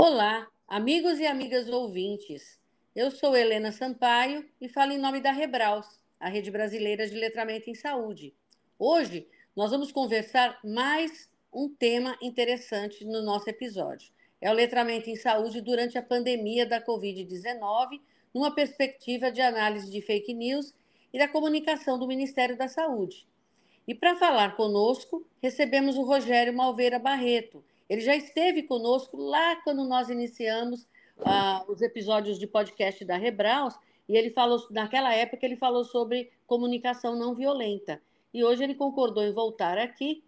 Olá, 0.00 0.46
amigos 0.68 1.18
e 1.18 1.26
amigas 1.26 1.68
ouvintes. 1.68 2.60
Eu 2.94 3.10
sou 3.10 3.36
Helena 3.36 3.72
Sampaio 3.72 4.48
e 4.60 4.68
falo 4.68 4.92
em 4.92 4.98
nome 4.98 5.20
da 5.20 5.32
Rebraus, 5.32 5.98
a 6.20 6.28
Rede 6.28 6.52
Brasileira 6.52 7.04
de 7.08 7.16
Letramento 7.16 7.68
em 7.68 7.74
Saúde. 7.74 8.32
Hoje 8.78 9.26
nós 9.56 9.72
vamos 9.72 9.90
conversar 9.90 10.56
mais 10.62 11.28
um 11.52 11.68
tema 11.68 12.16
interessante 12.22 13.04
no 13.04 13.22
nosso 13.22 13.50
episódio. 13.50 14.12
É 14.40 14.48
o 14.48 14.54
letramento 14.54 15.10
em 15.10 15.16
saúde 15.16 15.60
durante 15.60 15.98
a 15.98 16.02
pandemia 16.02 16.64
da 16.64 16.80
Covid-19, 16.80 18.00
numa 18.32 18.54
perspectiva 18.54 19.32
de 19.32 19.40
análise 19.40 19.90
de 19.90 20.00
fake 20.00 20.32
news 20.32 20.72
e 21.12 21.18
da 21.18 21.26
comunicação 21.26 21.98
do 21.98 22.06
Ministério 22.06 22.56
da 22.56 22.68
Saúde. 22.68 23.26
E 23.84 23.96
para 23.96 24.14
falar 24.14 24.54
conosco, 24.54 25.26
recebemos 25.42 25.96
o 25.96 26.02
Rogério 26.02 26.54
Malveira 26.54 27.00
Barreto. 27.00 27.64
Ele 27.88 28.00
já 28.00 28.14
esteve 28.14 28.62
conosco 28.62 29.16
lá 29.16 29.56
quando 29.62 29.84
nós 29.84 30.10
iniciamos 30.10 30.82
uh, 31.18 31.70
os 31.70 31.80
episódios 31.80 32.38
de 32.38 32.46
podcast 32.46 33.04
da 33.04 33.16
Rebraus, 33.16 33.74
e 34.08 34.16
ele 34.16 34.30
falou, 34.30 34.58
naquela 34.70 35.14
época, 35.14 35.44
ele 35.44 35.56
falou 35.56 35.84
sobre 35.84 36.30
comunicação 36.46 37.14
não 37.14 37.34
violenta. 37.34 38.00
E 38.32 38.42
hoje 38.42 38.64
ele 38.64 38.74
concordou 38.74 39.22
em 39.22 39.32
voltar 39.32 39.78
aqui 39.78 40.22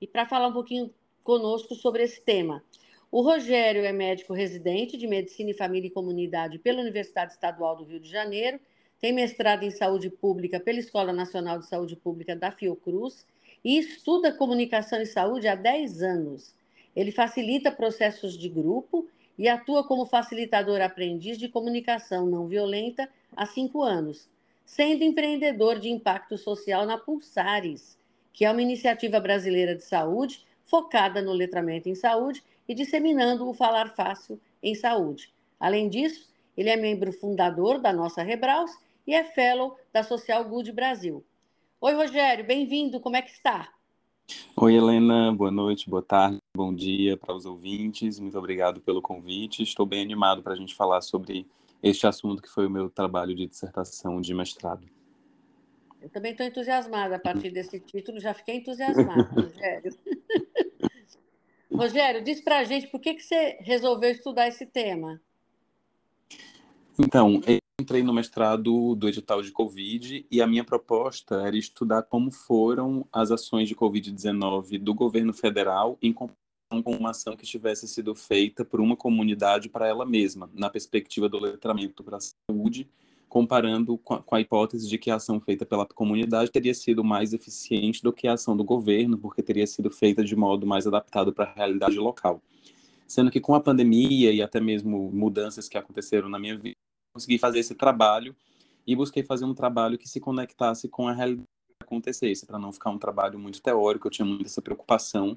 e 0.00 0.06
para 0.06 0.26
falar 0.26 0.48
um 0.48 0.52
pouquinho 0.52 0.92
conosco 1.22 1.74
sobre 1.74 2.02
esse 2.02 2.20
tema. 2.20 2.62
O 3.10 3.20
Rogério 3.20 3.84
é 3.84 3.92
médico 3.92 4.32
residente 4.32 4.96
de 4.96 5.06
Medicina 5.06 5.50
e 5.50 5.54
Família 5.54 5.88
e 5.88 5.90
Comunidade 5.90 6.58
pela 6.58 6.80
Universidade 6.80 7.32
Estadual 7.32 7.76
do 7.76 7.84
Rio 7.84 8.00
de 8.00 8.08
Janeiro, 8.08 8.58
tem 9.00 9.12
mestrado 9.12 9.62
em 9.62 9.70
Saúde 9.70 10.10
Pública 10.10 10.58
pela 10.58 10.78
Escola 10.78 11.12
Nacional 11.12 11.58
de 11.58 11.66
Saúde 11.66 11.94
Pública 11.96 12.34
da 12.34 12.50
Fiocruz 12.50 13.26
e 13.64 13.78
estuda 13.78 14.32
comunicação 14.32 15.00
e 15.00 15.06
saúde 15.06 15.46
há 15.46 15.54
10 15.54 16.02
anos. 16.02 16.55
Ele 16.96 17.12
facilita 17.12 17.70
processos 17.70 18.38
de 18.38 18.48
grupo 18.48 19.06
e 19.38 19.48
atua 19.48 19.84
como 19.84 20.06
facilitador 20.06 20.80
aprendiz 20.80 21.36
de 21.36 21.46
comunicação 21.46 22.24
não 22.26 22.46
violenta 22.46 23.06
há 23.36 23.44
cinco 23.44 23.82
anos, 23.82 24.30
sendo 24.64 25.04
empreendedor 25.04 25.78
de 25.78 25.90
impacto 25.90 26.38
social 26.38 26.86
na 26.86 26.96
Pulsares, 26.96 27.98
que 28.32 28.46
é 28.46 28.50
uma 28.50 28.62
iniciativa 28.62 29.20
brasileira 29.20 29.74
de 29.74 29.84
saúde 29.84 30.46
focada 30.64 31.20
no 31.20 31.32
letramento 31.32 31.88
em 31.88 31.94
saúde 31.94 32.42
e 32.66 32.74
disseminando 32.74 33.48
o 33.48 33.52
falar 33.52 33.94
fácil 33.94 34.40
em 34.62 34.74
saúde. 34.74 35.32
Além 35.60 35.88
disso, 35.88 36.28
ele 36.56 36.70
é 36.70 36.76
membro 36.76 37.12
fundador 37.12 37.78
da 37.78 37.92
nossa 37.92 38.22
Rebraus 38.22 38.72
e 39.06 39.14
é 39.14 39.22
fellow 39.22 39.78
da 39.92 40.02
Social 40.02 40.44
Good 40.44 40.72
Brasil. 40.72 41.22
Oi, 41.80 41.92
Rogério, 41.92 42.44
bem-vindo, 42.44 42.98
como 43.00 43.16
é 43.16 43.22
que 43.22 43.30
está? 43.30 43.75
Oi, 44.56 44.74
Helena, 44.74 45.32
boa 45.32 45.50
noite, 45.50 45.88
boa 45.88 46.02
tarde, 46.02 46.38
bom 46.56 46.74
dia 46.74 47.16
para 47.16 47.34
os 47.34 47.46
ouvintes, 47.46 48.18
muito 48.18 48.36
obrigado 48.38 48.80
pelo 48.80 49.00
convite. 49.00 49.62
Estou 49.62 49.86
bem 49.86 50.02
animado 50.02 50.42
para 50.42 50.54
a 50.54 50.56
gente 50.56 50.74
falar 50.74 51.00
sobre 51.00 51.46
este 51.82 52.06
assunto 52.06 52.42
que 52.42 52.48
foi 52.48 52.66
o 52.66 52.70
meu 52.70 52.90
trabalho 52.90 53.34
de 53.34 53.46
dissertação 53.46 54.20
de 54.20 54.34
mestrado. 54.34 54.86
Eu 56.00 56.08
também 56.08 56.32
estou 56.32 56.46
entusiasmada 56.46 57.16
a 57.16 57.18
partir 57.18 57.50
desse 57.50 57.78
título, 57.78 58.18
já 58.18 58.34
fiquei 58.34 58.56
entusiasmada, 58.56 59.22
Rogério. 59.30 59.96
Rogério, 61.72 62.24
diz 62.24 62.40
para 62.40 62.58
a 62.58 62.64
gente 62.64 62.88
por 62.88 63.00
que, 63.00 63.14
que 63.14 63.22
você 63.22 63.58
resolveu 63.60 64.10
estudar 64.10 64.48
esse 64.48 64.66
tema. 64.66 65.20
Então, 66.98 67.42
entrei 67.78 68.02
no 68.02 68.14
mestrado 68.14 68.94
do 68.94 69.06
edital 69.06 69.42
de 69.42 69.52
Covid 69.52 70.26
e 70.30 70.40
a 70.40 70.46
minha 70.46 70.64
proposta 70.64 71.46
era 71.46 71.58
estudar 71.58 72.04
como 72.04 72.30
foram 72.30 73.06
as 73.12 73.30
ações 73.30 73.68
de 73.68 73.76
Covid-19 73.76 74.78
do 74.78 74.94
governo 74.94 75.34
federal 75.34 75.98
em 76.00 76.10
comparação 76.10 76.82
com 76.82 76.96
uma 76.96 77.10
ação 77.10 77.36
que 77.36 77.44
tivesse 77.44 77.86
sido 77.86 78.14
feita 78.14 78.64
por 78.64 78.80
uma 78.80 78.96
comunidade 78.96 79.68
para 79.68 79.86
ela 79.86 80.06
mesma, 80.06 80.50
na 80.54 80.70
perspectiva 80.70 81.28
do 81.28 81.38
letramento 81.38 82.02
para 82.02 82.16
a 82.16 82.20
saúde 82.20 82.88
comparando 83.28 83.98
com 83.98 84.14
a, 84.14 84.22
com 84.22 84.34
a, 84.34 84.40
hipótese 84.40 84.88
de 84.88 84.96
que 84.96 85.10
a 85.10 85.16
ação 85.16 85.38
feita 85.38 85.66
pela 85.66 85.84
comunidade 85.84 86.50
teria 86.50 86.72
sido 86.72 87.04
mais 87.04 87.34
eficiente 87.34 88.02
do 88.02 88.12
que 88.12 88.26
a 88.26 88.32
ação 88.32 88.56
do 88.56 88.64
governo, 88.64 89.18
porque 89.18 89.42
teria 89.42 89.66
sido 89.66 89.90
feita 89.90 90.24
de 90.24 90.34
modo 90.34 90.66
mais 90.66 90.86
adaptado 90.86 91.32
para 91.32 91.44
a 91.44 91.52
realidade 91.52 91.98
local. 91.98 92.40
Sendo 93.06 93.30
que 93.30 93.40
com 93.40 93.54
a 93.54 93.60
pandemia 93.60 94.32
e 94.32 94.40
até 94.40 94.60
mesmo 94.60 95.10
mudanças 95.12 95.68
que 95.68 95.76
aconteceram 95.76 96.28
na 96.28 96.38
minha 96.38 96.56
vida, 96.56 96.76
consegui 97.16 97.38
fazer 97.38 97.60
esse 97.60 97.74
trabalho 97.74 98.36
e 98.86 98.94
busquei 98.94 99.22
fazer 99.22 99.46
um 99.46 99.54
trabalho 99.54 99.96
que 99.96 100.08
se 100.08 100.20
conectasse 100.20 100.86
com 100.88 101.08
a 101.08 101.12
realidade 101.12 101.46
que 101.80 101.86
acontecesse, 101.86 102.46
para 102.46 102.58
não 102.58 102.70
ficar 102.70 102.90
um 102.90 102.98
trabalho 102.98 103.38
muito 103.38 103.60
teórico, 103.60 104.06
eu 104.06 104.10
tinha 104.10 104.26
muito 104.26 104.44
essa 104.44 104.60
preocupação. 104.60 105.36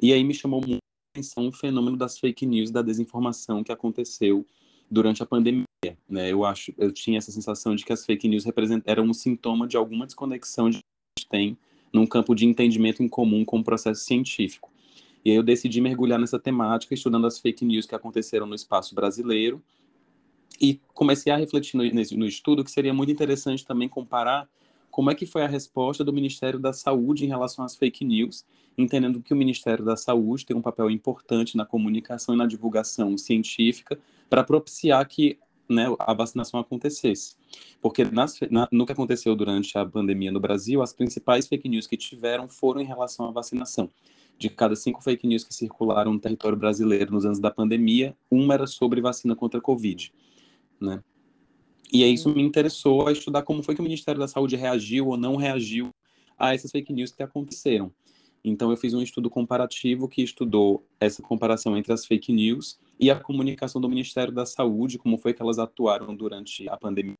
E 0.00 0.12
aí 0.12 0.24
me 0.24 0.34
chamou 0.34 0.60
muito 0.60 0.78
a 0.78 1.18
atenção 1.18 1.48
o 1.48 1.52
fenômeno 1.52 1.96
das 1.96 2.18
fake 2.18 2.46
news, 2.46 2.70
da 2.70 2.80
desinformação 2.80 3.62
que 3.62 3.70
aconteceu 3.70 4.46
durante 4.90 5.22
a 5.22 5.26
pandemia. 5.26 5.64
Né? 6.08 6.32
Eu 6.32 6.44
acho, 6.44 6.72
eu 6.78 6.90
tinha 6.90 7.18
essa 7.18 7.30
sensação 7.30 7.74
de 7.74 7.84
que 7.84 7.92
as 7.92 8.04
fake 8.04 8.26
news 8.26 8.44
eram 8.86 9.04
um 9.04 9.14
sintoma 9.14 9.68
de 9.68 9.76
alguma 9.76 10.06
desconexão 10.06 10.70
que 10.70 10.78
a 10.78 11.20
gente 11.20 11.28
tem 11.28 11.58
num 11.92 12.06
campo 12.06 12.34
de 12.34 12.46
entendimento 12.46 13.02
em 13.02 13.08
comum 13.08 13.44
com 13.44 13.58
o 13.58 13.64
processo 13.64 14.04
científico. 14.04 14.70
E 15.22 15.30
aí 15.30 15.36
eu 15.36 15.42
decidi 15.42 15.80
mergulhar 15.82 16.18
nessa 16.18 16.38
temática, 16.38 16.94
estudando 16.94 17.26
as 17.26 17.38
fake 17.38 17.64
news 17.64 17.84
que 17.84 17.94
aconteceram 17.94 18.46
no 18.46 18.54
espaço 18.54 18.94
brasileiro, 18.94 19.62
e 20.60 20.80
comecei 20.92 21.32
a 21.32 21.36
refletir 21.36 21.76
no, 21.76 21.84
no 22.18 22.26
estudo 22.26 22.62
que 22.62 22.70
seria 22.70 22.92
muito 22.92 23.10
interessante 23.10 23.64
também 23.64 23.88
comparar 23.88 24.48
como 24.90 25.10
é 25.10 25.14
que 25.14 25.24
foi 25.24 25.42
a 25.42 25.46
resposta 25.46 26.04
do 26.04 26.12
Ministério 26.12 26.58
da 26.58 26.72
Saúde 26.72 27.24
em 27.24 27.28
relação 27.28 27.64
às 27.64 27.76
fake 27.76 28.04
news, 28.04 28.44
entendendo 28.76 29.22
que 29.22 29.32
o 29.32 29.36
Ministério 29.36 29.84
da 29.84 29.96
Saúde 29.96 30.44
tem 30.44 30.56
um 30.56 30.60
papel 30.62 30.90
importante 30.90 31.56
na 31.56 31.64
comunicação 31.64 32.34
e 32.34 32.38
na 32.38 32.46
divulgação 32.46 33.16
científica 33.16 33.98
para 34.28 34.42
propiciar 34.42 35.06
que 35.06 35.38
né, 35.68 35.86
a 36.00 36.12
vacinação 36.12 36.58
acontecesse. 36.58 37.36
Porque 37.80 38.04
nas, 38.04 38.40
na, 38.50 38.68
no 38.72 38.84
que 38.84 38.92
aconteceu 38.92 39.36
durante 39.36 39.78
a 39.78 39.86
pandemia 39.86 40.32
no 40.32 40.40
Brasil, 40.40 40.82
as 40.82 40.92
principais 40.92 41.46
fake 41.46 41.68
news 41.68 41.86
que 41.86 41.96
tiveram 41.96 42.48
foram 42.48 42.80
em 42.80 42.84
relação 42.84 43.26
à 43.26 43.30
vacinação. 43.30 43.88
De 44.36 44.50
cada 44.50 44.74
cinco 44.74 45.02
fake 45.02 45.26
news 45.26 45.44
que 45.44 45.54
circularam 45.54 46.12
no 46.12 46.18
território 46.18 46.58
brasileiro 46.58 47.12
nos 47.12 47.24
anos 47.24 47.38
da 47.38 47.50
pandemia, 47.50 48.16
uma 48.30 48.54
era 48.54 48.66
sobre 48.66 49.00
vacina 49.00 49.36
contra 49.36 49.60
a 49.60 49.62
Covid. 49.62 50.12
Né? 50.80 51.02
E 51.92 52.04
aí 52.04 52.14
isso 52.14 52.28
me 52.30 52.42
interessou 52.42 53.06
a 53.06 53.12
estudar 53.12 53.42
como 53.42 53.62
foi 53.62 53.74
que 53.74 53.80
o 53.80 53.84
Ministério 53.84 54.20
da 54.20 54.28
Saúde 54.28 54.56
reagiu 54.56 55.08
ou 55.08 55.16
não 55.16 55.36
reagiu 55.36 55.90
a 56.38 56.54
essas 56.54 56.70
fake 56.70 56.92
news 56.92 57.12
que 57.12 57.22
aconteceram. 57.22 57.92
Então 58.42 58.70
eu 58.70 58.76
fiz 58.76 58.94
um 58.94 59.02
estudo 59.02 59.28
comparativo 59.28 60.08
que 60.08 60.22
estudou 60.22 60.86
essa 60.98 61.22
comparação 61.22 61.76
entre 61.76 61.92
as 61.92 62.06
fake 62.06 62.32
news 62.32 62.78
e 62.98 63.10
a 63.10 63.20
comunicação 63.20 63.80
do 63.80 63.88
Ministério 63.88 64.32
da 64.32 64.46
Saúde, 64.46 64.96
como 64.96 65.18
foi 65.18 65.34
que 65.34 65.42
elas 65.42 65.58
atuaram 65.58 66.16
durante 66.16 66.66
a 66.68 66.76
pandemia 66.76 67.18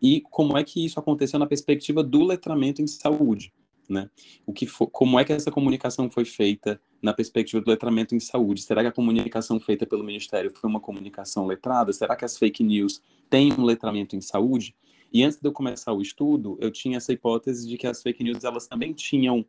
e 0.00 0.22
como 0.22 0.56
é 0.56 0.64
que 0.64 0.84
isso 0.84 0.98
aconteceu 0.98 1.38
na 1.38 1.46
perspectiva 1.46 2.02
do 2.02 2.24
letramento 2.24 2.80
em 2.80 2.86
saúde, 2.86 3.52
né? 3.90 4.08
O 4.46 4.52
que 4.52 4.66
for, 4.66 4.86
como 4.86 5.18
é 5.18 5.24
que 5.24 5.32
essa 5.32 5.50
comunicação 5.50 6.10
foi 6.10 6.24
feita 6.24 6.80
na 7.02 7.12
perspectiva 7.12 7.62
do 7.62 7.70
letramento 7.70 8.14
em 8.14 8.20
saúde? 8.20 8.62
Será 8.62 8.82
que 8.82 8.88
a 8.88 8.92
comunicação 8.92 9.58
feita 9.58 9.86
pelo 9.86 10.04
Ministério 10.04 10.52
foi 10.54 10.70
uma 10.70 10.80
comunicação 10.80 11.46
letrada? 11.46 11.92
Será 11.92 12.14
que 12.16 12.24
as 12.24 12.38
fake 12.38 12.62
news 12.62 13.02
têm 13.28 13.52
um 13.52 13.64
letramento 13.64 14.16
em 14.16 14.20
saúde? 14.20 14.74
E 15.12 15.24
antes 15.24 15.40
de 15.40 15.48
eu 15.48 15.52
começar 15.52 15.92
o 15.92 16.00
estudo, 16.00 16.56
eu 16.60 16.70
tinha 16.70 16.98
essa 16.98 17.12
hipótese 17.12 17.68
de 17.68 17.76
que 17.76 17.86
as 17.86 18.00
fake 18.02 18.22
news 18.22 18.44
elas 18.44 18.66
também 18.66 18.92
tinham 18.92 19.44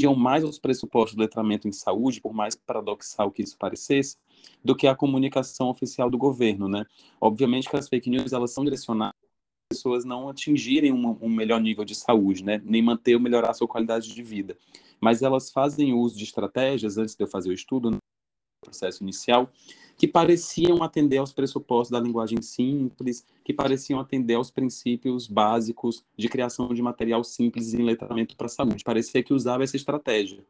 iam 0.00 0.14
mais 0.14 0.42
aos 0.42 0.58
pressupostos 0.58 1.14
do 1.14 1.20
letramento 1.20 1.68
em 1.68 1.72
saúde, 1.72 2.20
por 2.20 2.34
mais 2.34 2.56
paradoxal 2.56 3.30
que 3.30 3.42
isso 3.42 3.56
parecesse, 3.56 4.16
do 4.62 4.74
que 4.74 4.88
a 4.88 4.94
comunicação 4.94 5.68
oficial 5.68 6.10
do 6.10 6.18
governo, 6.18 6.68
né? 6.68 6.84
Obviamente 7.20 7.70
que 7.70 7.76
as 7.76 7.88
fake 7.88 8.10
news 8.10 8.32
elas 8.32 8.52
são 8.52 8.64
direcionadas 8.64 9.23
pessoas 9.68 10.04
não 10.04 10.28
atingirem 10.28 10.92
um, 10.92 11.16
um 11.20 11.28
melhor 11.28 11.60
nível 11.60 11.84
de 11.84 11.94
saúde, 11.94 12.44
né? 12.44 12.60
Nem 12.64 12.82
manter 12.82 13.14
ou 13.14 13.20
melhorar 13.20 13.50
a 13.50 13.54
sua 13.54 13.68
qualidade 13.68 14.14
de 14.14 14.22
vida. 14.22 14.56
Mas 15.00 15.22
elas 15.22 15.50
fazem 15.50 15.92
uso 15.92 16.16
de 16.16 16.24
estratégias, 16.24 16.96
antes 16.96 17.14
de 17.14 17.22
eu 17.22 17.28
fazer 17.28 17.50
o 17.50 17.52
estudo, 17.52 17.90
no 17.90 17.98
processo 18.62 19.02
inicial, 19.02 19.50
que 19.96 20.08
pareciam 20.08 20.82
atender 20.82 21.18
aos 21.18 21.32
pressupostos 21.32 21.90
da 21.90 22.00
linguagem 22.00 22.40
simples, 22.40 23.24
que 23.44 23.52
pareciam 23.52 24.00
atender 24.00 24.34
aos 24.34 24.50
princípios 24.50 25.26
básicos 25.28 26.04
de 26.16 26.28
criação 26.28 26.72
de 26.72 26.82
material 26.82 27.22
simples 27.22 27.74
em 27.74 27.82
letramento 27.82 28.36
para 28.36 28.46
a 28.46 28.50
saúde. 28.50 28.82
Parecia 28.82 29.22
que 29.22 29.34
usava 29.34 29.62
essa 29.62 29.76
estratégia. 29.76 30.44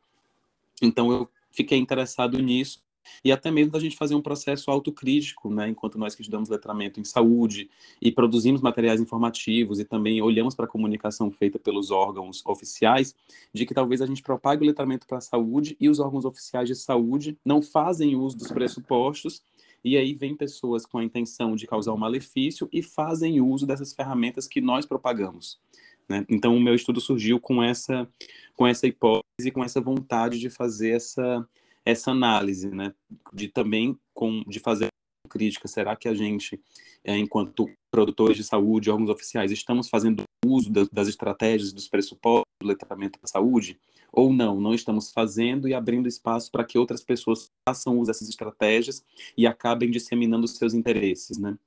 Então 0.81 1.11
eu 1.11 1.29
fiquei 1.51 1.79
interessado 1.79 2.39
nisso 2.39 2.83
e 3.25 3.33
até 3.33 3.51
mesmo 3.51 3.73
da 3.73 3.79
gente 3.79 3.97
fazer 3.97 4.15
um 4.15 4.23
processo 4.23 4.71
autocrítico, 4.71 5.53
né, 5.53 5.69
enquanto 5.69 5.99
nós 5.99 6.15
que 6.15 6.23
estudamos 6.23 6.49
letramento 6.49 7.01
em 7.01 7.05
saúde 7.05 7.71
e 8.01 8.11
produzimos 8.11 8.61
materiais 8.61 9.01
informativos 9.01 9.81
e 9.81 9.85
também 9.85 10.21
olhamos 10.23 10.55
para 10.55 10.65
a 10.65 10.69
comunicação 10.69 11.31
feita 11.31 11.59
pelos 11.59 11.91
órgãos 11.91 12.43
oficiais, 12.47 13.15
de 13.53 13.67
que 13.67 13.75
talvez 13.75 14.01
a 14.01 14.07
gente 14.07 14.23
propague 14.23 14.63
o 14.63 14.67
letramento 14.67 15.07
para 15.07 15.19
a 15.19 15.23
saúde 15.23 15.77
e 15.81 15.89
os 15.89 15.99
órgãos 15.99 16.25
oficiais 16.25 16.69
de 16.69 16.75
saúde 16.75 17.37
não 17.45 17.61
fazem 17.61 18.17
uso 18.17 18.37
dos 18.37 18.49
pressupostos 18.49 19.43
e 19.85 19.99
aí 19.99 20.15
vem 20.15 20.35
pessoas 20.35 20.87
com 20.87 20.99
a 20.99 21.05
intenção 21.05 21.55
de 21.55 21.67
causar 21.67 21.93
um 21.93 21.99
malefício 21.99 22.69
e 22.73 22.83
fazem 22.83 23.41
uso 23.41 23.67
dessas 23.67 23.93
ferramentas 23.93 24.49
que 24.49 24.61
nós 24.61 24.87
propagamos. 24.87 25.61
Né? 26.09 26.25
Então, 26.29 26.57
o 26.57 26.61
meu 26.61 26.75
estudo 26.75 27.01
surgiu 27.01 27.39
com 27.39 27.63
essa, 27.63 28.09
com 28.57 28.67
essa 28.67 28.87
hipótese, 28.87 29.51
com 29.53 29.63
essa 29.63 29.81
vontade 29.81 30.39
de 30.39 30.49
fazer 30.49 30.91
essa 30.91 31.47
essa 31.85 32.11
análise, 32.11 32.71
né, 32.71 32.95
de 33.33 33.49
também 33.49 33.99
com, 34.13 34.43
de 34.47 34.59
fazer 34.59 34.89
crítica. 35.29 35.67
Será 35.67 35.97
que 35.97 36.09
a 36.09 36.15
gente, 36.15 36.61
é, 37.03 37.17
enquanto 37.19 37.69
produtores 37.91 38.37
de 38.37 38.45
saúde, 38.45 38.91
órgãos 38.91 39.11
oficiais, 39.11 39.51
estamos 39.51 39.89
fazendo 39.89 40.23
uso 40.47 40.71
das, 40.71 40.89
das 40.89 41.09
estratégias, 41.09 41.73
dos 41.73 41.89
pressupostos 41.89 42.45
do 42.61 42.69
letramento 42.69 43.19
da 43.21 43.27
saúde? 43.27 43.79
Ou 44.13 44.33
não, 44.33 44.61
não 44.61 44.73
estamos 44.73 45.11
fazendo 45.11 45.67
e 45.67 45.75
abrindo 45.75 46.07
espaço 46.07 46.51
para 46.51 46.65
que 46.65 46.79
outras 46.79 47.03
pessoas 47.03 47.51
façam 47.69 47.99
uso 47.99 48.07
dessas 48.07 48.29
estratégias 48.29 49.05
e 49.37 49.47
acabem 49.47 49.91
disseminando 49.91 50.45
os 50.45 50.57
seus 50.57 50.73
interesses, 50.73 51.37
né? 51.37 51.59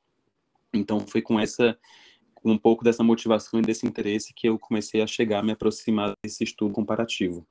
Então, 0.74 1.02
foi 1.02 1.22
com 1.22 1.40
essa 1.40 1.78
um 2.46 2.58
pouco 2.58 2.84
dessa 2.84 3.04
motivação 3.04 3.60
e 3.60 3.64
desse 3.64 3.86
interesse 3.86 4.34
que 4.34 4.48
eu 4.48 4.58
comecei 4.58 5.02
a 5.02 5.08
chegar, 5.08 5.40
a 5.40 5.44
me 5.44 5.52
aproximar 5.52 6.14
desse 6.24 6.46
estudo 6.46 6.74
comparativo. 6.74 7.46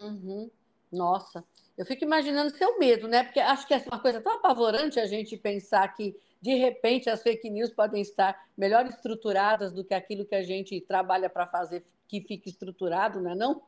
Uhum. 0.00 0.48
Nossa, 0.94 1.44
eu 1.76 1.84
fico 1.84 2.04
imaginando 2.04 2.56
seu 2.56 2.78
medo, 2.78 3.08
né? 3.08 3.24
Porque 3.24 3.40
acho 3.40 3.66
que 3.66 3.74
é 3.74 3.84
uma 3.90 3.98
coisa 3.98 4.20
tão 4.20 4.34
apavorante 4.34 5.00
a 5.00 5.06
gente 5.06 5.36
pensar 5.36 5.88
que, 5.88 6.16
de 6.40 6.54
repente, 6.54 7.10
as 7.10 7.22
fake 7.22 7.50
news 7.50 7.70
podem 7.70 8.00
estar 8.00 8.48
melhor 8.56 8.86
estruturadas 8.86 9.72
do 9.72 9.84
que 9.84 9.94
aquilo 9.94 10.24
que 10.24 10.34
a 10.34 10.42
gente 10.42 10.80
trabalha 10.80 11.28
para 11.28 11.46
fazer 11.46 11.84
que 12.06 12.20
fique 12.20 12.48
estruturado, 12.48 13.20
não 13.20 13.32
é 13.32 13.34
não? 13.34 13.62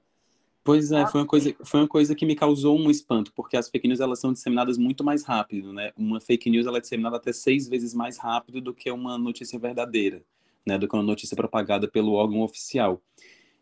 Pois 0.62 0.90
é, 0.90 1.06
foi 1.06 1.20
uma, 1.20 1.26
coisa, 1.26 1.54
foi 1.62 1.80
uma 1.80 1.88
coisa 1.88 2.12
que 2.12 2.26
me 2.26 2.34
causou 2.34 2.76
um 2.76 2.90
espanto, 2.90 3.32
porque 3.34 3.56
as 3.56 3.68
fake 3.68 3.86
news 3.86 4.00
elas 4.00 4.18
são 4.18 4.32
disseminadas 4.32 4.76
muito 4.76 5.04
mais 5.04 5.22
rápido, 5.22 5.72
né? 5.72 5.92
Uma 5.96 6.20
fake 6.20 6.50
news 6.50 6.66
ela 6.66 6.78
é 6.78 6.80
disseminada 6.80 7.16
até 7.16 7.32
seis 7.32 7.68
vezes 7.68 7.94
mais 7.94 8.18
rápido 8.18 8.60
do 8.60 8.74
que 8.74 8.90
uma 8.90 9.16
notícia 9.16 9.60
verdadeira, 9.60 10.24
né? 10.66 10.76
Do 10.76 10.88
que 10.88 10.94
uma 10.96 11.04
notícia 11.04 11.36
propagada 11.36 11.86
pelo 11.86 12.14
órgão 12.14 12.40
oficial. 12.40 13.00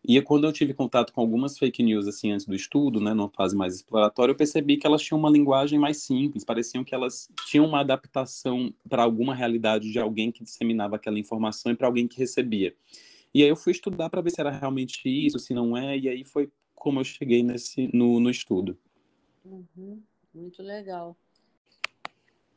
E 0.07 0.21
quando 0.21 0.47
eu 0.47 0.53
tive 0.53 0.75
contato 0.75 1.15
com 1.15 1.23
algumas 1.23 1.57
fake 1.57 1.83
news 1.83 2.07
assim 2.07 2.31
antes 2.31 2.45
do 2.45 2.55
estudo, 2.55 3.01
né, 3.01 3.15
numa 3.15 3.31
fase 3.31 3.57
mais 3.57 3.75
exploratória, 3.75 4.33
eu 4.33 4.37
percebi 4.37 4.77
que 4.77 4.87
elas 4.87 5.01
tinham 5.01 5.19
uma 5.19 5.31
linguagem 5.31 5.79
mais 5.79 6.03
simples, 6.03 6.45
pareciam 6.45 6.85
que 6.85 6.95
elas 6.95 7.31
tinham 7.47 7.65
uma 7.65 7.81
adaptação 7.81 8.73
para 8.87 9.03
alguma 9.03 9.35
realidade 9.35 9.91
de 9.91 9.99
alguém 9.99 10.31
que 10.31 10.45
disseminava 10.45 10.97
aquela 10.97 11.19
informação 11.19 11.73
e 11.73 11.75
para 11.75 11.87
alguém 11.87 12.07
que 12.07 12.19
recebia. 12.19 12.75
E 13.33 13.43
aí 13.43 13.49
eu 13.49 13.57
fui 13.57 13.73
estudar 13.73 14.11
para 14.11 14.21
ver 14.21 14.31
se 14.31 14.41
era 14.41 14.51
realmente 14.51 15.09
isso, 15.09 15.39
se 15.39 15.55
não 15.55 15.75
é, 15.75 15.97
e 15.97 16.07
aí 16.07 16.23
foi 16.23 16.51
como 16.75 17.01
eu 17.01 17.05
cheguei 17.05 17.43
nesse 17.43 17.89
no, 17.97 18.21
no 18.21 18.29
estudo. 18.29 18.77
Uhum, 19.43 20.03
muito 20.35 20.63
legal. 20.63 21.17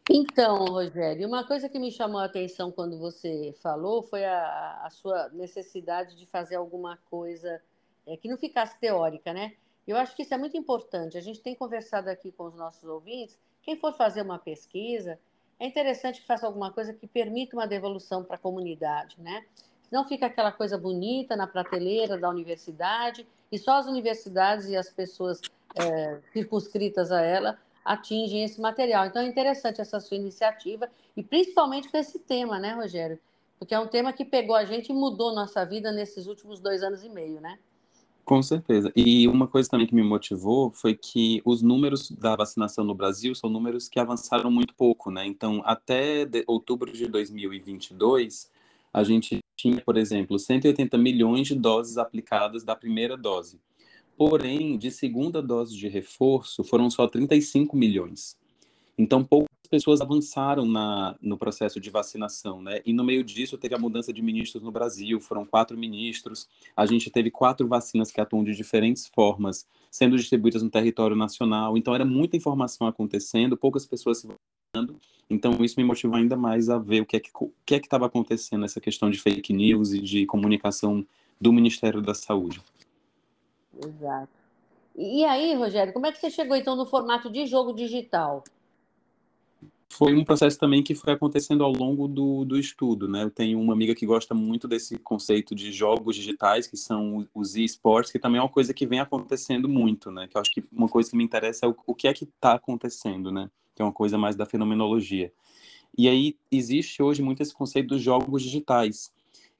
Então, 0.09 0.63
Rogério, 0.65 1.27
uma 1.27 1.45
coisa 1.45 1.68
que 1.68 1.77
me 1.77 1.92
chamou 1.92 2.21
a 2.21 2.25
atenção 2.25 2.71
quando 2.71 2.98
você 2.98 3.54
falou 3.62 4.01
foi 4.01 4.24
a, 4.24 4.81
a 4.83 4.89
sua 4.89 5.27
necessidade 5.30 6.15
de 6.15 6.25
fazer 6.25 6.56
alguma 6.56 6.98
coisa 7.09 7.62
é, 8.06 8.15
que 8.15 8.30
não 8.30 8.38
ficasse 8.38 8.80
teórica, 8.80 9.33
né? 9.33 9.54
Eu 9.86 9.98
acho 9.98 10.15
que 10.15 10.21
isso 10.21 10.33
é 10.33 10.38
muito 10.38 10.56
importante. 10.56 11.18
A 11.18 11.21
gente 11.21 11.42
tem 11.42 11.54
conversado 11.54 12.09
aqui 12.09 12.31
com 12.31 12.45
os 12.45 12.56
nossos 12.56 12.86
ouvintes. 12.86 13.38
Quem 13.62 13.75
for 13.75 13.94
fazer 13.94 14.21
uma 14.21 14.39
pesquisa, 14.39 15.19
é 15.59 15.68
interessante 15.68 16.21
que 16.21 16.27
faça 16.27 16.48
alguma 16.48 16.71
coisa 16.71 16.94
que 16.94 17.06
permita 17.06 17.57
uma 17.57 17.68
devolução 17.68 18.24
para 18.24 18.38
a 18.38 18.39
comunidade, 18.39 19.18
né? 19.19 19.45
Não 19.92 20.07
fica 20.07 20.27
aquela 20.27 20.54
coisa 20.54 20.77
bonita 20.77 21.36
na 21.36 21.48
prateleira 21.48 22.18
da 22.18 22.30
universidade 22.30 23.27
e 23.51 23.57
só 23.57 23.80
as 23.80 23.88
universidades 23.88 24.68
e 24.68 24.75
as 24.77 24.89
pessoas 24.89 25.42
é, 25.75 26.19
circunscritas 26.31 27.12
a 27.12 27.21
ela 27.21 27.57
atingem 27.87 28.43
esse 28.43 28.59
material. 28.59 29.05
Então 29.05 29.21
é 29.21 29.25
interessante 29.25 29.79
essa 29.81 29.99
sua 29.99 30.17
iniciativa 30.17 30.89
e 31.15 31.23
principalmente 31.23 31.89
com 31.89 31.97
esse 31.97 32.19
tema, 32.19 32.59
né, 32.59 32.73
Rogério? 32.73 33.17
Porque 33.57 33.73
é 33.73 33.79
um 33.79 33.87
tema 33.87 34.13
que 34.13 34.25
pegou 34.25 34.55
a 34.55 34.65
gente 34.65 34.89
e 34.89 34.93
mudou 34.93 35.33
nossa 35.33 35.65
vida 35.65 35.91
nesses 35.91 36.27
últimos 36.27 36.59
dois 36.59 36.83
anos 36.83 37.03
e 37.03 37.09
meio, 37.09 37.41
né? 37.41 37.57
Com 38.23 38.43
certeza. 38.43 38.91
E 38.93 39.25
uma 39.27 39.47
coisa 39.47 39.69
também 39.69 39.87
que 39.87 39.95
me 39.95 40.03
motivou 40.03 40.69
foi 40.69 40.93
que 40.93 41.41
os 41.45 41.61
números 41.61 42.11
da 42.11 42.35
vacinação 42.35 42.83
no 42.83 42.93
Brasil 42.93 43.33
são 43.33 43.49
números 43.49 43.87
que 43.87 44.01
avançaram 44.01 44.51
muito 44.51 44.75
pouco, 44.75 45.09
né? 45.09 45.25
Então, 45.25 45.61
até 45.63 46.25
de 46.25 46.43
outubro 46.45 46.91
de 46.91 47.07
2022, 47.07 48.51
a 48.93 49.01
gente 49.03 49.39
tinha, 49.55 49.79
por 49.79 49.95
exemplo, 49.95 50.37
180 50.37 50.97
milhões 50.97 51.47
de 51.47 51.55
doses 51.55 51.97
aplicadas 51.97 52.65
da 52.65 52.75
primeira 52.75 53.15
dose. 53.15 53.61
Porém, 54.17 54.79
de 54.79 54.89
segunda 54.89 55.43
dose 55.43 55.77
de 55.77 55.87
reforço, 55.87 56.63
foram 56.63 56.89
só 56.89 57.07
35 57.07 57.77
milhões. 57.77 58.35
Então, 58.97 59.23
poucas 59.23 59.47
pessoas 59.69 60.01
avançaram 60.01 60.65
na, 60.65 61.15
no 61.21 61.37
processo 61.37 61.79
de 61.79 61.91
vacinação, 61.91 62.59
né? 62.59 62.81
E 62.83 62.91
no 62.91 63.03
meio 63.03 63.23
disso, 63.23 63.59
teve 63.59 63.75
a 63.75 63.77
mudança 63.77 64.11
de 64.11 64.23
ministros 64.23 64.63
no 64.63 64.71
Brasil, 64.71 65.21
foram 65.21 65.45
quatro 65.45 65.77
ministros. 65.77 66.49
A 66.75 66.87
gente 66.87 67.11
teve 67.11 67.29
quatro 67.29 67.67
vacinas 67.67 68.09
que 68.09 68.19
atuam 68.19 68.43
de 68.43 68.55
diferentes 68.55 69.05
formas, 69.05 69.67
sendo 69.91 70.17
distribuídas 70.17 70.63
no 70.63 70.69
território 70.71 71.15
nacional. 71.15 71.77
Então, 71.77 71.93
era 71.93 72.03
muita 72.03 72.35
informação 72.35 72.87
acontecendo, 72.87 73.55
poucas 73.55 73.85
pessoas 73.85 74.17
se 74.17 74.27
vacinando. 74.27 74.99
Então, 75.29 75.63
isso 75.63 75.75
me 75.77 75.83
motivou 75.83 76.17
ainda 76.17 76.35
mais 76.35 76.69
a 76.69 76.79
ver 76.79 77.01
o 77.01 77.05
que 77.05 77.17
é 77.17 77.19
que 77.19 77.75
é 77.75 77.77
estava 77.77 78.07
acontecendo 78.07 78.61
nessa 78.61 78.81
questão 78.81 79.11
de 79.11 79.19
fake 79.19 79.53
news 79.53 79.93
e 79.93 80.01
de 80.01 80.25
comunicação 80.25 81.05
do 81.39 81.53
Ministério 81.53 82.01
da 82.01 82.15
Saúde. 82.15 82.59
Exato. 83.85 84.29
E 84.95 85.24
aí, 85.25 85.53
Rogério, 85.53 85.94
como 85.94 86.07
é 86.07 86.12
que 86.12 86.18
você 86.18 86.31
chegou 86.31 86.56
então 86.56 86.75
no 86.75 86.85
formato 86.85 87.29
de 87.29 87.45
jogo 87.45 87.74
digital? 87.74 88.44
Foi 89.89 90.13
um 90.13 90.24
processo 90.24 90.59
também 90.59 90.83
que 90.83 90.94
foi 90.94 91.13
acontecendo 91.13 91.63
ao 91.63 91.71
longo 91.71 92.07
do, 92.07 92.44
do 92.44 92.57
estudo, 92.57 93.07
né? 93.07 93.24
Eu 93.24 93.31
tenho 93.31 93.59
uma 93.59 93.74
amiga 93.74 93.95
que 93.95 94.06
gosta 94.06 94.33
muito 94.35 94.68
desse 94.68 94.97
conceito 94.97 95.56
de 95.56 95.71
jogos 95.71 96.15
digitais, 96.15 96.68
que 96.68 96.75
são 96.75 97.27
os 97.33 97.56
e-sports, 97.56 98.12
que 98.12 98.19
também 98.19 98.39
é 98.39 98.41
uma 98.41 98.50
coisa 98.50 98.74
que 98.74 98.85
vem 98.85 99.00
acontecendo 99.00 99.69
muito, 99.69 100.12
né? 100.12 100.27
Que 100.27 100.35
eu 100.35 100.41
acho 100.41 100.51
que 100.51 100.63
uma 100.71 100.88
coisa 100.88 101.09
que 101.09 101.15
me 101.15 101.23
interessa 101.23 101.65
é 101.65 101.69
o, 101.69 101.75
o 101.85 101.95
que 101.95 102.07
é 102.07 102.13
que 102.13 102.25
está 102.25 102.53
acontecendo, 102.53 103.31
né? 103.31 103.50
Que 103.75 103.81
é 103.81 103.85
uma 103.85 103.94
coisa 103.94 104.18
mais 104.18 104.35
da 104.35 104.45
fenomenologia. 104.45 105.31
E 105.97 106.07
aí 106.07 106.38
existe 106.51 107.01
hoje 107.01 107.21
muito 107.21 107.41
esse 107.41 107.53
conceito 107.53 107.88
dos 107.88 108.01
jogos 108.01 108.44
digitais, 108.44 109.12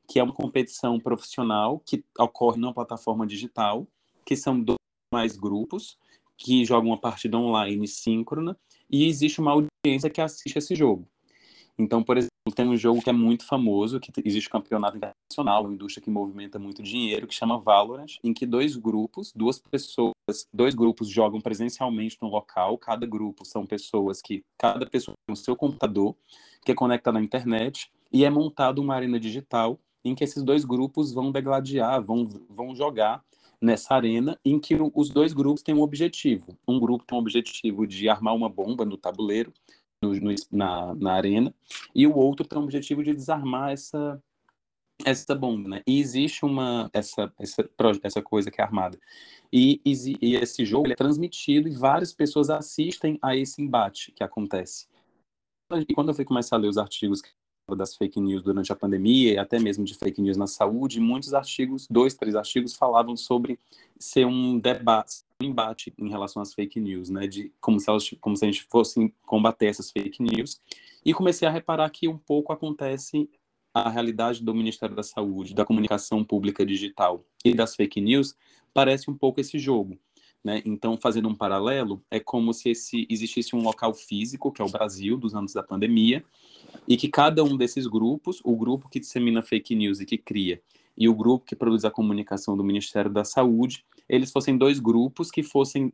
que 0.08 0.20
é 0.20 0.24
uma 0.24 0.34
competição 0.34 1.00
profissional 1.00 1.82
que 1.86 2.04
ocorre 2.18 2.60
numa 2.60 2.74
plataforma 2.74 3.26
digital, 3.26 3.88
que 4.28 4.36
são 4.36 4.60
dois 4.60 4.78
mais 5.12 5.38
grupos 5.38 5.98
que 6.38 6.66
jogam 6.66 6.90
uma 6.90 7.00
partida 7.00 7.38
online 7.38 7.88
síncrona 7.88 8.58
e 8.90 9.08
existe 9.08 9.40
uma 9.40 9.54
audiência 9.54 10.10
que 10.10 10.20
assiste 10.20 10.58
esse 10.58 10.76
jogo. 10.76 11.08
Então, 11.80 12.04
por 12.04 12.18
exemplo, 12.18 12.34
tem 12.54 12.68
um 12.68 12.76
jogo 12.76 13.02
que 13.02 13.10
é 13.10 13.14
muito 13.14 13.46
famoso, 13.46 14.00
que 14.00 14.12
existe 14.26 14.50
um 14.50 14.52
campeonato 14.52 14.98
internacional, 14.98 15.64
uma 15.64 15.74
indústria 15.74 16.04
que 16.04 16.10
movimenta 16.10 16.60
muito 16.60 16.84
dinheiro, 16.84 17.28
que 17.28 17.34
chama 17.34 17.60
Valorant, 17.60 18.18
em 18.24 18.34
que 18.34 18.46
dois 18.46 18.76
grupos, 18.76 19.32
duas 19.34 19.60
pessoas, 19.60 20.14
dois 20.54 20.76
grupos 20.76 21.08
jogam 21.08 21.40
presencialmente 21.40 22.18
no 22.22 22.28
local, 22.28 22.78
cada 22.78 23.06
grupo 23.06 23.46
são 23.46 23.66
pessoas 23.66 24.22
que, 24.22 24.44
cada 24.58 24.86
pessoa 24.88 25.16
tem 25.26 25.34
o 25.34 25.38
seu 25.38 25.56
computador, 25.56 26.16
que 26.66 26.72
é 26.72 26.76
conectado 26.76 27.14
na 27.14 27.22
internet, 27.22 27.90
e 28.12 28.26
é 28.26 28.30
montado 28.30 28.80
uma 28.80 28.96
arena 28.96 29.20
digital 29.20 29.80
em 30.04 30.16
que 30.16 30.24
esses 30.24 30.44
dois 30.44 30.66
grupos 30.66 31.14
vão 31.14 31.32
degladiar, 31.32 32.04
vão, 32.04 32.28
vão 32.50 32.76
jogar 32.76 33.24
nessa 33.62 33.96
arena 33.96 34.40
em 34.46 34.60
que 34.60 34.76
os 34.94 35.10
dois 35.10 35.34
grupos 35.34 35.64
têm 35.64 35.76
um 35.76 35.82
objetivo. 35.82 36.58
Um 36.68 36.80
grupo 36.80 37.06
tem 37.06 37.18
um 37.18 37.22
objetivo 37.22 37.88
de 37.88 38.08
armar 38.08 38.36
uma 38.36 38.50
bomba 38.50 38.86
no 38.86 38.98
tabuleiro, 38.98 39.52
no, 40.02 40.14
no, 40.14 40.36
na, 40.52 40.96
na 40.96 41.14
arena, 41.14 41.54
e 41.94 42.06
o 42.06 42.16
outro 42.16 42.48
tem 42.48 42.60
um 42.60 42.64
objetivo 42.64 43.04
de 43.04 43.14
desarmar 43.14 43.72
essa 43.72 44.22
essa 45.06 45.36
bomba, 45.36 45.70
né? 45.70 45.84
E 45.86 46.00
existe 46.00 46.44
uma 46.44 46.90
essa 46.92 47.32
essa, 47.40 47.70
essa 48.04 48.22
coisa 48.22 48.50
que 48.50 48.60
é 48.62 48.64
armada. 48.64 49.00
E, 49.52 49.80
e, 49.86 50.18
e 50.22 50.36
esse 50.36 50.66
jogo 50.66 50.92
é 50.92 50.96
transmitido 50.96 51.68
e 51.68 51.72
várias 51.72 52.14
pessoas 52.14 52.50
assistem 52.50 53.18
a 53.22 53.36
esse 53.36 53.62
embate 53.62 54.12
que 54.12 54.24
acontece. 54.24 54.88
E 55.88 55.94
quando 55.94 56.10
eu 56.10 56.16
fui 56.16 56.26
começar 56.26 56.56
a 56.56 56.60
ler 56.60 56.70
os 56.70 56.78
artigos 56.78 57.22
das 57.76 57.96
fake 57.96 58.20
news 58.20 58.44
durante 58.44 58.72
a 58.72 58.76
pandemia 58.76 59.34
e 59.34 59.38
até 59.38 59.60
mesmo 59.60 59.84
de 59.84 59.94
fake 59.94 60.22
news 60.22 60.38
na 60.38 60.48
saúde, 60.48 61.00
muitos 61.00 61.34
artigos, 61.34 61.88
dois, 61.90 62.14
três 62.14 62.36
artigos, 62.36 62.76
falavam 62.76 63.18
sobre 63.18 63.60
ser 64.00 64.26
um 64.26 64.58
debate, 64.58 65.24
um 65.42 65.46
embate 65.48 65.94
em 65.98 66.10
relação 66.10 66.42
às 66.42 66.54
fake 66.54 66.80
news, 66.80 67.10
né, 67.10 67.28
de 67.28 67.52
como 67.60 67.80
se 67.80 67.90
elas, 67.90 68.10
como 68.22 68.38
se 68.38 68.46
a 68.46 68.48
gente 68.48 68.64
fosse 68.64 69.14
combater 69.26 69.66
essas 69.66 69.92
fake 69.92 70.24
news. 70.24 70.62
E 71.04 71.14
comecei 71.14 71.48
a 71.48 71.52
reparar 71.52 71.90
que 71.90 72.08
um 72.08 72.18
pouco 72.18 72.54
acontece 72.54 73.30
a 73.74 73.90
realidade 73.90 74.44
do 74.44 74.54
Ministério 74.54 74.96
da 74.96 75.04
Saúde, 75.04 75.54
da 75.54 75.66
comunicação 75.66 76.24
pública 76.24 76.66
digital 76.66 77.24
e 77.44 77.54
das 77.54 77.76
fake 77.76 78.02
news, 78.02 78.36
parece 78.74 79.10
um 79.10 79.14
pouco 79.14 79.40
esse 79.40 79.60
jogo. 79.60 79.98
Né? 80.44 80.62
Então, 80.66 80.98
fazendo 80.98 81.28
um 81.28 81.36
paralelo, 81.36 82.02
é 82.10 82.20
como 82.20 82.54
se 82.54 82.70
esse, 82.70 83.06
existisse 83.10 83.56
um 83.56 83.62
local 83.62 83.94
físico, 83.94 84.52
que 84.52 84.62
é 84.62 84.66
o 84.66 84.70
Brasil, 84.70 85.18
dos 85.18 85.36
anos 85.36 85.54
da 85.54 85.64
pandemia, 85.64 86.24
e 86.88 86.96
que 86.96 87.10
cada 87.10 87.44
um 87.44 87.58
desses 87.58 87.88
grupos, 87.88 88.40
o 88.44 88.56
grupo 88.56 88.90
que 88.90 89.00
dissemina 89.00 89.42
fake 89.42 89.76
news 89.76 90.00
e 90.00 90.06
que 90.06 90.18
cria, 90.18 90.62
e 90.98 91.08
o 91.08 91.14
grupo 91.14 91.46
que 91.46 91.56
produz 91.56 91.86
a 91.86 91.92
comunicação 91.92 92.58
do 92.58 92.64
Ministério 92.64 93.12
da 93.12 93.24
Saúde, 93.24 93.86
eles 94.08 94.32
fossem 94.32 94.58
dois 94.58 94.80
grupos 94.80 95.30
que 95.30 95.44
fossem 95.44 95.94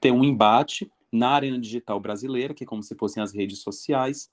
ter 0.00 0.10
um 0.10 0.24
embate 0.24 0.90
na 1.12 1.30
arena 1.30 1.58
digital 1.58 2.00
brasileira, 2.00 2.52
que 2.52 2.64
é 2.64 2.66
como 2.66 2.82
se 2.82 2.94
fossem 2.94 3.22
as 3.22 3.32
redes 3.32 3.60
sociais, 3.60 4.30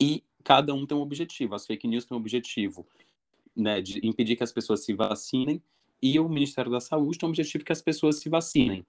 e 0.00 0.22
cada 0.44 0.74
um 0.74 0.86
tem 0.86 0.96
um 0.96 1.00
objetivo. 1.00 1.54
As 1.54 1.66
fake 1.66 1.88
news 1.88 2.04
têm 2.04 2.16
um 2.16 2.20
objetivo 2.20 2.86
né, 3.56 3.80
de 3.80 4.06
impedir 4.06 4.36
que 4.36 4.44
as 4.44 4.52
pessoas 4.52 4.84
se 4.84 4.92
vacinem, 4.92 5.62
e 6.02 6.18
o 6.18 6.28
Ministério 6.28 6.70
da 6.70 6.80
Saúde 6.80 7.18
tem 7.18 7.26
o 7.26 7.30
objetivo 7.30 7.64
que 7.64 7.72
as 7.72 7.82
pessoas 7.82 8.16
se 8.16 8.28
vacinem. 8.28 8.84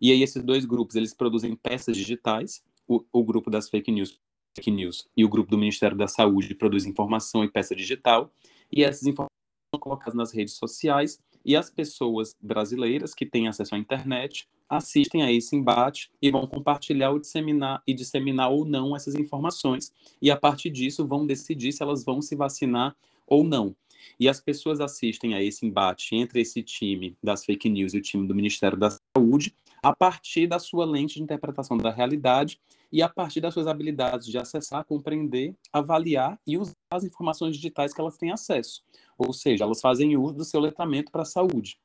E 0.00 0.10
aí 0.10 0.22
esses 0.22 0.42
dois 0.42 0.64
grupos, 0.64 0.96
eles 0.96 1.14
produzem 1.14 1.54
peças 1.54 1.96
digitais, 1.96 2.62
o, 2.86 3.04
o 3.12 3.24
grupo 3.24 3.50
das 3.50 3.68
fake 3.68 3.90
news, 3.90 4.18
fake 4.54 4.70
news 4.70 5.08
e 5.16 5.24
o 5.24 5.28
grupo 5.28 5.50
do 5.50 5.58
Ministério 5.58 5.96
da 5.96 6.06
Saúde 6.06 6.54
produz 6.54 6.84
informação 6.84 7.44
e 7.44 7.50
peça 7.50 7.74
digital, 7.74 8.32
e 8.70 8.82
essas 8.82 9.06
informações 9.06 9.30
são 9.74 9.80
colocadas 9.80 10.14
nas 10.14 10.32
redes 10.32 10.54
sociais, 10.54 11.18
e 11.44 11.54
as 11.54 11.68
pessoas 11.68 12.34
brasileiras 12.40 13.14
que 13.14 13.26
têm 13.26 13.48
acesso 13.48 13.74
à 13.74 13.78
internet 13.78 14.48
assistem 14.68 15.22
a 15.22 15.30
esse 15.30 15.54
embate 15.54 16.10
e 16.20 16.30
vão 16.30 16.46
compartilhar 16.46 17.10
ou 17.10 17.18
disseminar 17.18 17.82
e 17.86 17.92
disseminar 17.92 18.50
ou 18.50 18.64
não 18.64 18.96
essas 18.96 19.14
informações 19.14 19.92
e 20.22 20.30
a 20.30 20.36
partir 20.36 20.70
disso 20.70 21.06
vão 21.06 21.26
decidir 21.26 21.72
se 21.72 21.82
elas 21.82 22.02
vão 22.02 22.22
se 22.22 22.34
vacinar 22.34 22.96
ou 23.26 23.44
não. 23.44 23.74
E 24.18 24.28
as 24.28 24.40
pessoas 24.40 24.80
assistem 24.80 25.34
a 25.34 25.42
esse 25.42 25.66
embate 25.66 26.14
entre 26.14 26.40
esse 26.40 26.62
time 26.62 27.16
das 27.22 27.44
fake 27.44 27.68
news 27.68 27.94
e 27.94 27.98
o 27.98 28.02
time 28.02 28.26
do 28.26 28.34
Ministério 28.34 28.78
da 28.78 28.90
Saúde 29.16 29.54
a 29.82 29.94
partir 29.94 30.46
da 30.46 30.58
sua 30.58 30.86
lente 30.86 31.16
de 31.16 31.22
interpretação 31.22 31.76
da 31.76 31.90
realidade 31.90 32.58
e 32.90 33.02
a 33.02 33.08
partir 33.08 33.40
das 33.40 33.52
suas 33.52 33.66
habilidades 33.66 34.26
de 34.26 34.38
acessar, 34.38 34.84
compreender, 34.84 35.54
avaliar 35.72 36.40
e 36.46 36.56
usar 36.56 36.74
as 36.90 37.04
informações 37.04 37.56
digitais 37.56 37.92
que 37.92 38.00
elas 38.00 38.16
têm 38.16 38.30
acesso. 38.30 38.82
Ou 39.18 39.32
seja, 39.32 39.64
elas 39.64 39.80
fazem 39.80 40.16
uso 40.16 40.36
do 40.36 40.44
seu 40.44 40.60
letramento 40.60 41.12
para 41.12 41.22
a 41.22 41.26
saúde. 41.26 41.78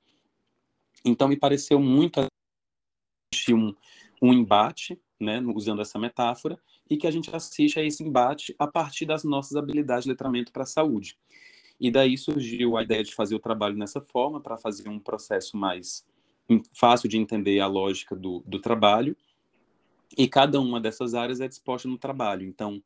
Então, 1.03 1.27
me 1.27 1.35
pareceu 1.35 1.79
muito 1.79 2.25
um, 3.49 3.75
um 4.21 4.33
embate, 4.33 4.97
né, 5.19 5.41
usando 5.53 5.81
essa 5.81 5.99
metáfora, 5.99 6.57
e 6.89 6.97
que 6.97 7.07
a 7.07 7.11
gente 7.11 7.33
assiste 7.35 7.79
a 7.79 7.83
esse 7.83 8.03
embate 8.03 8.55
a 8.57 8.65
partir 8.65 9.05
das 9.05 9.23
nossas 9.23 9.55
habilidades 9.55 10.05
de 10.05 10.09
letramento 10.09 10.51
para 10.51 10.63
a 10.63 10.65
saúde. 10.65 11.17
E 11.79 11.89
daí 11.89 12.17
surgiu 12.17 12.75
a 12.75 12.83
ideia 12.83 13.03
de 13.03 13.13
fazer 13.13 13.35
o 13.35 13.39
trabalho 13.39 13.77
nessa 13.77 14.01
forma, 14.01 14.41
para 14.41 14.57
fazer 14.57 14.89
um 14.89 14.99
processo 14.99 15.55
mais 15.55 16.05
fácil 16.73 17.07
de 17.07 17.17
entender 17.17 17.59
a 17.59 17.67
lógica 17.67 18.15
do, 18.15 18.43
do 18.45 18.59
trabalho. 18.59 19.15
E 20.17 20.27
cada 20.27 20.59
uma 20.59 20.81
dessas 20.81 21.13
áreas 21.13 21.39
é 21.39 21.47
disposta 21.47 21.87
no 21.87 21.97
trabalho. 21.97 22.45
Então, 22.45 22.81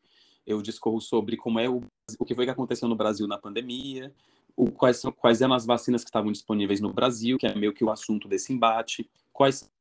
eu 0.45 0.61
discorro 0.61 0.99
sobre 0.99 1.37
como 1.37 1.59
é 1.59 1.69
o, 1.69 1.81
o 2.19 2.25
que 2.25 2.35
foi 2.35 2.45
que 2.45 2.51
aconteceu 2.51 2.87
no 2.87 2.95
Brasil 2.95 3.27
na 3.27 3.37
pandemia, 3.37 4.13
o, 4.55 4.69
quais, 4.69 4.97
são, 4.97 5.11
quais 5.11 5.41
eram 5.41 5.53
as 5.53 5.65
vacinas 5.65 6.03
que 6.03 6.09
estavam 6.09 6.31
disponíveis 6.31 6.81
no 6.81 6.93
Brasil, 6.93 7.37
que 7.37 7.47
é 7.47 7.55
meio 7.55 7.73
que 7.73 7.83
o 7.83 7.89
assunto 7.89 8.27
desse 8.27 8.53
embate, 8.53 9.09
quais 9.31 9.71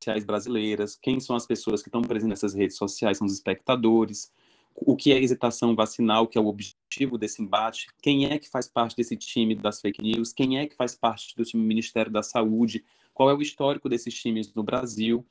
sociais 0.00 0.24
brasileiras, 0.24 0.96
quem 0.96 1.20
são 1.20 1.36
as 1.36 1.46
pessoas 1.46 1.82
que 1.82 1.88
estão 1.88 2.00
presentes 2.00 2.30
nessas 2.30 2.54
redes 2.54 2.76
sociais, 2.76 3.18
são 3.18 3.26
os 3.26 3.34
espectadores, 3.34 4.32
o 4.74 4.96
que 4.96 5.12
é 5.12 5.22
hesitação 5.22 5.76
vacinal, 5.76 6.26
que 6.26 6.38
é 6.38 6.40
o 6.40 6.46
objetivo 6.46 7.18
desse 7.18 7.42
embate, 7.42 7.86
quem 8.02 8.24
é 8.24 8.38
que 8.38 8.48
faz 8.48 8.66
parte 8.66 8.96
desse 8.96 9.14
time 9.16 9.54
das 9.54 9.80
fake 9.80 10.02
news, 10.02 10.32
quem 10.32 10.58
é 10.58 10.66
que 10.66 10.74
faz 10.74 10.94
parte 10.94 11.36
do 11.36 11.44
time 11.44 11.62
do 11.62 11.68
Ministério 11.68 12.10
da 12.10 12.22
Saúde, 12.22 12.82
qual 13.12 13.28
é 13.28 13.34
o 13.34 13.42
histórico 13.42 13.88
desses 13.88 14.14
times 14.14 14.54
no 14.54 14.62
Brasil 14.62 15.26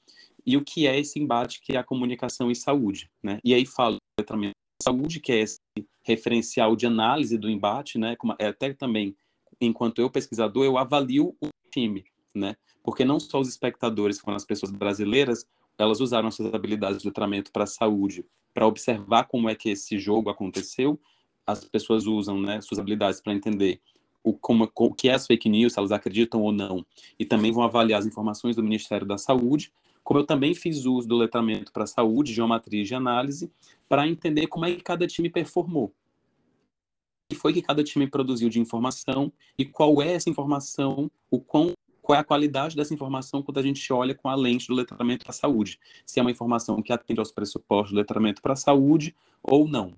e 0.45 0.55
o 0.55 0.63
que 0.63 0.85
é 0.85 0.99
esse 0.99 1.19
embate 1.19 1.61
que 1.61 1.73
é 1.73 1.77
a 1.77 1.83
comunicação 1.83 2.51
e 2.51 2.55
saúde, 2.55 3.09
né? 3.23 3.39
E 3.43 3.53
aí 3.53 3.65
falo 3.65 3.97
letramento 4.19 4.53
saúde, 4.81 5.19
que 5.19 5.31
é 5.31 5.39
esse 5.39 5.59
referencial 6.03 6.75
de 6.75 6.85
análise 6.85 7.38
do 7.38 7.49
embate, 7.49 7.97
né? 7.97 8.15
É 8.38 8.47
até 8.47 8.73
também, 8.73 9.15
enquanto 9.59 9.99
eu 9.99 10.09
pesquisador, 10.09 10.63
eu 10.63 10.77
avalio 10.77 11.35
o 11.41 11.49
time, 11.71 12.05
né? 12.33 12.55
Porque 12.83 13.05
não 13.05 13.19
só 13.19 13.39
os 13.39 13.48
espectadores, 13.48 14.19
foram 14.19 14.36
as 14.36 14.45
pessoas 14.45 14.71
brasileiras, 14.71 15.45
elas 15.77 16.00
usaram 16.00 16.29
suas 16.29 16.53
habilidades 16.53 17.01
de 17.01 17.07
letramento 17.07 17.51
para 17.51 17.63
a 17.63 17.67
saúde, 17.67 18.25
para 18.53 18.67
observar 18.67 19.25
como 19.25 19.50
é 19.50 19.55
que 19.55 19.69
esse 19.69 19.98
jogo 19.98 20.29
aconteceu, 20.29 21.00
as 21.45 21.63
pessoas 21.63 22.05
usam 22.05 22.39
né, 22.39 22.62
suas 22.62 22.79
habilidades 22.79 23.21
para 23.21 23.33
entender 23.33 23.81
o, 24.24 24.33
como, 24.33 24.69
o 24.75 24.93
que 24.93 25.09
é 25.09 25.13
as 25.13 25.25
fake 25.25 25.50
news, 25.50 25.74
se 25.74 25.79
elas 25.79 25.91
acreditam 25.91 26.41
ou 26.41 26.51
não, 26.51 26.86
e 27.17 27.25
também 27.25 27.51
vão 27.51 27.63
avaliar 27.63 28.00
as 28.00 28.05
informações 28.05 28.55
do 28.55 28.63
Ministério 28.63 29.07
da 29.07 29.17
Saúde, 29.17 29.71
como 30.03 30.19
eu 30.19 30.25
também 30.25 30.53
fiz 30.53 30.86
uso 30.86 31.07
do 31.07 31.15
letramento 31.15 31.71
para 31.71 31.83
a 31.83 31.88
saúde, 31.88 32.33
geometria 32.33 32.83
de 32.83 32.95
análise, 32.95 33.51
para 33.88 34.07
entender 34.07 34.48
como 34.48 34.65
é 34.65 34.74
que 34.74 34.81
cada 34.81 35.05
time 35.05 35.29
performou. 35.29 35.86
O 35.86 37.33
que 37.33 37.36
foi 37.36 37.53
que 37.53 37.62
cada 37.62 37.83
time 37.83 38.07
produziu 38.07 38.50
de 38.50 38.59
informação 38.59 39.31
e 39.57 39.63
qual 39.63 40.01
é 40.01 40.13
essa 40.13 40.29
informação, 40.29 41.12
o 41.29 41.39
quão 41.39 41.74
qual 42.10 42.18
é 42.18 42.22
a 42.22 42.24
qualidade 42.24 42.75
dessa 42.75 42.92
informação 42.92 43.44
quando 43.44 43.60
a 43.60 43.62
gente 43.62 43.94
olha 43.94 44.16
com 44.16 44.28
a 44.28 44.34
lente 44.34 44.68
do 44.68 44.74
letramento 44.74 45.25
para 45.25 45.30
a 45.30 45.34
saúde. 45.34 45.80
Se 46.04 46.20
é 46.20 46.24
uma 46.24 46.32
informação 46.32 46.82
que 46.82 46.92
atende 46.92 47.20
aos 47.20 47.32
pressupostos 47.32 47.92
do 47.92 47.98
letramento 47.98 48.42
para 48.42 48.54
a 48.54 48.56
saúde 48.56 49.16
ou 49.44 49.68
não. 49.68 49.94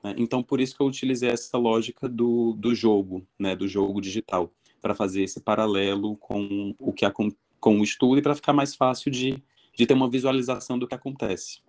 Né? 0.00 0.14
Então, 0.16 0.44
por 0.44 0.60
isso 0.60 0.76
que 0.76 0.80
eu 0.80 0.86
utilizei 0.86 1.28
essa 1.28 1.58
lógica 1.58 2.08
do, 2.08 2.52
do 2.52 2.72
jogo, 2.72 3.26
né, 3.36 3.56
do 3.56 3.66
jogo 3.66 4.00
digital, 4.00 4.48
para 4.80 4.94
fazer 4.94 5.24
esse 5.24 5.40
paralelo 5.40 6.16
com 6.18 6.72
o 6.78 6.92
que 6.92 7.10
com, 7.10 7.32
com 7.58 7.80
o 7.80 7.82
estudo 7.82 8.18
e 8.18 8.22
para 8.22 8.36
ficar 8.36 8.52
mais 8.52 8.76
fácil 8.76 9.10
de, 9.10 9.42
de 9.74 9.86
ter 9.86 9.94
uma 9.94 10.08
visualização 10.08 10.78
do 10.78 10.86
que 10.86 10.94
acontece. 10.94 11.62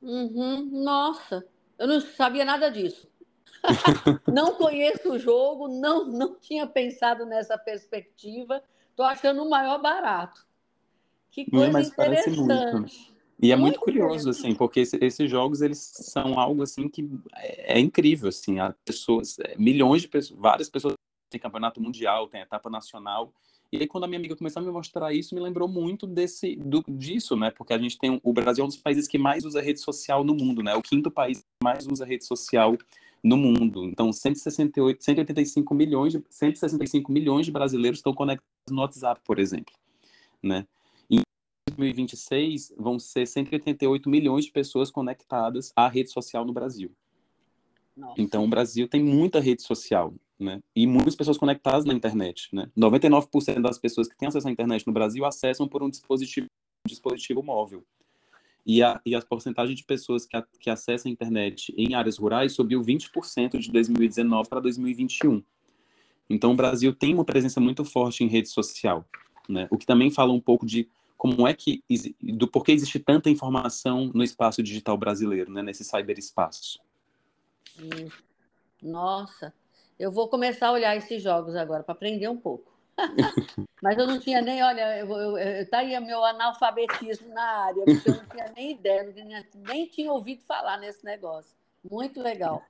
Uhum, 0.00 0.82
nossa, 0.82 1.44
eu 1.78 1.86
não 1.86 2.00
sabia 2.00 2.46
nada 2.46 2.70
disso. 2.70 3.06
não 4.32 4.54
conheço 4.54 5.12
o 5.12 5.18
jogo, 5.18 5.68
não, 5.68 6.06
não 6.06 6.34
tinha 6.38 6.66
pensado 6.66 7.24
nessa 7.24 7.56
perspectiva. 7.56 8.62
Estou 8.90 9.06
achando 9.06 9.42
o 9.42 9.50
maior 9.50 9.80
barato. 9.80 10.46
Que 11.30 11.50
coisa 11.50 11.80
é, 11.80 11.82
interessante. 11.82 13.12
E 13.40 13.50
é 13.50 13.56
muito, 13.56 13.78
muito 13.78 13.80
curioso, 13.80 14.30
assim, 14.30 14.54
porque 14.54 14.80
esse, 14.80 14.96
esses 15.02 15.28
jogos, 15.28 15.62
eles 15.62 15.78
são 15.78 16.38
algo, 16.38 16.62
assim, 16.62 16.88
que 16.88 17.08
é, 17.34 17.78
é 17.78 17.80
incrível, 17.80 18.28
assim, 18.28 18.60
há 18.60 18.72
pessoas, 18.84 19.38
é, 19.40 19.56
milhões 19.56 20.02
de 20.02 20.08
pessoas, 20.08 20.38
várias 20.38 20.70
pessoas, 20.70 20.94
tem 21.28 21.40
campeonato 21.40 21.80
mundial, 21.80 22.28
tem 22.28 22.40
etapa 22.40 22.70
nacional, 22.70 23.32
e 23.72 23.78
aí 23.78 23.86
quando 23.86 24.04
a 24.04 24.06
minha 24.06 24.18
amiga 24.18 24.36
começou 24.36 24.60
a 24.60 24.64
me 24.64 24.70
mostrar 24.70 25.12
isso, 25.14 25.34
me 25.34 25.40
lembrou 25.40 25.66
muito 25.66 26.06
desse, 26.06 26.56
do, 26.56 26.84
disso, 26.86 27.34
né, 27.36 27.50
porque 27.50 27.72
a 27.72 27.78
gente 27.78 27.98
tem, 27.98 28.20
o 28.22 28.32
Brasil 28.32 28.62
é 28.62 28.64
um 28.66 28.68
dos 28.68 28.76
países 28.76 29.08
que 29.08 29.16
mais 29.18 29.44
usa 29.44 29.62
rede 29.62 29.80
social 29.80 30.22
no 30.22 30.34
mundo, 30.34 30.62
né, 30.62 30.74
o 30.74 30.82
quinto 30.82 31.10
país 31.10 31.40
que 31.40 31.64
mais 31.64 31.86
usa 31.86 32.04
rede 32.04 32.24
social 32.24 32.76
no 33.22 33.36
mundo. 33.36 33.84
Então, 33.84 34.12
168, 34.12 35.02
185 35.02 35.74
milhões 35.74 36.12
de, 36.12 36.22
165 36.28 37.12
milhões 37.12 37.46
de 37.46 37.52
brasileiros 37.52 38.00
estão 38.00 38.12
conectados 38.12 38.50
no 38.68 38.80
WhatsApp, 38.80 39.20
por 39.24 39.38
exemplo, 39.38 39.72
né? 40.42 40.66
Em 41.08 41.20
2026 41.68 42.74
vão 42.76 42.98
ser 42.98 43.26
188 43.26 44.10
milhões 44.10 44.44
de 44.44 44.50
pessoas 44.50 44.90
conectadas 44.90 45.72
à 45.76 45.86
rede 45.88 46.10
social 46.10 46.44
no 46.44 46.52
Brasil. 46.52 46.90
Nossa. 47.96 48.20
Então, 48.20 48.44
o 48.44 48.48
Brasil 48.48 48.88
tem 48.88 49.02
muita 49.02 49.38
rede 49.38 49.62
social, 49.62 50.12
né? 50.42 50.60
E 50.74 50.86
muitas 50.86 51.14
pessoas 51.14 51.38
conectadas 51.38 51.84
na 51.84 51.94
internet, 51.94 52.48
né? 52.52 52.70
99% 52.76 53.60
das 53.60 53.78
pessoas 53.78 54.08
que 54.08 54.16
têm 54.16 54.28
acesso 54.28 54.48
à 54.48 54.50
internet 54.50 54.86
no 54.86 54.92
Brasil 54.92 55.24
acessam 55.24 55.68
por 55.68 55.82
um 55.82 55.88
dispositivo, 55.88 56.46
um 56.86 56.88
dispositivo 56.88 57.42
móvel 57.42 57.84
e 58.64 58.82
a, 58.82 59.00
e 59.04 59.14
a 59.14 59.22
porcentagem 59.22 59.74
de 59.74 59.84
pessoas 59.84 60.24
que, 60.24 60.36
a, 60.36 60.44
que 60.60 60.70
acessam 60.70 61.10
a 61.10 61.12
internet 61.12 61.74
em 61.76 61.94
áreas 61.94 62.18
rurais 62.18 62.52
subiu 62.52 62.80
20% 62.80 63.58
de 63.58 63.70
2019 63.70 64.48
para 64.48 64.60
2021. 64.60 65.42
Então, 66.30 66.52
o 66.52 66.56
Brasil 66.56 66.94
tem 66.94 67.14
uma 67.14 67.24
presença 67.24 67.60
muito 67.60 67.84
forte 67.84 68.24
em 68.24 68.28
rede 68.28 68.48
social, 68.48 69.04
né? 69.48 69.66
o 69.70 69.76
que 69.76 69.84
também 69.84 70.10
fala 70.10 70.32
um 70.32 70.40
pouco 70.40 70.64
de 70.64 70.88
como 71.16 71.46
é 71.46 71.54
que, 71.54 71.82
do 72.20 72.48
porquê 72.48 72.72
existe 72.72 72.98
tanta 72.98 73.30
informação 73.30 74.10
no 74.14 74.24
espaço 74.24 74.62
digital 74.62 74.96
brasileiro, 74.96 75.52
né? 75.52 75.62
nesse 75.62 75.84
cyberespaço. 75.84 76.80
Nossa, 78.82 79.52
eu 80.02 80.10
vou 80.10 80.26
começar 80.26 80.66
a 80.66 80.72
olhar 80.72 80.96
esses 80.96 81.22
jogos 81.22 81.54
agora 81.54 81.84
para 81.84 81.92
aprender 81.92 82.26
um 82.26 82.36
pouco. 82.36 82.72
Mas 83.80 83.96
eu 83.96 84.04
não 84.04 84.18
tinha 84.18 84.42
nem, 84.42 84.60
olha, 84.60 84.98
eu, 84.98 85.38
eu, 85.38 85.70
tá 85.70 85.84
meu 86.00 86.24
analfabetismo 86.24 87.32
na 87.32 87.66
área, 87.66 87.84
porque 87.84 88.10
eu 88.10 88.16
não 88.16 88.26
tinha 88.26 88.52
nem 88.56 88.72
ideia, 88.72 89.04
não 89.04 89.12
tinha, 89.12 89.46
nem 89.54 89.86
tinha 89.86 90.12
ouvido 90.12 90.42
falar 90.42 90.78
nesse 90.78 91.04
negócio. 91.04 91.54
Muito 91.88 92.20
legal. 92.20 92.64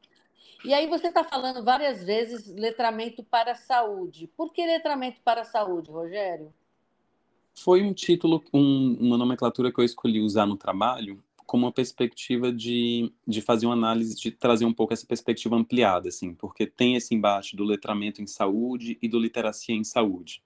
E 0.63 0.75
aí 0.75 0.87
você 0.87 1.09
está 1.09 1.25
falando 1.25 1.65
várias 1.65 2.05
vezes 2.05 2.47
letramento 2.55 3.25
para 3.25 3.53
a 3.53 3.57
saúde. 3.57 4.27
Por 4.37 4.53
que 4.53 4.67
letramento 4.67 5.23
para 5.25 5.41
a 5.41 5.45
saúde, 5.45 5.91
Rogério? 5.91 6.53
Foi 7.55 7.83
um 7.83 7.95
título, 7.95 8.45
um, 8.53 8.97
uma 9.01 9.17
nomenclatura 9.17 9.73
que 9.73 9.81
eu 9.81 9.85
escolhi 9.85 10.21
usar 10.21 10.45
no 10.45 10.57
trabalho 10.59 11.23
como 11.53 11.67
uma 11.67 11.73
perspectiva 11.73 12.51
de, 12.51 13.13
de 13.29 13.43
fazer 13.43 13.67
uma 13.67 13.75
análise, 13.75 14.17
de 14.17 14.31
trazer 14.31 14.65
um 14.65 14.73
pouco 14.73 14.95
essa 14.95 15.07
perspectiva 15.07 15.55
ampliada, 15.55 16.09
assim, 16.09 16.33
porque 16.33 16.67
tem 16.67 16.97
esse 16.97 17.15
embate 17.15 17.55
do 17.55 17.63
letramento 17.63 18.23
em 18.23 18.27
saúde 18.27 18.97
e 19.03 19.07
do 19.07 19.19
literacia 19.19 19.75
em 19.75 19.85
saúde. 19.85 20.43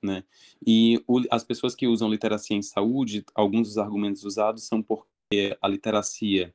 Né? 0.00 0.22
E 0.64 1.02
o, 1.08 1.22
as 1.28 1.42
pessoas 1.42 1.74
que 1.74 1.88
usam 1.88 2.08
literacia 2.08 2.56
em 2.56 2.62
saúde, 2.62 3.24
alguns 3.34 3.66
dos 3.66 3.78
argumentos 3.78 4.22
usados 4.22 4.62
são 4.62 4.80
porque 4.80 5.58
a 5.60 5.66
literacia 5.66 6.54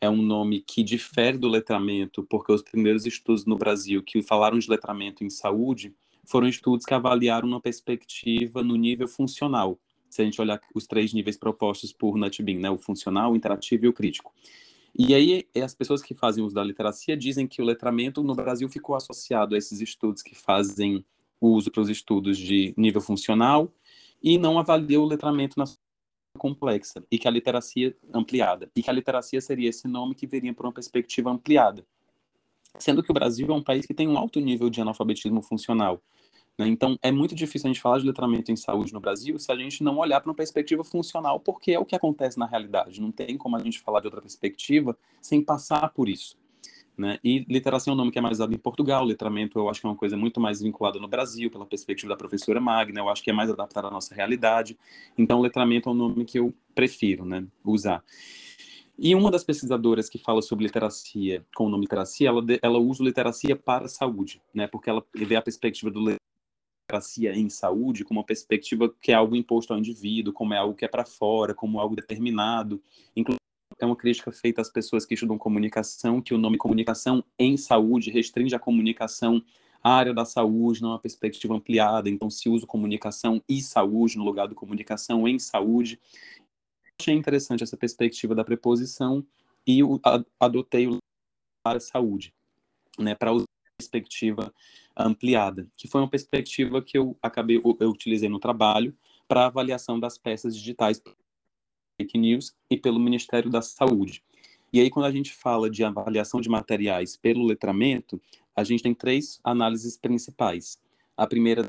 é 0.00 0.08
um 0.08 0.22
nome 0.22 0.60
que 0.60 0.84
difere 0.84 1.36
do 1.36 1.48
letramento, 1.48 2.22
porque 2.30 2.52
os 2.52 2.62
primeiros 2.62 3.04
estudos 3.04 3.44
no 3.46 3.58
Brasil 3.58 4.00
que 4.00 4.22
falaram 4.22 4.60
de 4.60 4.70
letramento 4.70 5.24
em 5.24 5.28
saúde 5.28 5.92
foram 6.24 6.46
estudos 6.46 6.86
que 6.86 6.94
avaliaram 6.94 7.48
uma 7.48 7.60
perspectiva 7.60 8.62
no 8.62 8.76
nível 8.76 9.08
funcional, 9.08 9.76
se 10.10 10.20
a 10.20 10.24
gente 10.24 10.40
olhar 10.40 10.60
os 10.74 10.86
três 10.86 11.12
níveis 11.12 11.38
propostos 11.38 11.92
por 11.92 12.16
Nutbin, 12.16 12.58
né, 12.58 12.70
o 12.70 12.76
funcional, 12.76 13.32
o 13.32 13.36
interativo 13.36 13.86
e 13.86 13.88
o 13.88 13.92
crítico. 13.92 14.32
E 14.98 15.14
aí, 15.14 15.46
as 15.62 15.74
pessoas 15.74 16.02
que 16.02 16.14
fazem 16.14 16.44
uso 16.44 16.54
da 16.54 16.64
literacia 16.64 17.16
dizem 17.16 17.46
que 17.46 17.62
o 17.62 17.64
letramento 17.64 18.22
no 18.22 18.34
Brasil 18.34 18.68
ficou 18.68 18.96
associado 18.96 19.54
a 19.54 19.58
esses 19.58 19.80
estudos 19.80 20.22
que 20.22 20.34
fazem 20.34 21.04
uso 21.40 21.70
para 21.70 21.80
os 21.80 21.88
estudos 21.88 22.36
de 22.36 22.74
nível 22.76 23.00
funcional 23.00 23.72
e 24.22 24.36
não 24.36 24.58
avalia 24.58 25.00
o 25.00 25.06
letramento 25.06 25.58
na 25.58 25.64
complexa 26.38 27.04
e 27.10 27.18
que 27.18 27.26
a 27.26 27.30
literacia 27.30 27.96
ampliada 28.12 28.70
e 28.74 28.82
que 28.82 28.90
a 28.90 28.92
literacia 28.92 29.40
seria 29.40 29.68
esse 29.68 29.88
nome 29.88 30.14
que 30.14 30.26
viria 30.26 30.52
para 30.52 30.66
uma 30.66 30.72
perspectiva 30.72 31.30
ampliada. 31.30 31.86
Sendo 32.78 33.02
que 33.02 33.10
o 33.10 33.14
Brasil 33.14 33.48
é 33.48 33.52
um 33.52 33.62
país 33.62 33.86
que 33.86 33.94
tem 33.94 34.06
um 34.06 34.16
alto 34.16 34.38
nível 34.40 34.70
de 34.70 34.80
analfabetismo 34.80 35.42
funcional 35.42 36.02
né? 36.58 36.66
então 36.68 36.98
é 37.02 37.10
muito 37.10 37.34
difícil 37.34 37.68
a 37.68 37.72
gente 37.72 37.82
falar 37.82 37.98
de 37.98 38.06
letramento 38.06 38.50
em 38.50 38.56
saúde 38.56 38.92
no 38.92 39.00
Brasil 39.00 39.38
se 39.38 39.50
a 39.50 39.56
gente 39.56 39.82
não 39.82 39.98
olhar 39.98 40.20
para 40.20 40.30
uma 40.30 40.36
perspectiva 40.36 40.84
funcional 40.84 41.40
porque 41.40 41.72
é 41.72 41.78
o 41.78 41.84
que 41.84 41.96
acontece 41.96 42.38
na 42.38 42.46
realidade 42.46 43.00
não 43.00 43.10
tem 43.10 43.36
como 43.36 43.56
a 43.56 43.60
gente 43.60 43.80
falar 43.80 44.00
de 44.00 44.06
outra 44.06 44.20
perspectiva 44.20 44.96
sem 45.20 45.42
passar 45.42 45.88
por 45.90 46.08
isso 46.08 46.38
né? 47.00 47.18
E 47.24 47.46
literacia 47.48 47.90
é 47.90 47.94
um 47.94 47.96
nome 47.96 48.10
que 48.10 48.18
é 48.18 48.22
mais 48.22 48.36
usado 48.36 48.54
em 48.54 48.58
Portugal, 48.58 49.02
letramento 49.04 49.58
eu 49.58 49.70
acho 49.70 49.80
que 49.80 49.86
é 49.86 49.88
uma 49.88 49.96
coisa 49.96 50.18
muito 50.18 50.38
mais 50.38 50.60
vinculada 50.60 50.98
no 50.98 51.08
Brasil, 51.08 51.50
pela 51.50 51.64
perspectiva 51.64 52.10
da 52.10 52.16
professora 52.16 52.60
Magna, 52.60 53.00
eu 53.00 53.08
acho 53.08 53.22
que 53.22 53.30
é 53.30 53.32
mais 53.32 53.48
adaptada 53.48 53.88
à 53.88 53.90
nossa 53.90 54.14
realidade. 54.14 54.78
Então, 55.16 55.40
letramento 55.40 55.88
é 55.88 55.92
um 55.92 55.94
nome 55.94 56.26
que 56.26 56.38
eu 56.38 56.52
prefiro 56.74 57.24
né, 57.24 57.46
usar. 57.64 58.04
E 58.98 59.14
uma 59.14 59.30
das 59.30 59.42
pesquisadoras 59.42 60.10
que 60.10 60.18
fala 60.18 60.42
sobre 60.42 60.66
literacia 60.66 61.42
com 61.54 61.64
o 61.64 61.68
nome 61.70 61.84
literacia, 61.84 62.28
ela, 62.28 62.44
ela 62.60 62.78
usa 62.78 63.02
literacia 63.02 63.56
para 63.56 63.86
a 63.86 63.88
saúde, 63.88 64.42
né? 64.52 64.66
porque 64.66 64.90
ela 64.90 65.02
vê 65.14 65.36
a 65.36 65.42
perspectiva 65.42 65.90
do 65.90 66.00
literacia 66.90 67.32
em 67.32 67.48
saúde 67.48 68.04
como 68.04 68.18
uma 68.18 68.26
perspectiva 68.26 68.92
que 69.00 69.12
é 69.12 69.14
algo 69.14 69.36
imposto 69.36 69.72
ao 69.72 69.78
indivíduo, 69.78 70.32
como 70.32 70.52
é 70.52 70.58
algo 70.58 70.74
que 70.74 70.84
é 70.84 70.88
para 70.88 71.04
fora, 71.04 71.54
como 71.54 71.78
algo 71.78 71.94
determinado. 71.94 72.82
Inclusive, 73.14 73.38
é 73.78 73.86
uma 73.86 73.96
crítica 73.96 74.32
feita 74.32 74.60
às 74.60 74.68
pessoas 74.68 75.06
que 75.06 75.14
estudam 75.14 75.38
comunicação, 75.38 76.20
que 76.20 76.34
o 76.34 76.38
nome 76.38 76.58
comunicação 76.58 77.24
em 77.38 77.56
saúde 77.56 78.10
restringe 78.10 78.54
a 78.54 78.58
comunicação 78.58 79.42
à 79.82 79.94
área 79.94 80.12
da 80.12 80.24
saúde, 80.24 80.82
não 80.82 80.90
é 80.90 80.92
uma 80.92 80.98
perspectiva 80.98 81.54
ampliada, 81.54 82.10
então 82.10 82.28
se 82.28 82.48
usa 82.48 82.66
comunicação 82.66 83.42
e 83.48 83.62
saúde 83.62 84.18
no 84.18 84.24
lugar 84.24 84.48
do 84.48 84.54
comunicação 84.54 85.26
em 85.26 85.38
saúde. 85.38 85.98
Achei 87.00 87.14
interessante 87.14 87.62
essa 87.62 87.76
perspectiva 87.76 88.34
da 88.34 88.44
preposição 88.44 89.24
e 89.66 89.80
adotei 90.38 90.86
o 90.86 90.98
para 91.62 91.76
a 91.76 91.80
saúde, 91.80 92.32
né, 92.98 93.14
para 93.14 93.32
usar 93.32 93.49
perspectiva 93.80 94.52
ampliada, 94.96 95.66
que 95.76 95.88
foi 95.88 96.00
uma 96.02 96.10
perspectiva 96.10 96.82
que 96.82 96.98
eu 96.98 97.16
acabei 97.22 97.60
eu 97.80 97.90
utilizei 97.90 98.28
no 98.28 98.38
trabalho 98.38 98.94
para 99.26 99.46
avaliação 99.46 99.98
das 99.98 100.18
peças 100.18 100.54
digitais 100.54 101.02
fake 101.98 102.18
news 102.18 102.54
e 102.68 102.76
pelo 102.76 103.00
Ministério 103.00 103.50
da 103.50 103.62
Saúde. 103.62 104.22
E 104.72 104.80
aí, 104.80 104.90
quando 104.90 105.06
a 105.06 105.10
gente 105.10 105.32
fala 105.32 105.68
de 105.68 105.82
avaliação 105.82 106.40
de 106.40 106.48
materiais 106.48 107.16
pelo 107.16 107.44
letramento, 107.44 108.20
a 108.54 108.62
gente 108.62 108.82
tem 108.82 108.94
três 108.94 109.40
análises 109.42 109.96
principais. 109.96 110.78
A 111.16 111.26
primeira 111.26 111.68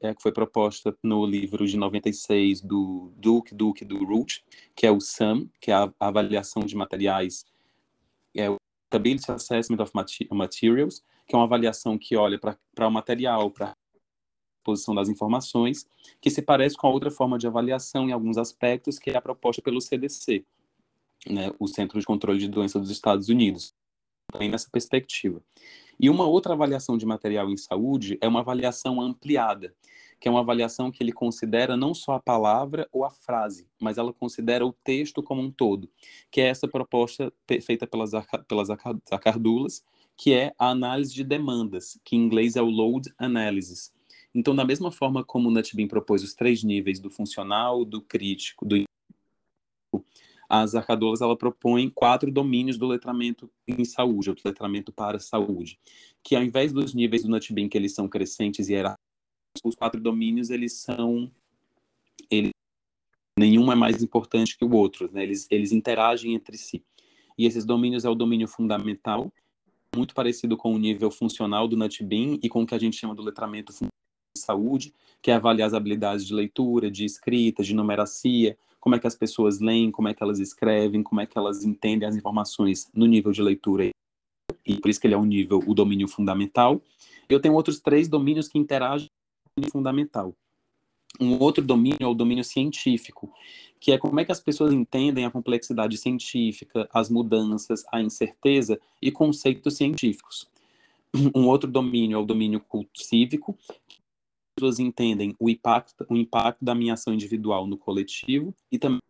é 0.00 0.14
que 0.14 0.22
foi 0.22 0.32
proposta 0.32 0.96
no 1.02 1.24
livro 1.24 1.66
de 1.66 1.76
96 1.76 2.60
do 2.60 3.12
Duke 3.16 3.54
Duke 3.54 3.84
do 3.84 4.04
Root, 4.04 4.44
que 4.74 4.86
é 4.86 4.90
o 4.90 5.00
SAM, 5.00 5.48
que 5.60 5.70
é 5.70 5.74
a 5.74 5.92
avaliação 6.00 6.62
de 6.62 6.76
materiais, 6.76 7.46
o 8.88 8.96
Stability 8.96 9.30
Assessment 9.30 9.82
of 9.82 9.92
Materials, 10.30 11.04
que 11.26 11.34
é 11.34 11.38
uma 11.38 11.44
avaliação 11.44 11.98
que 11.98 12.16
olha 12.16 12.38
para 12.38 12.88
o 12.88 12.90
material, 12.90 13.50
para 13.50 13.76
exposição 14.58 14.94
das 14.94 15.08
informações, 15.08 15.86
que 16.20 16.30
se 16.30 16.42
parece 16.42 16.76
com 16.76 16.86
a 16.86 16.90
outra 16.90 17.10
forma 17.10 17.38
de 17.38 17.46
avaliação 17.46 18.08
em 18.08 18.12
alguns 18.12 18.38
aspectos, 18.38 18.98
que 18.98 19.10
é 19.10 19.16
a 19.16 19.22
proposta 19.22 19.62
pelo 19.62 19.80
CDC, 19.80 20.44
né, 21.26 21.52
o 21.58 21.66
Centro 21.66 22.00
de 22.00 22.06
Controle 22.06 22.38
de 22.38 22.48
Doenças 22.48 22.80
dos 22.80 22.90
Estados 22.90 23.28
Unidos, 23.28 23.74
também 24.30 24.50
nessa 24.50 24.68
perspectiva. 24.70 25.42
E 26.00 26.08
uma 26.08 26.26
outra 26.26 26.54
avaliação 26.54 26.96
de 26.96 27.04
material 27.04 27.50
em 27.50 27.56
saúde 27.56 28.18
é 28.20 28.28
uma 28.28 28.40
avaliação 28.40 29.00
ampliada, 29.00 29.74
que 30.20 30.28
é 30.28 30.30
uma 30.30 30.40
avaliação 30.40 30.90
que 30.90 31.02
ele 31.02 31.12
considera 31.12 31.76
não 31.76 31.94
só 31.94 32.12
a 32.12 32.20
palavra 32.20 32.88
ou 32.92 33.04
a 33.04 33.10
frase, 33.10 33.68
mas 33.80 33.98
ela 33.98 34.12
considera 34.12 34.66
o 34.66 34.72
texto 34.72 35.22
como 35.22 35.42
um 35.42 35.50
todo, 35.50 35.88
que 36.30 36.40
é 36.40 36.48
essa 36.48 36.66
proposta 36.66 37.32
feita 37.62 37.86
pelas, 37.86 38.12
pelas 38.46 38.68
acardulas, 39.10 39.84
que 40.16 40.32
é 40.32 40.52
a 40.58 40.70
análise 40.70 41.14
de 41.14 41.22
demandas, 41.22 41.98
que 42.04 42.16
em 42.16 42.20
inglês 42.24 42.56
é 42.56 42.62
o 42.62 42.70
load 42.70 43.12
analysis, 43.18 43.92
então, 44.34 44.54
da 44.54 44.64
mesma 44.64 44.92
forma 44.92 45.24
como 45.24 45.48
o 45.48 45.50
NutBeam 45.50 45.88
propôs 45.88 46.22
os 46.22 46.34
três 46.34 46.62
níveis 46.62 47.00
do 47.00 47.10
funcional, 47.10 47.84
do 47.84 48.00
crítico, 48.00 48.64
do 48.64 48.84
as 50.48 50.74
arcadolas 50.74 51.20
ela 51.20 51.36
propõe 51.36 51.90
quatro 51.90 52.32
domínios 52.32 52.78
do 52.78 52.86
letramento 52.86 53.50
em 53.66 53.84
saúde, 53.84 54.30
ou 54.30 54.36
do 54.36 54.40
letramento 54.44 54.90
para 54.90 55.18
saúde, 55.18 55.78
que 56.22 56.34
ao 56.34 56.42
invés 56.42 56.72
dos 56.72 56.94
níveis 56.94 57.22
do 57.22 57.28
NutBeam 57.28 57.68
que 57.68 57.76
eles 57.76 57.94
são 57.94 58.08
crescentes 58.08 58.68
e 58.68 58.72
hierárquicos, 58.72 59.07
os 59.64 59.74
quatro 59.74 60.00
domínios 60.00 60.50
eles 60.50 60.74
são 60.74 61.30
eles, 62.30 62.50
nenhum 63.38 63.70
é 63.72 63.74
mais 63.74 64.02
importante 64.02 64.56
que 64.56 64.64
o 64.64 64.74
outro, 64.74 65.10
né? 65.12 65.22
Eles 65.22 65.46
eles 65.50 65.72
interagem 65.72 66.34
entre 66.34 66.56
si. 66.56 66.82
E 67.36 67.46
esses 67.46 67.64
domínios 67.64 68.04
é 68.04 68.08
o 68.08 68.14
domínio 68.14 68.48
fundamental, 68.48 69.32
muito 69.94 70.14
parecido 70.14 70.56
com 70.56 70.74
o 70.74 70.78
nível 70.78 71.10
funcional 71.10 71.68
do 71.68 71.76
NutBeam 71.76 72.38
e 72.42 72.48
com 72.48 72.62
o 72.62 72.66
que 72.66 72.74
a 72.74 72.78
gente 72.78 72.96
chama 72.96 73.14
do 73.14 73.22
letramento 73.22 73.72
funcional 73.72 73.92
saúde, 74.38 74.94
que 75.20 75.30
é 75.30 75.34
avaliar 75.34 75.66
as 75.66 75.74
habilidades 75.74 76.26
de 76.26 76.32
leitura, 76.32 76.90
de 76.90 77.04
escrita, 77.04 77.62
de 77.62 77.74
numeracia, 77.74 78.56
como 78.80 78.94
é 78.94 78.98
que 78.98 79.06
as 79.06 79.16
pessoas 79.16 79.60
leem, 79.60 79.90
como 79.90 80.08
é 80.08 80.14
que 80.14 80.22
elas 80.22 80.38
escrevem, 80.38 81.02
como 81.02 81.20
é 81.20 81.26
que 81.26 81.36
elas 81.36 81.64
entendem 81.64 82.08
as 82.08 82.16
informações 82.16 82.88
no 82.94 83.06
nível 83.06 83.32
de 83.32 83.42
leitura. 83.42 83.90
E 84.64 84.80
por 84.80 84.88
isso 84.88 85.00
que 85.00 85.06
ele 85.06 85.14
é 85.14 85.18
um 85.18 85.24
nível, 85.24 85.62
o 85.66 85.74
domínio 85.74 86.08
fundamental. 86.08 86.80
Eu 87.28 87.40
tenho 87.40 87.54
outros 87.54 87.80
três 87.80 88.08
domínios 88.08 88.48
que 88.48 88.58
interagem 88.58 89.08
fundamental. 89.66 90.34
Um 91.20 91.38
outro 91.38 91.64
domínio 91.64 91.98
é 92.02 92.06
o 92.06 92.14
domínio 92.14 92.44
científico, 92.44 93.32
que 93.80 93.92
é 93.92 93.98
como 93.98 94.20
é 94.20 94.24
que 94.24 94.32
as 94.32 94.40
pessoas 94.40 94.72
entendem 94.72 95.24
a 95.24 95.30
complexidade 95.30 95.96
científica, 95.96 96.88
as 96.92 97.08
mudanças, 97.08 97.84
a 97.90 98.00
incerteza 98.00 98.78
e 99.00 99.10
conceitos 99.10 99.76
científicos. 99.76 100.48
Um 101.34 101.46
outro 101.46 101.70
domínio 101.70 102.16
é 102.16 102.18
o 102.18 102.26
domínio 102.26 102.60
culto 102.60 103.02
cívico, 103.02 103.58
pessoas 104.54 104.78
entendem 104.78 105.34
o 105.38 105.48
impacto, 105.48 106.04
o 106.08 106.16
impacto 106.16 106.64
da 106.64 106.74
minha 106.74 106.94
ação 106.94 107.14
individual 107.14 107.66
no 107.66 107.78
coletivo 107.78 108.54
e 108.70 108.78
também 108.78 109.00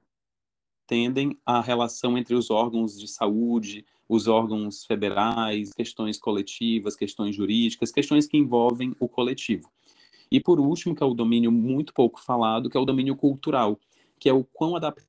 entendem 0.85 1.37
a 1.45 1.61
relação 1.61 2.17
entre 2.17 2.35
os 2.35 2.51
órgãos 2.51 2.99
de 2.99 3.07
saúde, 3.09 3.85
os 4.09 4.27
órgãos 4.27 4.85
federais, 4.87 5.73
questões 5.73 6.19
coletivas, 6.19 6.97
questões 6.97 7.37
jurídicas, 7.37 7.93
questões 7.93 8.27
que 8.27 8.39
envolvem 8.39 8.95
o 8.99 9.07
coletivo. 9.07 9.71
E 10.31 10.41
por 10.41 10.61
último, 10.61 10.95
que 10.95 11.03
é 11.03 11.07
o 11.07 11.15
domínio 11.15 11.51
muito 11.51 11.93
pouco 11.93 12.21
falado, 12.21 12.69
que 12.69 12.77
é 12.77 12.81
o 12.81 12.85
domínio 12.85 13.17
cultural, 13.17 13.79
que 14.19 14.29
é 14.29 14.33
o 14.33 14.45
quão 14.45 14.77
adaptado 14.77 15.09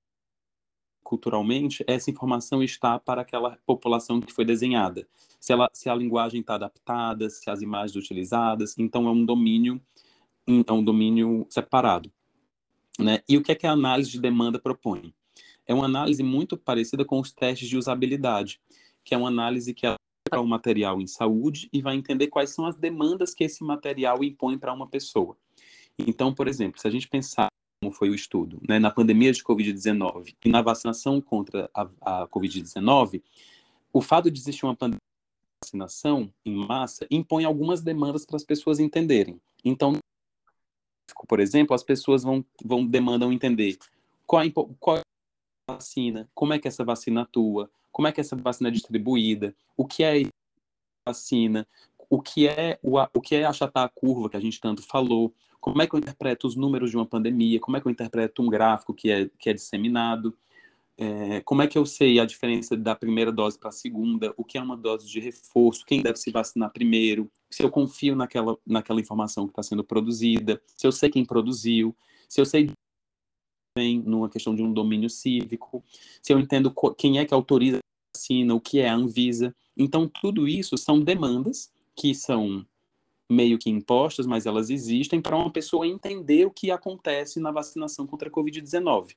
culturalmente 1.10 1.84
essa 1.88 2.12
informação 2.12 2.62
está 2.62 3.00
para 3.00 3.24
aquela 3.24 3.58
população 3.66 4.22
que 4.22 4.32
foi 4.32 4.46
desenhada. 4.46 5.08
Se, 5.40 5.52
ela, 5.52 5.68
se 5.74 5.90
a 5.90 5.96
linguagem 5.96 6.42
está 6.42 6.54
adaptada, 6.54 7.32
se 7.32 7.50
as 7.50 7.64
imagens 7.64 7.96
utilizadas, 7.96 8.78
então 8.78 9.08
é 9.08 9.12
um 9.12 9.26
domínio 9.26 9.82
é 10.68 10.72
um 10.72 10.84
domínio 10.84 11.46
separado. 11.50 12.12
Né? 13.00 13.22
E 13.28 13.38
o 13.38 13.44
que 13.44 13.52
é 13.52 13.56
que 13.56 13.68
a 13.68 13.72
análise 13.72 14.10
de 14.12 14.20
demanda 14.20 14.60
propõe? 14.60 15.14
É 15.66 15.74
uma 15.74 15.86
análise 15.86 16.24
muito 16.24 16.58
parecida 16.58 17.06
com 17.06 17.20
os 17.20 17.32
testes 17.32 17.70
de 17.70 17.78
usabilidade, 17.78 18.60
que 19.04 19.14
é 19.14 19.18
uma 19.18 19.28
análise 19.28 19.74
que 19.74 19.86
para 20.30 20.42
o 20.42 20.48
material 20.48 21.02
em 21.02 21.08
saúde 21.08 21.70
e 21.74 21.82
vai 21.82 21.96
entender 21.96 22.28
quais 22.28 22.52
são 22.52 22.66
as 22.66 22.78
demandas 22.78 23.34
que 23.34 23.44
esse 23.44 23.64
material 23.64 24.24
impõe 24.24 24.58
para 24.58 24.74
uma 24.74 24.88
pessoa. 24.88 25.36
Então, 25.98 26.34
por 26.34 26.48
exemplo, 26.48 26.80
se 26.80 26.88
a 26.88 26.92
gente 26.92 27.08
pensar 27.08 27.48
como 27.82 27.94
foi 27.94 28.10
o 28.10 28.16
estudo, 28.16 28.60
né, 28.68 28.78
na 28.78 28.92
pandemia 28.92 29.32
de 29.32 29.44
Covid-19 29.44 30.36
e 30.44 30.50
na 30.50 30.62
vacinação 30.62 31.22
contra 31.22 31.70
a, 31.74 31.90
a 32.02 32.28
Covid-19, 32.28 33.24
o 33.92 34.02
fato 34.02 34.30
de 34.30 34.40
existir 34.40 34.66
uma 34.66 34.76
pandemia 34.76 35.00
de 35.00 35.68
vacinação 35.68 36.32
em 36.46 36.56
massa 36.56 37.08
impõe 37.10 37.46
algumas 37.46 37.82
demandas 37.82 38.26
para 38.26 38.36
as 38.36 38.44
pessoas 38.44 38.80
entenderem. 38.80 39.40
Então, 39.64 39.98
por 41.28 41.40
exemplo, 41.40 41.74
as 41.74 41.84
pessoas 41.84 42.24
vão, 42.24 42.46
vão 42.64 42.86
demandam 42.86 43.32
entender 43.32 43.78
qual 44.28 44.44
é 44.44 44.48
a 44.48 45.74
vacina, 45.74 46.30
como 46.34 46.54
é 46.54 46.60
que 46.60 46.68
essa 46.68 46.84
vacina 46.84 47.22
atua, 47.22 47.70
como 47.92 48.08
é 48.08 48.12
que 48.12 48.22
essa 48.22 48.36
vacina 48.36 48.70
é 48.70 48.72
distribuída, 48.72 49.56
o 49.76 49.86
que 49.86 50.04
é 50.04 50.24
vacina, 51.08 51.68
o 52.10 52.22
que 52.22 52.48
é 52.48 52.80
o, 52.82 52.98
o 53.00 53.22
que 53.22 53.36
é 53.36 53.46
achatar 53.46 53.84
a 53.84 53.90
curva 53.90 54.30
que 54.30 54.38
a 54.38 54.40
gente 54.40 54.60
tanto 54.60 54.82
falou, 54.82 55.34
como 55.60 55.82
é 55.82 55.88
que 55.88 55.94
eu 55.94 56.00
interpreto 56.00 56.48
os 56.48 56.56
números 56.56 56.90
de 56.90 56.96
uma 56.96 57.06
pandemia, 57.06 57.60
como 57.60 57.78
é 57.78 57.82
que 57.82 57.88
eu 57.88 57.92
interpreto 57.92 58.42
um 58.42 58.48
gráfico 58.48 58.94
que 58.94 59.12
é, 59.12 59.30
que 59.38 59.50
é 59.50 59.54
disseminado, 59.54 60.36
é, 60.98 61.42
como 61.42 61.62
é 61.62 61.68
que 61.68 61.78
eu 61.78 61.86
sei 61.86 62.20
a 62.20 62.26
diferença 62.26 62.76
da 62.76 62.96
primeira 62.96 63.32
dose 63.32 63.58
para 63.58 63.70
a 63.70 63.72
segunda, 63.72 64.34
o 64.36 64.44
que 64.44 64.58
é 64.58 64.62
uma 64.62 64.76
dose 64.76 65.08
de 65.08 65.20
reforço, 65.20 65.86
quem 65.86 66.02
deve 66.02 66.18
se 66.18 66.32
vacinar 66.32 66.72
primeiro, 66.72 67.30
se 67.50 67.64
eu 67.64 67.70
confio 67.70 68.16
naquela, 68.16 68.58
naquela 68.66 69.00
informação 69.00 69.46
que 69.46 69.52
está 69.52 69.64
sendo 69.64 69.84
produzida, 69.84 70.62
se 70.76 70.86
eu 70.86 70.92
sei 70.92 71.10
quem 71.10 71.24
produziu, 71.24 71.96
se 72.28 72.42
eu 72.42 72.46
sei 72.46 72.72
bem 73.80 74.02
numa 74.06 74.30
questão 74.30 74.54
de 74.54 74.62
um 74.62 74.74
domínio 74.74 75.10
cívico, 75.10 75.82
se 76.22 76.34
eu 76.34 76.40
entendo 76.40 76.74
quem 76.98 77.18
é 77.18 77.26
que 77.26 77.34
autoriza 77.34 77.78
a 77.78 78.18
vacina, 78.18 78.54
o 78.54 78.60
que 78.60 78.80
é 78.80 78.90
a 78.90 78.96
Anvisa. 78.96 79.56
Então, 79.78 80.12
tudo 80.22 80.48
isso 80.48 80.78
são 80.78 81.00
demandas 81.00 81.72
que 81.96 82.14
são 82.14 82.66
meio 83.32 83.58
que 83.58 83.70
impostas, 83.70 84.26
mas 84.26 84.46
elas 84.46 84.70
existem 84.70 85.22
para 85.22 85.38
uma 85.38 85.52
pessoa 85.52 85.88
entender 85.88 86.46
o 86.46 86.52
que 86.52 86.72
acontece 86.72 87.40
na 87.40 87.52
vacinação 87.52 88.06
contra 88.06 88.28
a 88.28 88.32
Covid-19. 88.32 89.16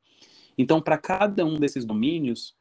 Então, 0.56 0.80
para 0.80 0.98
cada 0.98 1.44
um 1.44 1.58
desses 1.58 1.84
domínios, 1.84 2.54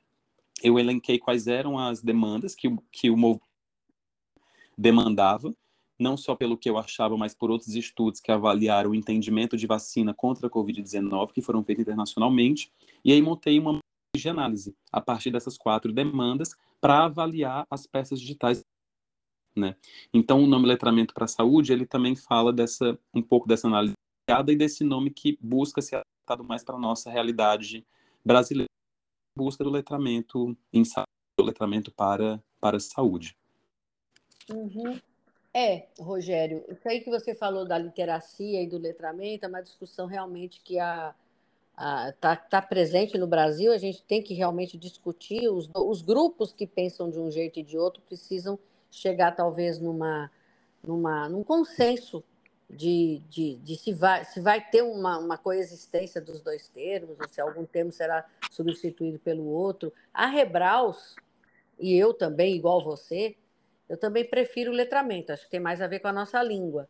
eu 0.64 0.80
elenquei 0.80 1.20
quais 1.20 1.46
eram 1.46 1.78
as 1.78 2.02
demandas 2.02 2.56
que, 2.56 2.74
que 2.92 3.10
o 3.10 3.18
movimento 3.18 3.46
demandava, 4.78 5.54
não 6.02 6.18
só 6.18 6.36
pelo 6.36 6.58
que 6.58 6.70
eu 6.70 6.78
achava, 6.78 7.16
mas 7.16 7.36
por 7.36 7.52
outros 7.52 7.76
estudos 7.76 8.20
que 8.20 8.32
avaliaram 8.32 8.90
o 8.90 8.96
entendimento 8.96 9.56
de 9.56 9.68
vacina 9.68 10.14
contra 10.14 10.48
a 10.48 10.50
Covid-19, 10.50 11.32
que 11.32 11.42
foram 11.42 11.64
feitos 11.64 11.84
internacionalmente, 11.84 12.74
e 13.06 13.12
aí 13.12 13.22
montei 13.22 13.60
uma 13.60 13.80
de 14.16 14.28
análise 14.28 14.76
a 14.92 15.00
partir 15.00 15.32
dessas 15.32 15.58
quatro 15.58 15.94
demandas 15.94 16.56
para 16.82 17.06
avaliar 17.06 17.66
as 17.70 17.86
peças 17.86 18.20
digitais. 18.20 18.62
Né? 19.56 19.76
Então, 20.14 20.44
o 20.44 20.48
nome 20.48 20.68
letramento 20.68 21.14
para 21.14 21.26
a 21.26 21.28
saúde, 21.28 21.72
ele 21.72 21.86
também 21.86 22.16
fala 22.16 22.52
dessa 22.52 22.98
um 23.14 23.22
pouco 23.22 23.48
dessa 23.48 23.68
análise 23.68 23.94
e 24.30 24.56
desse 24.56 24.84
nome 24.84 25.12
que 25.12 25.38
busca 25.42 25.82
ser 25.82 25.98
adaptado 25.98 26.44
mais 26.44 26.64
para 26.64 26.76
a 26.76 26.80
nossa 26.80 27.12
realidade 27.12 27.86
brasileira, 28.24 28.70
busca 29.38 29.64
do 29.64 29.70
letramento 29.70 30.58
em 30.72 30.84
saúde, 30.84 31.10
do 31.38 31.46
letramento 31.46 31.92
para, 31.92 32.42
para 32.60 32.78
a 32.78 32.80
saúde. 32.80 33.36
Uhum. 34.50 35.00
É, 35.54 35.88
Rogério, 36.00 36.64
isso 36.70 36.88
aí 36.88 37.02
que 37.02 37.10
você 37.10 37.36
falou 37.36 37.66
da 37.66 37.78
literacia 37.78 38.62
e 38.62 38.68
do 38.68 38.78
letramento 38.78 39.46
é 39.46 39.50
uma 39.50 39.62
discussão 39.62 40.08
realmente 40.08 40.62
que 40.64 40.80
a, 40.80 41.14
está 42.10 42.36
tá 42.36 42.62
presente 42.62 43.18
no 43.18 43.28
Brasil, 43.28 43.74
a 43.74 43.78
gente 43.78 44.02
tem 44.04 44.22
que 44.22 44.34
realmente 44.34 44.78
discutir. 44.78 45.50
Os, 45.50 45.70
os 45.76 46.02
grupos 46.02 46.54
que 46.54 46.66
pensam 46.66 47.10
de 47.10 47.20
um 47.20 47.30
jeito 47.30 47.60
e 47.60 47.64
de 47.64 47.78
outro 47.78 48.02
precisam 48.04 48.58
chegar, 48.90 49.36
talvez, 49.36 49.80
numa, 49.80 50.32
numa, 50.82 51.28
num 51.28 51.44
consenso 51.44 52.24
de, 52.70 53.22
de, 53.30 53.56
de 53.58 53.76
se, 53.76 53.94
vai, 53.94 54.24
se 54.24 54.40
vai 54.40 54.62
ter 54.70 54.82
uma, 54.84 55.18
uma 55.18 55.38
coexistência 55.38 56.22
dos 56.22 56.42
dois 56.42 56.70
termos, 56.70 57.20
ou 57.20 57.28
se 57.28 57.42
algum 57.42 57.66
termo 57.66 57.92
será 57.92 58.26
substituído 58.50 59.20
pelo 59.20 59.46
outro. 59.46 59.92
A 60.14 60.28
Rebraus, 60.28 61.16
e 61.78 61.94
eu 61.94 62.14
também, 62.14 62.56
igual 62.56 62.84
você, 62.84 63.36
eu 63.91 63.97
também 63.97 64.23
prefiro 64.23 64.71
o 64.71 64.73
letramento, 64.73 65.34
acho 65.34 65.43
que 65.43 65.51
tem 65.51 65.60
mais 65.60 65.82
a 65.82 65.88
ver 65.88 65.99
com 65.99 66.08
a 66.08 66.13
nossa 66.13 66.41
língua. 66.41 66.88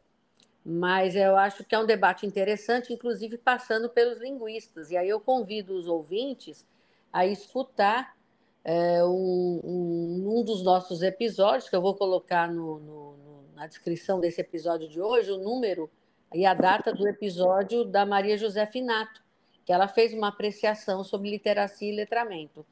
Mas 0.64 1.16
eu 1.16 1.36
acho 1.36 1.64
que 1.64 1.74
é 1.74 1.80
um 1.80 1.86
debate 1.88 2.28
interessante, 2.28 2.94
inclusive 2.94 3.40
passando 3.40 3.90
pelos 3.90 4.20
linguistas. 4.20 4.92
E 4.92 4.96
aí 4.96 5.10
eu 5.10 5.20
convido 5.20 5.74
os 5.76 5.88
ouvintes 5.88 6.64
a 7.12 7.26
escutar 7.26 8.16
é, 8.64 9.04
um, 9.04 9.60
um, 9.64 10.38
um, 10.38 10.44
dos 10.44 10.64
nossos 10.64 11.02
episódios, 11.02 11.68
que 11.68 11.76
eu 11.76 11.82
vou 11.82 11.96
colocar 11.96 12.48
no, 12.48 12.80
no, 12.80 13.18
no, 13.18 13.44
na 13.56 13.66
descrição 13.66 14.20
desse 14.20 14.40
episódio 14.40 14.88
de 14.88 15.02
hoje, 15.02 15.32
o 15.32 15.40
número 15.40 15.90
e 16.32 16.46
a 16.46 16.54
data 16.54 16.94
do 16.94 17.08
episódio 17.08 17.84
da 17.84 18.06
Maria 18.06 18.38
José 18.38 18.68
Finato, 18.68 19.24
que 19.66 19.72
ela 19.72 19.88
fez 19.88 20.14
uma 20.14 20.30
apreciação 20.30 21.04
sobre 21.04 21.30
literacia 21.30 21.92
e 21.92 21.96
letramento. 21.96 22.66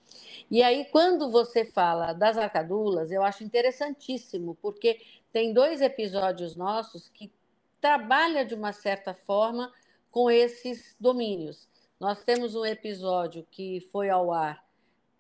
E 0.50 0.64
aí, 0.64 0.86
quando 0.86 1.30
você 1.30 1.64
fala 1.64 2.14
das 2.14 2.38
arcadulas, 2.38 3.12
eu 3.12 3.24
acho 3.24 3.44
interessantíssimo, 3.44 4.58
porque 4.62 5.00
tem 5.32 5.54
dois 5.54 5.82
episódios 5.82 6.56
nossos 6.56 7.10
que 7.10 7.32
trabalha 7.80 8.44
de 8.44 8.56
uma 8.56 8.74
certa 8.74 9.14
forma 9.14 9.72
com 10.12 10.30
esses 10.30 10.96
domínios. 11.00 11.68
Nós 12.00 12.24
temos 12.24 12.56
um 12.56 12.66
episódio 12.66 13.46
que 13.52 13.82
foi 13.92 14.10
ao 14.10 14.32
ar 14.32 14.64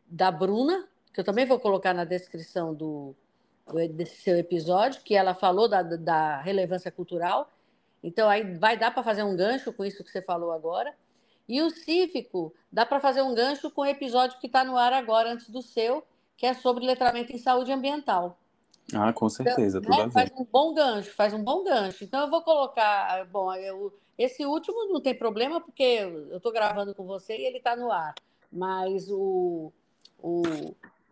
da 0.06 0.32
Bruna, 0.32 0.88
que 1.14 1.20
eu 1.20 1.24
também 1.24 1.46
vou 1.46 1.60
colocar 1.60 1.94
na 1.94 2.04
descrição 2.04 2.74
do, 2.74 3.16
seu 4.06 4.38
episódio, 4.38 5.02
que 5.04 5.16
ela 5.16 5.34
falou 5.34 5.68
da, 5.68 5.82
da 5.84 6.42
relevância 6.42 6.92
cultural. 6.92 7.52
Então, 8.02 8.30
aí 8.30 8.58
vai 8.58 8.78
dar 8.78 8.92
para 8.92 9.04
fazer 9.04 9.24
um 9.24 9.36
gancho 9.36 9.72
com 9.74 9.86
isso 9.86 10.04
que 10.04 10.10
você 10.10 10.22
falou 10.22 10.52
agora. 10.52 10.94
E 11.50 11.64
o 11.64 11.72
cívico, 11.72 12.54
dá 12.72 12.86
para 12.86 13.00
fazer 13.00 13.24
um 13.24 13.34
gancho 13.34 13.72
com 13.72 13.82
o 13.82 13.86
episódio 13.86 14.40
que 14.40 14.46
está 14.46 14.64
no 14.64 14.78
ar 14.78 14.94
agora, 14.94 15.32
antes 15.32 15.50
do 15.50 15.64
seu, 15.64 16.06
que 16.38 16.46
é 16.46 16.54
sobre 16.54 16.86
letramento 16.86 17.34
em 17.34 17.40
saúde 17.40 17.72
ambiental. 17.72 18.38
Ah, 18.94 19.12
com 19.12 19.28
certeza, 19.28 19.80
então, 19.80 19.92
tudo 19.92 20.06
né? 20.06 20.12
Faz 20.12 20.32
um 20.38 20.46
bom 20.46 20.74
gancho, 20.76 21.12
faz 21.16 21.34
um 21.34 21.44
bom 21.44 21.64
gancho. 21.64 22.04
Então 22.04 22.22
eu 22.22 22.30
vou 22.30 22.44
colocar, 22.44 23.26
bom, 23.26 23.52
eu, 23.56 23.92
esse 24.16 24.46
último 24.46 24.94
não 24.94 25.02
tem 25.02 25.16
problema 25.16 25.60
porque 25.60 25.84
eu 25.84 26.38
estou 26.38 26.52
gravando 26.52 26.94
com 26.94 27.06
você 27.06 27.36
e 27.36 27.46
ele 27.46 27.58
está 27.58 27.76
no 27.76 27.92
ar. 27.92 28.14
Mas 28.52 29.10
o, 29.10 29.72
o, 30.22 30.44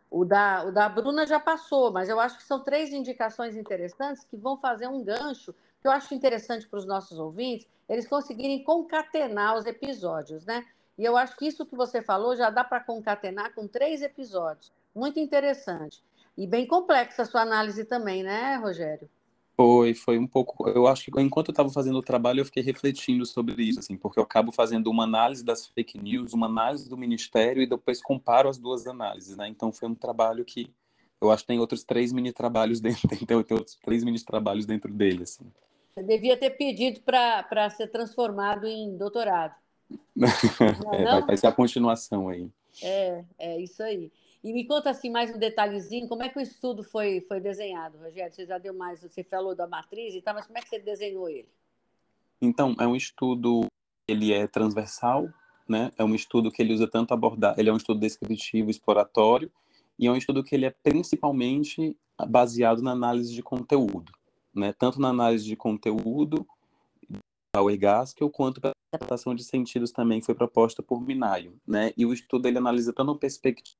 o, 0.10 0.24
da, 0.24 0.66
o 0.66 0.72
da 0.72 0.88
Bruna 0.88 1.26
já 1.26 1.40
passou, 1.40 1.92
mas 1.92 2.10
eu 2.10 2.20
acho 2.20 2.38
que 2.38 2.44
são 2.44 2.64
três 2.64 2.92
indicações 2.92 3.56
interessantes 3.56 4.24
que 4.24 4.38
vão 4.38 4.56
fazer 4.56 4.88
um 4.88 5.04
gancho, 5.04 5.54
que 5.82 5.88
eu 5.88 5.92
acho 5.92 6.14
interessante 6.14 6.68
para 6.68 6.80
os 6.80 6.86
nossos 6.86 7.20
ouvintes, 7.20 7.68
eles 7.88 8.08
conseguirem 8.08 8.64
concatenar 8.64 9.56
os 9.56 9.66
episódios, 9.66 10.46
né? 10.46 10.66
E 10.98 11.06
eu 11.06 11.16
acho 11.16 11.38
que 11.38 11.46
isso 11.46 11.66
que 11.66 11.76
você 11.76 12.02
falou 12.02 12.36
já 12.36 12.50
dá 12.50 12.64
para 12.64 12.80
concatenar 12.80 13.54
com 13.54 13.68
três 13.68 14.02
episódios. 14.02 14.72
Muito 14.96 15.20
interessante. 15.20 16.02
E 16.38 16.48
bem 16.48 16.68
complexa 16.68 17.22
a 17.22 17.26
sua 17.26 17.42
análise 17.42 17.86
também, 17.86 18.24
né, 18.24 18.56
Rogério? 18.56 19.10
Foi, 19.56 19.96
foi 19.96 20.20
um 20.20 20.28
pouco. 20.28 20.70
Eu 20.70 20.86
acho 20.86 21.10
que 21.12 21.22
enquanto 21.22 21.48
eu 21.48 21.52
estava 21.52 21.70
fazendo 21.70 21.98
o 21.98 22.04
trabalho, 22.04 22.42
eu 22.42 22.46
fiquei 22.46 22.62
refletindo 22.62 23.26
sobre 23.26 23.64
isso, 23.64 23.80
assim, 23.80 23.98
porque 23.98 24.20
eu 24.20 24.24
acabo 24.24 24.52
fazendo 24.52 24.88
uma 24.92 25.04
análise 25.04 25.44
das 25.44 25.66
fake 25.66 25.98
news, 25.98 26.34
uma 26.34 26.46
análise 26.46 26.88
do 26.88 26.96
Ministério 26.96 27.62
e 27.62 27.68
depois 27.68 28.00
comparo 28.00 28.50
as 28.50 28.60
duas 28.60 28.86
análises, 28.86 29.36
né? 29.36 29.48
Então 29.48 29.72
foi 29.72 29.90
um 29.90 29.96
trabalho 29.96 30.46
que 30.46 30.72
eu 31.22 31.32
acho 31.32 31.44
que 31.44 31.48
tem 31.48 31.60
outros 31.60 31.84
três 31.84 32.12
mini 32.12 32.32
trabalhos 32.32 32.80
dentro, 32.82 33.08
tem, 33.08 33.26
tem 33.26 33.38
outros 33.38 33.76
três 33.84 34.04
mini 34.04 34.24
trabalhos 34.24 34.66
dentro 34.66 34.94
dele, 34.94 35.24
assim. 35.24 35.52
Você 35.94 36.04
devia 36.04 36.38
ter 36.38 36.52
pedido 36.52 37.02
para 37.02 37.70
ser 37.72 37.88
transformado 37.88 38.68
em 38.68 38.96
doutorado. 38.96 39.56
Não, 40.16 40.28
é, 40.94 41.04
não? 41.04 41.12
Vai, 41.12 41.22
vai 41.28 41.38
ser 41.38 41.48
a 41.48 41.52
continuação 41.52 42.28
aí. 42.28 42.50
É, 42.84 43.24
é 43.40 43.60
isso 43.62 43.82
aí. 43.82 44.12
E 44.44 44.54
me 44.54 44.66
conta 44.66 44.90
assim 44.90 45.10
mais 45.10 45.34
um 45.34 45.40
detalhezinho, 45.40 46.08
como 46.08 46.24
é 46.24 46.30
que 46.30 46.38
o 46.38 46.42
estudo 46.42 46.84
foi, 46.84 47.22
foi 47.22 47.40
desenhado, 47.40 47.98
Rogério? 47.98 48.34
Você 48.34 48.46
já 48.46 48.58
deu 48.58 48.74
mais, 48.74 49.02
você 49.02 49.24
falou 49.24 49.56
da 49.56 49.68
matriz 49.68 50.14
e 50.14 50.22
tal, 50.22 50.34
mas 50.34 50.46
como 50.46 50.58
é 50.58 50.62
que 50.62 50.70
você 50.70 50.80
desenhou 50.80 51.28
ele? 51.30 51.50
Então, 52.42 52.76
é 52.80 52.86
um 52.86 52.96
estudo, 52.96 53.66
ele 54.08 54.32
é 54.32 54.46
transversal, 54.46 55.28
né? 55.68 55.92
É 55.98 56.04
um 56.04 56.14
estudo 56.14 56.52
que 56.52 56.62
ele 56.62 56.74
usa 56.74 56.88
tanto 56.88 57.14
abordar, 57.14 57.56
ele 57.58 57.70
é 57.70 57.74
um 57.74 57.78
estudo 57.78 58.00
descritivo, 58.00 58.70
exploratório, 58.70 59.52
e 59.98 60.08
é 60.08 60.12
um 60.12 60.16
estudo 60.16 60.44
que 60.44 60.56
ele 60.56 60.66
é 60.66 60.70
principalmente 60.70 61.98
baseado 62.28 62.82
na 62.82 62.92
análise 62.92 63.34
de 63.34 63.42
conteúdo, 63.42 64.12
né? 64.54 64.74
Tanto 64.74 65.00
na 65.00 65.10
análise 65.10 65.46
de 65.46 65.56
conteúdo 65.56 66.46
da 67.56 67.62
Ergaskell, 67.62 68.30
quanto 68.30 68.62
a 68.66 68.72
interpretação 68.94 69.34
de 69.34 69.44
sentidos 69.44 69.92
também 69.92 70.22
foi 70.22 70.36
proposta 70.36 70.82
por 70.84 71.02
Minayo, 71.02 71.60
né? 71.68 71.92
E 71.98 72.06
o 72.06 72.14
estudo 72.14 72.48
ele 72.48 72.58
analisa 72.58 72.94
tanto 72.94 73.12
a 73.12 73.18
perspectiva 73.18 73.78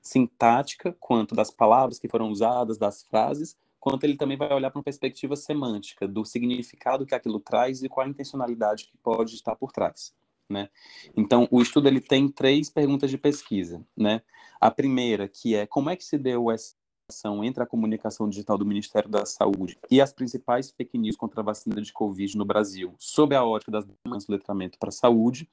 sintática, 0.00 0.94
quanto 1.00 1.34
das 1.34 1.50
palavras 1.50 1.98
que 1.98 2.08
foram 2.08 2.30
usadas, 2.30 2.76
das 2.76 3.02
frases, 3.04 3.56
quanto 3.80 4.04
ele 4.04 4.16
também 4.16 4.36
vai 4.36 4.52
olhar 4.52 4.70
para 4.70 4.78
uma 4.78 4.84
perspectiva 4.84 5.36
semântica, 5.36 6.06
do 6.06 6.24
significado 6.24 7.06
que 7.06 7.14
aquilo 7.14 7.40
traz 7.40 7.82
e 7.82 7.88
qual 7.88 8.06
a 8.06 8.10
intencionalidade 8.10 8.86
que 8.86 8.96
pode 8.98 9.34
estar 9.34 9.56
por 9.56 9.72
trás. 9.72 10.14
Né? 10.50 10.68
Então, 11.16 11.48
o 11.50 11.62
estudo 11.62 11.88
ele 11.88 12.00
tem 12.00 12.28
três 12.28 12.70
perguntas 12.70 13.10
de 13.10 13.18
pesquisa. 13.18 13.84
Né? 13.96 14.22
A 14.60 14.70
primeira, 14.70 15.28
que 15.28 15.54
é 15.54 15.66
como 15.66 15.90
é 15.90 15.96
que 15.96 16.04
se 16.04 16.18
deu 16.18 16.50
essa 16.50 16.74
relação 17.08 17.44
entre 17.44 17.62
a 17.62 17.66
comunicação 17.66 18.28
digital 18.28 18.56
do 18.56 18.66
Ministério 18.66 19.08
da 19.08 19.26
Saúde 19.26 19.78
e 19.90 20.00
as 20.00 20.12
principais 20.12 20.70
fake 20.70 20.96
news 20.96 21.16
contra 21.16 21.40
a 21.40 21.44
vacina 21.44 21.80
de 21.80 21.92
Covid 21.92 22.36
no 22.36 22.44
Brasil, 22.44 22.94
sob 22.98 23.34
a 23.34 23.44
ótica 23.44 23.72
das 23.72 23.84
demandas 23.84 24.26
do 24.26 24.32
letramento 24.32 24.78
para 24.78 24.88
a 24.88 24.92
saúde, 24.92 25.48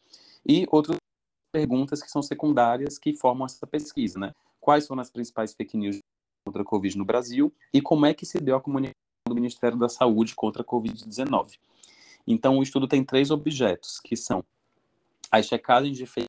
e 0.48 0.66
outros 0.72 0.98
perguntas 1.54 2.02
que 2.02 2.10
são 2.10 2.22
secundárias 2.22 2.98
que 2.98 3.14
formam 3.14 3.46
essa 3.46 3.68
pesquisa, 3.68 4.18
né? 4.18 4.34
Quais 4.60 4.88
foram 4.88 5.02
as 5.02 5.10
principais 5.10 5.54
fake 5.54 5.78
news 5.78 6.00
contra 6.46 6.62
a 6.62 6.66
Covid 6.66 6.98
no 6.98 7.06
Brasil 7.06 7.54
e 7.74 7.82
como 7.82 8.06
é 8.06 8.14
que 8.14 8.26
se 8.26 8.40
deu 8.40 8.56
a 8.56 8.62
comunicação 8.62 8.96
do 9.28 9.36
Ministério 9.36 9.78
da 9.78 9.90
Saúde 9.90 10.36
contra 10.36 10.62
a 10.62 10.66
Covid-19. 10.66 11.58
Então, 12.28 12.58
o 12.58 12.64
estudo 12.64 12.88
tem 12.88 13.04
três 13.04 13.32
objetos, 13.32 14.00
que 14.00 14.16
são 14.16 14.44
as 15.32 15.48
checagens 15.48 15.98
de 15.98 16.06
fake 16.06 16.28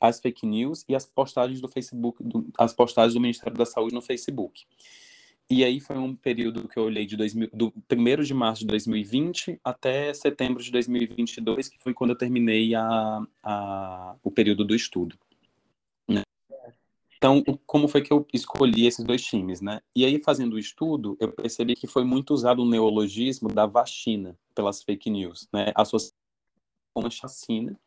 as 0.00 0.18
fake 0.18 0.46
news 0.46 0.84
e 0.88 0.94
as 0.94 1.04
postagens 1.04 1.60
do 1.60 1.68
Facebook, 1.68 2.22
do, 2.22 2.48
as 2.58 2.72
postagens 2.72 3.12
do 3.12 3.20
Ministério 3.20 3.56
da 3.56 3.66
Saúde 3.66 3.94
no 3.94 4.00
Facebook. 4.00 4.64
E 5.48 5.64
aí 5.64 5.80
foi 5.80 5.98
um 5.98 6.14
período 6.14 6.68
que 6.68 6.78
eu 6.78 6.84
olhei 6.84 7.04
de 7.04 7.16
2000, 7.16 7.50
do 7.52 7.74
1 7.92 8.22
de 8.22 8.32
março 8.32 8.60
de 8.60 8.68
2020 8.68 9.60
até 9.64 10.14
setembro 10.14 10.62
de 10.62 10.70
2022, 10.70 11.68
que 11.68 11.78
foi 11.78 11.92
quando 11.92 12.10
eu 12.10 12.16
terminei 12.16 12.74
a, 12.74 13.26
a, 13.42 14.14
o 14.22 14.30
período 14.30 14.64
do 14.64 14.76
estudo. 14.76 15.18
Né? 16.08 16.22
Então, 17.16 17.42
como 17.66 17.88
foi 17.88 18.00
que 18.00 18.12
eu 18.12 18.24
escolhi 18.32 18.86
esses 18.86 19.04
dois 19.04 19.22
times, 19.22 19.60
né? 19.60 19.80
E 19.94 20.04
aí, 20.04 20.22
fazendo 20.22 20.54
o 20.54 20.58
estudo, 20.58 21.16
eu 21.20 21.32
percebi 21.32 21.74
que 21.74 21.88
foi 21.88 22.04
muito 22.04 22.32
usado 22.32 22.62
o 22.62 22.68
neologismo 22.68 23.48
da 23.48 23.66
vacina 23.66 24.38
pelas 24.54 24.84
fake 24.84 25.10
news, 25.10 25.48
né? 25.52 25.72
Associado 25.74 26.19
com 26.94 27.06
a 27.06 27.10
chacina, 27.10 27.78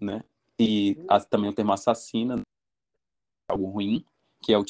né? 0.00 0.22
E 0.58 0.96
a, 1.08 1.20
também 1.20 1.50
o 1.50 1.52
termo 1.52 1.72
assassina, 1.72 2.40
algo 3.48 3.66
ruim, 3.66 4.04
que 4.42 4.52
é 4.52 4.58
o 4.58 4.64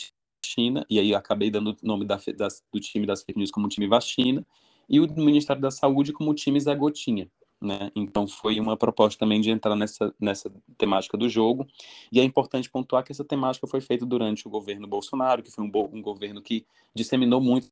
China, 0.44 0.84
e 0.88 0.98
aí 0.98 1.14
acabei 1.14 1.50
dando 1.50 1.70
o 1.70 1.86
nome 1.86 2.04
da, 2.04 2.16
da, 2.36 2.48
do 2.72 2.80
time 2.80 3.06
das 3.06 3.22
fake 3.22 3.38
news 3.38 3.50
como 3.50 3.68
time 3.68 3.86
vacina, 3.86 4.44
e 4.88 5.00
o 5.00 5.12
Ministério 5.14 5.60
da 5.60 5.70
Saúde 5.70 6.12
como 6.12 6.34
time 6.34 6.60
Zé 6.60 6.74
Gotinha. 6.74 7.30
Né? 7.60 7.90
Então 7.96 8.28
foi 8.28 8.60
uma 8.60 8.76
proposta 8.76 9.18
também 9.18 9.40
de 9.40 9.50
entrar 9.50 9.74
nessa, 9.74 10.14
nessa 10.20 10.52
temática 10.76 11.16
do 11.16 11.28
jogo. 11.28 11.66
E 12.12 12.20
é 12.20 12.22
importante 12.22 12.70
pontuar 12.70 13.02
que 13.02 13.12
essa 13.12 13.24
temática 13.24 13.66
foi 13.66 13.80
feita 13.80 14.04
durante 14.04 14.46
o 14.46 14.50
governo 14.50 14.86
Bolsonaro, 14.86 15.42
que 15.42 15.50
foi 15.50 15.64
um, 15.64 15.70
um 15.92 16.02
governo 16.02 16.42
que 16.42 16.66
disseminou 16.94 17.40
muito 17.40 17.70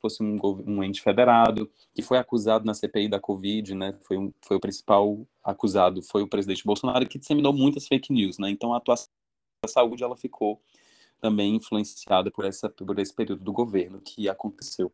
fosse 0.00 0.22
um, 0.22 0.38
um 0.66 0.82
ente 0.82 1.00
federado, 1.00 1.70
que 1.94 2.02
foi 2.02 2.18
acusado 2.18 2.64
na 2.64 2.74
CPI 2.74 3.08
da 3.08 3.20
Covid, 3.20 3.74
né? 3.74 3.94
Foi, 4.02 4.16
um, 4.18 4.32
foi 4.40 4.56
o 4.56 4.60
principal 4.60 5.26
acusado, 5.42 6.02
foi 6.02 6.22
o 6.22 6.28
presidente 6.28 6.64
Bolsonaro, 6.64 7.06
que 7.06 7.18
disseminou 7.18 7.52
muitas 7.52 7.86
fake 7.86 8.12
news, 8.12 8.38
né? 8.38 8.50
Então 8.50 8.72
a 8.72 8.78
atuação 8.78 9.08
da 9.64 9.68
saúde 9.68 10.02
ela 10.02 10.16
ficou 10.16 10.60
também 11.20 11.54
influenciada 11.54 12.30
por, 12.30 12.44
essa, 12.44 12.68
por 12.68 12.98
esse 12.98 13.14
período 13.14 13.44
do 13.44 13.52
governo 13.52 14.00
que 14.00 14.28
aconteceu. 14.28 14.92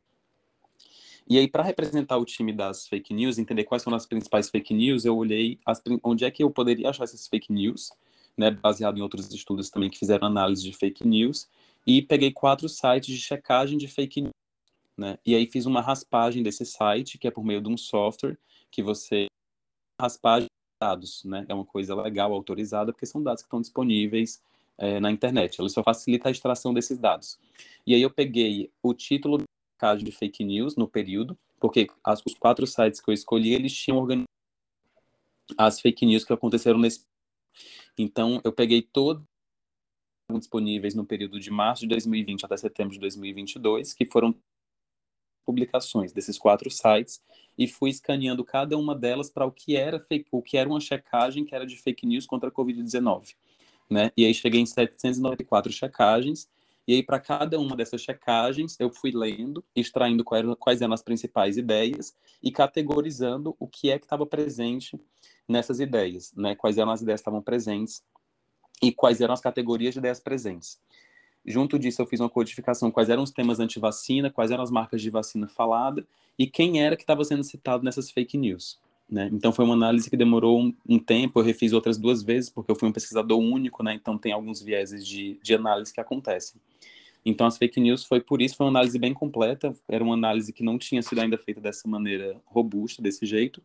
E 1.26 1.38
aí, 1.38 1.46
para 1.46 1.62
representar 1.62 2.16
o 2.16 2.24
time 2.24 2.52
das 2.54 2.86
fake 2.86 3.12
news, 3.12 3.38
entender 3.38 3.64
quais 3.64 3.82
são 3.82 3.94
as 3.94 4.06
principais 4.06 4.48
fake 4.48 4.72
news, 4.72 5.04
eu 5.04 5.16
olhei 5.16 5.58
as, 5.64 5.82
onde 6.02 6.24
é 6.24 6.30
que 6.30 6.42
eu 6.42 6.50
poderia 6.50 6.88
achar 6.88 7.04
essas 7.04 7.26
fake 7.26 7.52
news, 7.52 7.90
né, 8.36 8.50
baseado 8.50 8.96
em 8.96 9.02
outros 9.02 9.30
estudos 9.32 9.68
também 9.68 9.90
que 9.90 9.98
fizeram 9.98 10.26
análise 10.26 10.62
de 10.62 10.72
fake 10.72 11.06
news, 11.06 11.46
e 11.86 12.00
peguei 12.00 12.32
quatro 12.32 12.66
sites 12.68 13.14
de 13.14 13.20
checagem 13.20 13.76
de 13.76 13.86
fake 13.86 14.22
news. 14.22 14.32
Né? 14.98 15.16
E 15.24 15.36
aí 15.36 15.46
fiz 15.46 15.64
uma 15.64 15.80
raspagem 15.80 16.42
desse 16.42 16.66
site, 16.66 17.18
que 17.18 17.28
é 17.28 17.30
por 17.30 17.44
meio 17.44 17.60
de 17.60 17.68
um 17.68 17.76
software 17.76 18.36
que 18.68 18.82
você 18.82 19.26
raspagem 20.00 20.48
dados, 20.80 21.24
né? 21.24 21.46
É 21.48 21.54
uma 21.54 21.64
coisa 21.64 21.94
legal, 21.94 22.32
autorizada, 22.32 22.92
porque 22.92 23.06
são 23.06 23.22
dados 23.22 23.42
que 23.42 23.46
estão 23.46 23.60
disponíveis 23.60 24.42
é, 24.76 25.00
na 25.00 25.10
internet. 25.10 25.60
Ela 25.60 25.68
só 25.68 25.82
facilita 25.82 26.28
a 26.28 26.32
extração 26.32 26.74
desses 26.74 26.98
dados. 26.98 27.38
E 27.86 27.94
aí 27.94 28.02
eu 28.02 28.10
peguei 28.10 28.70
o 28.82 28.92
título 28.92 29.42
caso 29.76 30.04
de 30.04 30.10
fake 30.10 30.44
news 30.44 30.76
no 30.76 30.88
período, 30.88 31.38
porque 31.60 31.88
as, 32.02 32.20
os 32.26 32.34
quatro 32.34 32.66
sites 32.66 33.00
que 33.00 33.08
eu 33.08 33.14
escolhi, 33.14 33.54
eles 33.54 33.72
tinham 33.72 33.98
organizado 33.98 34.28
as 35.56 35.80
fake 35.80 36.04
news 36.04 36.24
que 36.24 36.32
aconteceram 36.32 36.78
nesse. 36.78 37.04
Então, 37.96 38.40
eu 38.44 38.52
peguei 38.52 38.82
todos 38.82 39.22
disponíveis 40.32 40.94
no 40.94 41.06
período 41.06 41.40
de 41.40 41.50
março 41.50 41.82
de 41.82 41.88
2020 41.88 42.44
até 42.44 42.56
setembro 42.56 42.92
de 42.92 43.00
2022, 43.00 43.94
que 43.94 44.04
foram 44.04 44.34
publicações 45.48 46.12
desses 46.12 46.36
quatro 46.36 46.70
sites 46.70 47.22
e 47.56 47.66
fui 47.66 47.88
escaneando 47.88 48.44
cada 48.44 48.76
uma 48.76 48.94
delas 48.94 49.30
para 49.30 49.46
o 49.46 49.50
que 49.50 49.76
era 49.76 49.98
fake, 49.98 50.28
o 50.30 50.42
que 50.42 50.58
era 50.58 50.68
uma 50.68 50.78
checagem 50.78 51.42
que 51.42 51.54
era 51.54 51.66
de 51.66 51.76
fake 51.76 52.06
news 52.06 52.26
contra 52.26 52.50
a 52.50 52.52
COVID-19, 52.52 53.34
né? 53.88 54.10
E 54.14 54.26
aí 54.26 54.34
cheguei 54.34 54.60
em 54.60 54.66
794 54.66 55.72
checagens 55.72 56.50
e 56.86 56.94
aí, 56.94 57.02
para 57.02 57.20
cada 57.20 57.60
uma 57.60 57.76
dessas 57.76 58.00
checagens, 58.00 58.74
eu 58.80 58.88
fui 58.88 59.10
lendo, 59.14 59.62
extraindo 59.76 60.24
quais 60.24 60.80
eram 60.80 60.94
as 60.94 61.02
principais 61.02 61.58
ideias 61.58 62.16
e 62.42 62.50
categorizando 62.50 63.54
o 63.58 63.68
que 63.68 63.90
é 63.90 63.98
que 63.98 64.06
estava 64.06 64.24
presente 64.24 64.98
nessas 65.46 65.80
ideias, 65.80 66.32
né? 66.34 66.54
Quais 66.54 66.78
eram 66.78 66.90
as 66.90 67.02
ideias 67.02 67.20
que 67.20 67.22
estavam 67.22 67.42
presentes 67.42 68.02
e 68.82 68.90
quais 68.90 69.20
eram 69.20 69.34
as 69.34 69.40
categorias 69.42 69.92
de 69.92 69.98
ideias 69.98 70.18
presentes. 70.18 70.80
Junto 71.44 71.78
disso, 71.78 72.02
eu 72.02 72.06
fiz 72.06 72.20
uma 72.20 72.28
codificação 72.28 72.90
quais 72.90 73.08
eram 73.08 73.22
os 73.22 73.30
temas 73.30 73.58
anti-vacina, 73.60 74.30
quais 74.30 74.50
eram 74.50 74.62
as 74.62 74.70
marcas 74.70 75.00
de 75.00 75.10
vacina 75.10 75.48
falada 75.48 76.06
e 76.38 76.46
quem 76.46 76.80
era 76.82 76.96
que 76.96 77.02
estava 77.02 77.24
sendo 77.24 77.42
citado 77.42 77.84
nessas 77.84 78.10
fake 78.10 78.36
news. 78.36 78.78
Né? 79.10 79.30
Então 79.32 79.52
foi 79.52 79.64
uma 79.64 79.74
análise 79.74 80.10
que 80.10 80.16
demorou 80.16 80.60
um, 80.60 80.74
um, 80.86 80.98
tempo, 80.98 81.40
eu 81.40 81.44
refiz 81.44 81.72
outras 81.72 81.96
duas 81.96 82.22
vezes, 82.22 82.50
porque 82.50 82.70
eu 82.70 82.76
fui 82.76 82.88
um 82.88 82.92
pesquisador 82.92 83.38
único, 83.38 83.82
né? 83.82 83.94
então 83.94 84.18
tem 84.18 84.32
alguns 84.32 84.60
vieses 84.60 85.06
de, 85.06 85.38
de 85.42 85.54
análise 85.54 85.92
que 85.92 86.00
acontecem. 86.00 86.60
Então 87.24 87.46
as 87.46 87.58
fake 87.58 87.80
news 87.80 88.04
foi 88.04 88.20
por 88.20 88.40
isso, 88.40 88.56
foi 88.56 88.66
uma 88.66 88.72
análise 88.72 88.98
bem 88.98 89.12
completa, 89.12 89.74
era 89.88 90.04
uma 90.04 90.14
análise 90.14 90.52
que 90.52 90.62
não 90.62 90.78
tinha 90.78 91.02
sido 91.02 91.20
ainda 91.20 91.36
feita 91.36 91.60
dessa 91.60 91.88
maneira 91.88 92.36
robusta, 92.46 93.02
desse 93.02 93.26
jeito, 93.26 93.62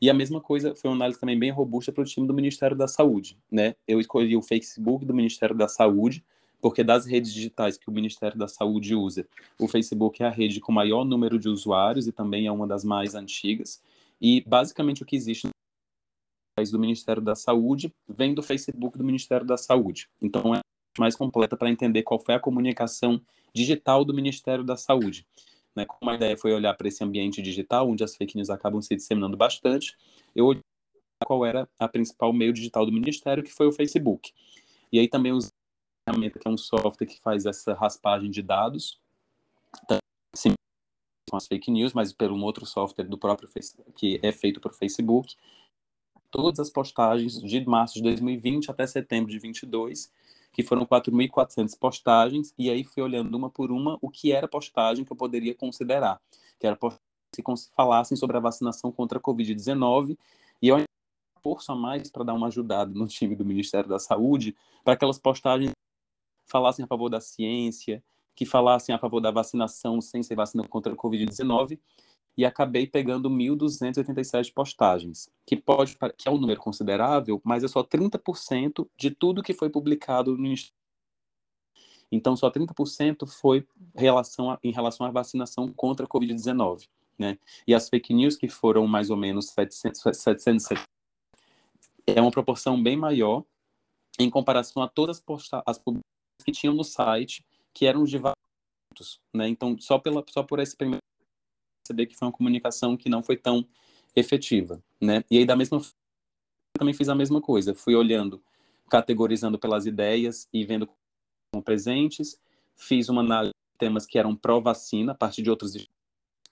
e 0.00 0.10
a 0.10 0.14
mesma 0.14 0.40
coisa 0.40 0.74
foi 0.74 0.90
uma 0.90 0.96
análise 0.96 1.20
também 1.20 1.38
bem 1.38 1.50
robusta 1.50 1.92
para 1.92 2.02
o 2.02 2.04
time 2.04 2.26
do 2.26 2.34
Ministério 2.34 2.76
da 2.76 2.88
Saúde. 2.88 3.38
Né? 3.50 3.74
Eu 3.86 4.00
escolhi 4.00 4.36
o 4.36 4.42
Facebook 4.42 5.04
do 5.04 5.14
Ministério 5.14 5.54
da 5.54 5.68
Saúde, 5.68 6.24
porque 6.66 6.82
das 6.82 7.06
redes 7.06 7.32
digitais 7.32 7.78
que 7.78 7.88
o 7.88 7.92
Ministério 7.92 8.36
da 8.36 8.48
Saúde 8.48 8.92
usa, 8.92 9.24
o 9.56 9.68
Facebook 9.68 10.20
é 10.20 10.26
a 10.26 10.30
rede 10.30 10.58
com 10.58 10.72
maior 10.72 11.04
número 11.04 11.38
de 11.38 11.48
usuários 11.48 12.08
e 12.08 12.12
também 12.12 12.48
é 12.48 12.50
uma 12.50 12.66
das 12.66 12.82
mais 12.82 13.14
antigas. 13.14 13.80
E 14.20 14.40
basicamente 14.40 15.00
o 15.00 15.06
que 15.06 15.14
existe 15.14 15.46
do 16.72 16.78
Ministério 16.80 17.22
da 17.22 17.36
Saúde 17.36 17.94
vem 18.08 18.34
do 18.34 18.42
Facebook 18.42 18.98
do 18.98 19.04
Ministério 19.04 19.46
da 19.46 19.56
Saúde. 19.56 20.08
Então 20.20 20.56
é 20.56 20.58
mais 20.98 21.14
completa 21.14 21.56
para 21.56 21.70
entender 21.70 22.02
qual 22.02 22.18
foi 22.18 22.34
a 22.34 22.40
comunicação 22.40 23.22
digital 23.54 24.04
do 24.04 24.12
Ministério 24.12 24.64
da 24.64 24.76
Saúde. 24.76 25.24
Né? 25.72 25.86
Como 25.86 26.10
a 26.10 26.16
ideia 26.16 26.36
foi 26.36 26.52
olhar 26.52 26.74
para 26.74 26.88
esse 26.88 27.04
ambiente 27.04 27.40
digital, 27.40 27.88
onde 27.88 28.02
as 28.02 28.16
fake 28.16 28.34
news 28.34 28.50
acabam 28.50 28.82
se 28.82 28.96
disseminando 28.96 29.36
bastante, 29.36 29.96
eu 30.34 30.46
olhei 30.46 30.62
qual 31.24 31.46
era 31.46 31.68
a 31.78 31.86
principal 31.86 32.32
meio 32.32 32.52
digital 32.52 32.84
do 32.84 32.90
Ministério, 32.90 33.44
que 33.44 33.52
foi 33.52 33.68
o 33.68 33.72
Facebook. 33.72 34.32
E 34.92 34.98
aí 34.98 35.06
também 35.06 35.30
uma 35.30 35.40
ferramenta 36.06 36.38
que 36.38 36.46
é 36.46 36.50
um 36.50 36.56
software 36.56 37.06
que 37.06 37.20
faz 37.20 37.44
essa 37.46 37.74
raspagem 37.74 38.30
de 38.30 38.40
dados, 38.40 39.00
sim, 40.34 40.52
com 41.28 41.36
as 41.36 41.48
fake 41.48 41.70
news, 41.70 41.92
mas 41.92 42.12
por 42.12 42.30
um 42.30 42.42
outro 42.44 42.64
software 42.64 43.08
do 43.08 43.18
próprio 43.18 43.48
que 43.96 44.20
é 44.22 44.30
feito 44.30 44.64
o 44.64 44.72
Facebook. 44.72 45.34
Todas 46.30 46.60
as 46.60 46.70
postagens 46.70 47.40
de 47.40 47.66
março 47.66 47.94
de 47.94 48.02
2020 48.02 48.70
até 48.70 48.86
setembro 48.86 49.30
de 49.30 49.38
22, 49.38 50.12
que 50.52 50.62
foram 50.62 50.86
4.400 50.86 51.78
postagens, 51.78 52.54
e 52.56 52.70
aí 52.70 52.84
fui 52.84 53.02
olhando 53.02 53.34
uma 53.34 53.50
por 53.50 53.72
uma 53.72 53.98
o 54.00 54.08
que 54.08 54.32
era 54.32 54.46
postagem 54.46 55.04
que 55.04 55.12
eu 55.12 55.16
poderia 55.16 55.54
considerar, 55.54 56.20
que 56.58 56.66
era 56.66 56.78
se 57.34 57.70
falassem 57.74 58.16
sobre 58.16 58.36
a 58.36 58.40
vacinação 58.40 58.92
contra 58.92 59.18
a 59.18 59.20
Covid-19, 59.20 60.16
e 60.62 60.68
eu 60.68 60.82
forço 61.42 61.70
a 61.70 61.76
mais 61.76 62.10
para 62.10 62.24
dar 62.24 62.34
uma 62.34 62.46
ajudada 62.46 62.92
no 62.92 63.06
time 63.06 63.36
do 63.36 63.44
Ministério 63.44 63.88
da 63.88 63.98
Saúde, 63.98 64.56
para 64.84 64.94
aquelas 64.94 65.18
postagens 65.18 65.72
falassem 66.46 66.84
a 66.84 66.88
favor 66.88 67.08
da 67.08 67.20
ciência, 67.20 68.02
que 68.34 68.44
falassem 68.44 68.94
a 68.94 68.98
favor 68.98 69.20
da 69.20 69.30
vacinação 69.30 70.00
sem 70.00 70.22
ser 70.22 70.34
vacina 70.34 70.66
contra 70.68 70.92
a 70.92 70.96
Covid-19, 70.96 71.78
e 72.36 72.44
acabei 72.44 72.86
pegando 72.86 73.30
1.287 73.30 74.52
postagens, 74.52 75.30
que 75.46 75.56
pode 75.56 75.96
que 76.18 76.28
é 76.28 76.30
um 76.30 76.36
número 76.36 76.60
considerável, 76.60 77.40
mas 77.42 77.64
é 77.64 77.68
só 77.68 77.82
30% 77.82 78.86
de 78.96 79.10
tudo 79.10 79.42
que 79.42 79.54
foi 79.54 79.70
publicado 79.70 80.36
no. 80.36 80.54
Então, 82.12 82.36
só 82.36 82.50
30% 82.50 83.26
foi 83.26 83.66
relação 83.94 84.50
a, 84.50 84.58
em 84.62 84.70
relação 84.70 85.06
à 85.06 85.10
vacinação 85.10 85.66
contra 85.72 86.04
a 86.04 86.08
Covid-19. 86.08 86.86
Né? 87.18 87.38
E 87.66 87.74
as 87.74 87.88
fake 87.88 88.12
news, 88.12 88.36
que 88.36 88.48
foram 88.48 88.86
mais 88.86 89.08
ou 89.10 89.16
menos 89.16 89.46
700, 89.46 90.02
700 90.12 90.68
é 92.06 92.20
uma 92.20 92.30
proporção 92.30 92.80
bem 92.80 92.96
maior 92.96 93.42
em 94.18 94.30
comparação 94.30 94.82
a 94.82 94.88
todas 94.88 95.22
as, 95.66 95.78
publicações 95.78 96.15
que 96.44 96.52
tinham 96.52 96.74
no 96.74 96.84
site 96.84 97.44
que 97.72 97.86
eram 97.86 98.04
de 98.04 98.18
vários, 98.18 99.20
né? 99.34 99.48
Então, 99.48 99.76
só, 99.78 99.98
pela, 99.98 100.24
só 100.28 100.42
por 100.42 100.58
esse 100.58 100.76
primeiro 100.76 101.02
perceber 101.82 102.06
que 102.06 102.16
foi 102.16 102.26
uma 102.26 102.32
comunicação 102.32 102.96
que 102.96 103.08
não 103.08 103.22
foi 103.22 103.36
tão 103.36 103.66
efetiva, 104.14 104.82
né? 105.00 105.22
E 105.30 105.38
aí, 105.38 105.44
da 105.44 105.54
mesma 105.54 105.78
forma, 105.78 105.94
eu 106.74 106.78
também 106.80 106.94
fiz 106.94 107.08
a 107.08 107.14
mesma 107.14 107.40
coisa. 107.40 107.74
Fui 107.74 107.94
olhando, 107.94 108.42
categorizando 108.88 109.58
pelas 109.58 109.86
ideias 109.86 110.48
e 110.52 110.64
vendo 110.64 110.88
como 111.52 111.62
presentes. 111.62 112.40
Fiz 112.74 113.08
uma 113.08 113.22
análise 113.22 113.52
de 113.52 113.78
temas 113.78 114.06
que 114.06 114.18
eram 114.18 114.34
pró-vacina, 114.34 115.12
a 115.12 115.14
partir 115.14 115.42
de 115.42 115.50
outros 115.50 115.74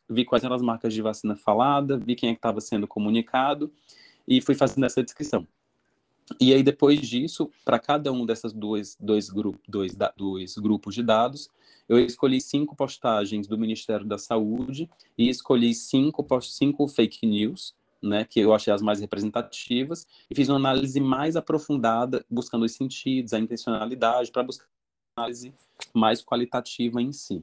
vi 0.09 0.25
quais 0.25 0.44
eram 0.44 0.55
as 0.55 0.62
marcas 0.62 0.92
de 0.92 1.03
vacina 1.03 1.37
falada, 1.37 1.99
vi 1.99 2.14
quem 2.14 2.31
é 2.31 2.33
que 2.33 2.38
estava 2.38 2.61
sendo 2.61 2.87
comunicado 2.87 3.73
e 4.27 4.40
fui 4.40 4.55
fazendo 4.55 4.85
essa 4.85 5.03
descrição. 5.03 5.47
E 6.41 6.55
aí, 6.55 6.63
depois 6.63 7.01
disso, 7.01 7.51
para 7.65 7.79
cada 7.79 8.11
um 8.13 8.25
dessas 8.25 8.53
dois, 8.53 8.97
dois, 8.99 9.29
grupo, 9.29 9.61
dois, 9.69 9.95
dois 10.17 10.57
grupos 10.57 10.95
de 10.95 11.03
dados, 11.03 11.51
eu 11.89 11.99
escolhi 11.99 12.41
cinco 12.41 12.75
postagens 12.75 13.47
do 13.47 13.59
Ministério 13.59 14.07
da 14.07 14.17
Saúde 14.17 14.89
e 15.19 15.29
escolhi 15.29 15.75
cinco, 15.75 16.27
cinco 16.41 16.89
fake 16.89 17.27
news, 17.27 17.75
né, 18.03 18.25
que 18.25 18.41
eu 18.41 18.55
achei 18.55 18.73
as 18.73 18.83
mais 18.83 19.01
representativas, 19.01 20.07
e 20.31 20.35
fiz 20.35 20.49
uma 20.49 20.57
análise 20.57 20.99
mais 21.01 21.37
aprofundada, 21.37 22.25
buscando 22.29 22.65
os 22.65 22.73
sentidos, 22.73 23.33
a 23.33 23.39
intencionalidade, 23.39 24.31
para 24.31 24.43
buscar 24.43 24.67
uma 25.17 25.25
análise 25.25 25.53
mais 25.93 26.23
qualitativa 26.23 27.01
em 27.03 27.13
si. 27.13 27.43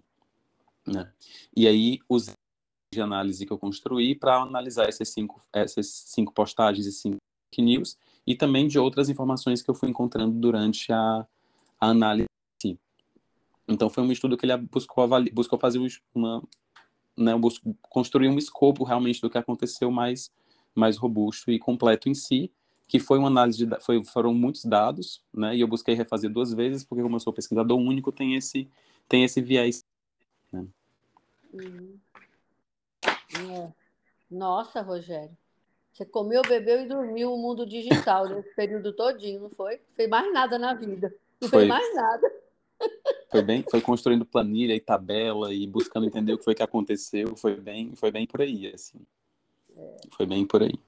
Né? 0.86 1.12
E 1.56 1.68
aí, 1.68 2.00
os 2.10 2.32
de 2.94 3.00
análise 3.00 3.46
que 3.46 3.54
eu 3.54 3.58
construí 3.58 4.14
para 4.16 4.42
analisar 4.42 4.90
essas 4.90 5.10
cinco, 5.10 5.42
essas 5.54 5.88
cinco 5.88 6.34
postagens 6.34 6.86
e 6.86 6.92
cinco 6.92 7.18
fake 7.50 7.62
news, 7.62 7.98
e 8.26 8.36
também 8.36 8.68
de 8.68 8.78
outras 8.78 9.10
informações 9.10 9.62
que 9.62 9.70
eu 9.70 9.76
fui 9.76 9.90
encontrando 9.90 10.40
durante 10.40 10.92
a, 10.92 11.26
a 11.80 11.88
análise. 11.88 12.28
Então, 13.68 13.90
foi 13.90 14.04
um 14.04 14.12
estudo 14.12 14.38
que 14.38 14.46
ele 14.46 14.58
buscou, 14.58 15.08
buscou 15.34 15.60
fazer 15.60 15.80
uma. 16.14 16.44
Né, 17.18 17.34
construir 17.84 18.30
um 18.30 18.38
escopo 18.38 18.84
realmente 18.84 19.22
do 19.22 19.30
que 19.30 19.38
aconteceu 19.38 19.92
mais, 19.92 20.32
mais 20.74 20.98
robusto 20.98 21.52
e 21.52 21.60
completo 21.60 22.10
em 22.10 22.14
si, 22.14 22.52
que 22.88 23.00
foi 23.00 23.18
uma 23.18 23.28
análise 23.28 23.66
de 23.66 23.80
foi, 23.82 24.04
foram 24.04 24.34
muitos 24.34 24.66
dados, 24.66 25.24
né? 25.34 25.56
E 25.56 25.62
eu 25.62 25.68
busquei 25.68 25.94
refazer 25.94 26.32
duas 26.32 26.54
vezes 26.54 26.84
porque 26.84 27.04
como 27.04 27.16
eu 27.16 27.20
sou 27.20 27.34
pesquisador 27.34 27.78
único 27.78 28.12
tem 28.12 28.36
esse 28.36 28.68
tem 29.08 29.24
esse 29.24 29.42
viés. 29.42 29.86
Né? 30.52 30.66
Uhum. 31.54 32.00
É. 33.54 33.72
Nossa, 34.30 34.82
Rogério, 34.82 35.38
você 35.92 36.06
comeu, 36.06 36.42
bebeu 36.42 36.82
e 36.82 36.88
dormiu 36.88 37.34
o 37.34 37.38
mundo 37.38 37.66
digital 37.66 38.28
nesse 38.28 38.54
período 38.56 38.94
todinho, 38.94 39.42
não 39.42 39.50
foi? 39.50 39.76
Não 39.76 39.96
fez 39.96 40.10
mais 40.10 40.34
nada 40.34 40.58
na 40.58 40.74
vida. 40.74 41.14
Não 41.42 41.50
foi, 41.50 41.60
fez 41.60 41.70
mais 41.70 41.96
nada. 41.96 42.32
Foi 43.30 43.42
bem, 43.42 43.64
foi 43.70 43.82
construindo 43.82 44.26
planilha 44.26 44.74
e 44.74 44.80
tabela 44.80 45.54
e 45.54 45.68
buscando 45.68 46.06
entender 46.06 46.34
o 46.34 46.38
que 46.38 46.44
foi 46.44 46.56
que 46.56 46.64
aconteceu. 46.64 47.36
Foi 47.36 47.56
bem, 47.56 47.96
foi 47.96 48.12
bem 48.12 48.26
por 48.26 48.42
aí, 48.42 48.68
assim. 48.68 49.00
É. 49.78 49.98
Foi 50.12 50.26
bem 50.26 50.46
por 50.46 50.64
aí. 50.64 50.80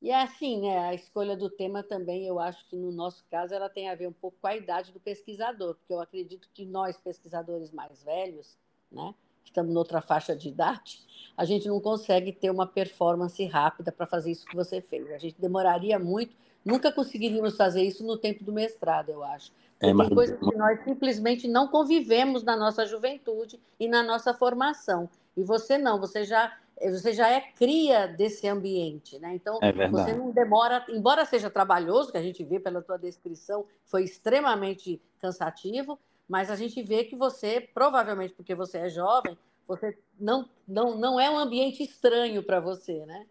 E 0.00 0.10
é 0.10 0.22
assim, 0.22 0.60
né? 0.60 0.78
A 0.78 0.94
escolha 0.94 1.36
do 1.36 1.50
tema 1.50 1.82
também, 1.82 2.26
eu 2.26 2.38
acho 2.38 2.64
que 2.68 2.76
no 2.76 2.92
nosso 2.92 3.24
caso, 3.30 3.52
ela 3.52 3.68
tem 3.68 3.88
a 3.88 3.94
ver 3.94 4.06
um 4.06 4.12
pouco 4.12 4.36
com 4.40 4.46
a 4.46 4.56
idade 4.56 4.92
do 4.92 5.00
pesquisador, 5.00 5.74
porque 5.74 5.92
eu 5.92 6.00
acredito 6.00 6.48
que 6.54 6.64
nós, 6.64 6.96
pesquisadores 6.96 7.72
mais 7.72 8.02
velhos, 8.02 8.56
né, 8.90 9.14
que 9.48 9.52
estamos 9.52 9.72
noutra 9.72 10.00
faixa 10.00 10.36
de 10.36 10.48
idade, 10.48 11.00
a 11.36 11.44
gente 11.44 11.66
não 11.68 11.80
consegue 11.80 12.32
ter 12.32 12.50
uma 12.50 12.66
performance 12.66 13.44
rápida 13.46 13.90
para 13.90 14.06
fazer 14.06 14.30
isso 14.30 14.46
que 14.46 14.54
você 14.54 14.80
fez. 14.80 15.10
A 15.10 15.18
gente 15.18 15.40
demoraria 15.40 15.98
muito, 15.98 16.36
nunca 16.64 16.92
conseguiríamos 16.92 17.56
fazer 17.56 17.82
isso 17.82 18.04
no 18.04 18.16
tempo 18.16 18.44
do 18.44 18.52
mestrado, 18.52 19.10
eu 19.10 19.24
acho. 19.24 19.52
É, 19.80 19.92
mas... 19.92 20.08
Tem 20.08 20.16
coisas 20.16 20.38
que 20.38 20.56
nós 20.56 20.82
simplesmente 20.84 21.48
não 21.48 21.68
convivemos 21.68 22.42
na 22.42 22.56
nossa 22.56 22.84
juventude 22.84 23.58
e 23.78 23.88
na 23.88 24.02
nossa 24.02 24.34
formação. 24.34 25.08
E 25.36 25.42
você 25.42 25.78
não, 25.78 25.98
você 25.98 26.24
já 26.24 26.52
você 26.80 27.12
já 27.12 27.28
é 27.28 27.40
cria 27.40 28.06
desse 28.06 28.46
ambiente, 28.46 29.18
né? 29.18 29.34
Então, 29.34 29.58
é 29.60 29.88
você 29.88 30.12
não 30.12 30.30
demora, 30.30 30.84
embora 30.88 31.24
seja 31.24 31.50
trabalhoso, 31.50 32.12
que 32.12 32.18
a 32.18 32.22
gente 32.22 32.44
vê 32.44 32.60
pela 32.60 32.80
tua 32.80 32.96
descrição, 32.96 33.66
foi 33.84 34.04
extremamente 34.04 35.02
cansativo, 35.18 35.98
mas 36.28 36.50
a 36.50 36.56
gente 36.56 36.82
vê 36.82 37.04
que 37.04 37.16
você, 37.16 37.60
provavelmente 37.60 38.34
porque 38.34 38.54
você 38.54 38.78
é 38.78 38.88
jovem, 38.88 39.36
você 39.66 39.96
não, 40.18 40.48
não, 40.66 40.96
não 40.96 41.20
é 41.20 41.30
um 41.30 41.38
ambiente 41.38 41.82
estranho 41.82 42.42
para 42.42 42.60
você, 42.60 43.04
né? 43.06 43.26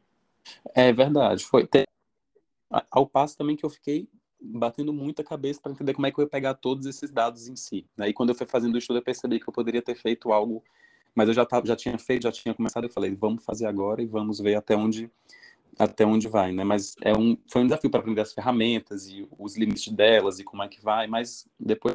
É 0.74 0.92
verdade. 0.92 1.44
Foi 1.46 1.68
ao 2.92 3.08
passo 3.08 3.38
também 3.38 3.56
que 3.56 3.66
eu 3.66 3.70
fiquei 3.70 4.08
batendo 4.40 4.94
muita 4.94 5.24
cabeça 5.24 5.60
para 5.62 5.72
entender 5.72 5.94
como 5.94 6.06
é 6.06 6.12
que 6.12 6.20
eu 6.20 6.24
ia 6.24 6.30
pegar 6.30 6.54
todos 6.54 6.86
esses 6.86 7.10
dados 7.10 7.48
em 7.48 7.56
si. 7.56 7.86
Né? 7.98 8.10
E 8.10 8.14
quando 8.14 8.30
eu 8.30 8.36
fui 8.36 8.46
fazendo 8.46 8.76
o 8.76 8.78
estudo, 8.78 9.00
eu 9.00 9.04
percebi 9.04 9.40
que 9.40 9.48
eu 9.48 9.54
poderia 9.54 9.82
ter 9.82 9.96
feito 9.96 10.32
algo 10.32 10.64
mas 11.18 11.28
eu 11.28 11.34
já, 11.34 11.44
tava, 11.48 11.66
já 11.66 11.76
tinha 11.76 11.98
feito, 11.98 12.24
já 12.24 12.32
tinha 12.32 12.54
começado, 12.54 12.84
eu 12.84 12.92
falei, 12.92 13.16
vamos 13.16 13.44
fazer 13.44 13.66
agora 13.66 14.04
e 14.04 14.06
vamos 14.06 14.40
ver 14.40 14.54
até 14.54 14.76
onde 14.76 15.10
até 15.80 16.06
onde 16.06 16.28
vai, 16.28 16.52
né? 16.52 16.64
Mas 16.64 16.96
é 17.02 17.12
um, 17.12 17.36
foi 17.48 17.64
um 17.64 17.66
desafio 17.66 17.90
para 17.90 18.02
aprender 18.02 18.22
as 18.22 18.34
ferramentas 18.34 19.08
e 19.08 19.28
os 19.38 19.58
limites 19.58 19.92
delas 19.92 20.38
e 20.38 20.44
como 20.44 20.62
é 20.62 20.68
que 20.68 20.80
vai, 20.80 21.08
mas 21.08 21.48
depois 21.60 21.94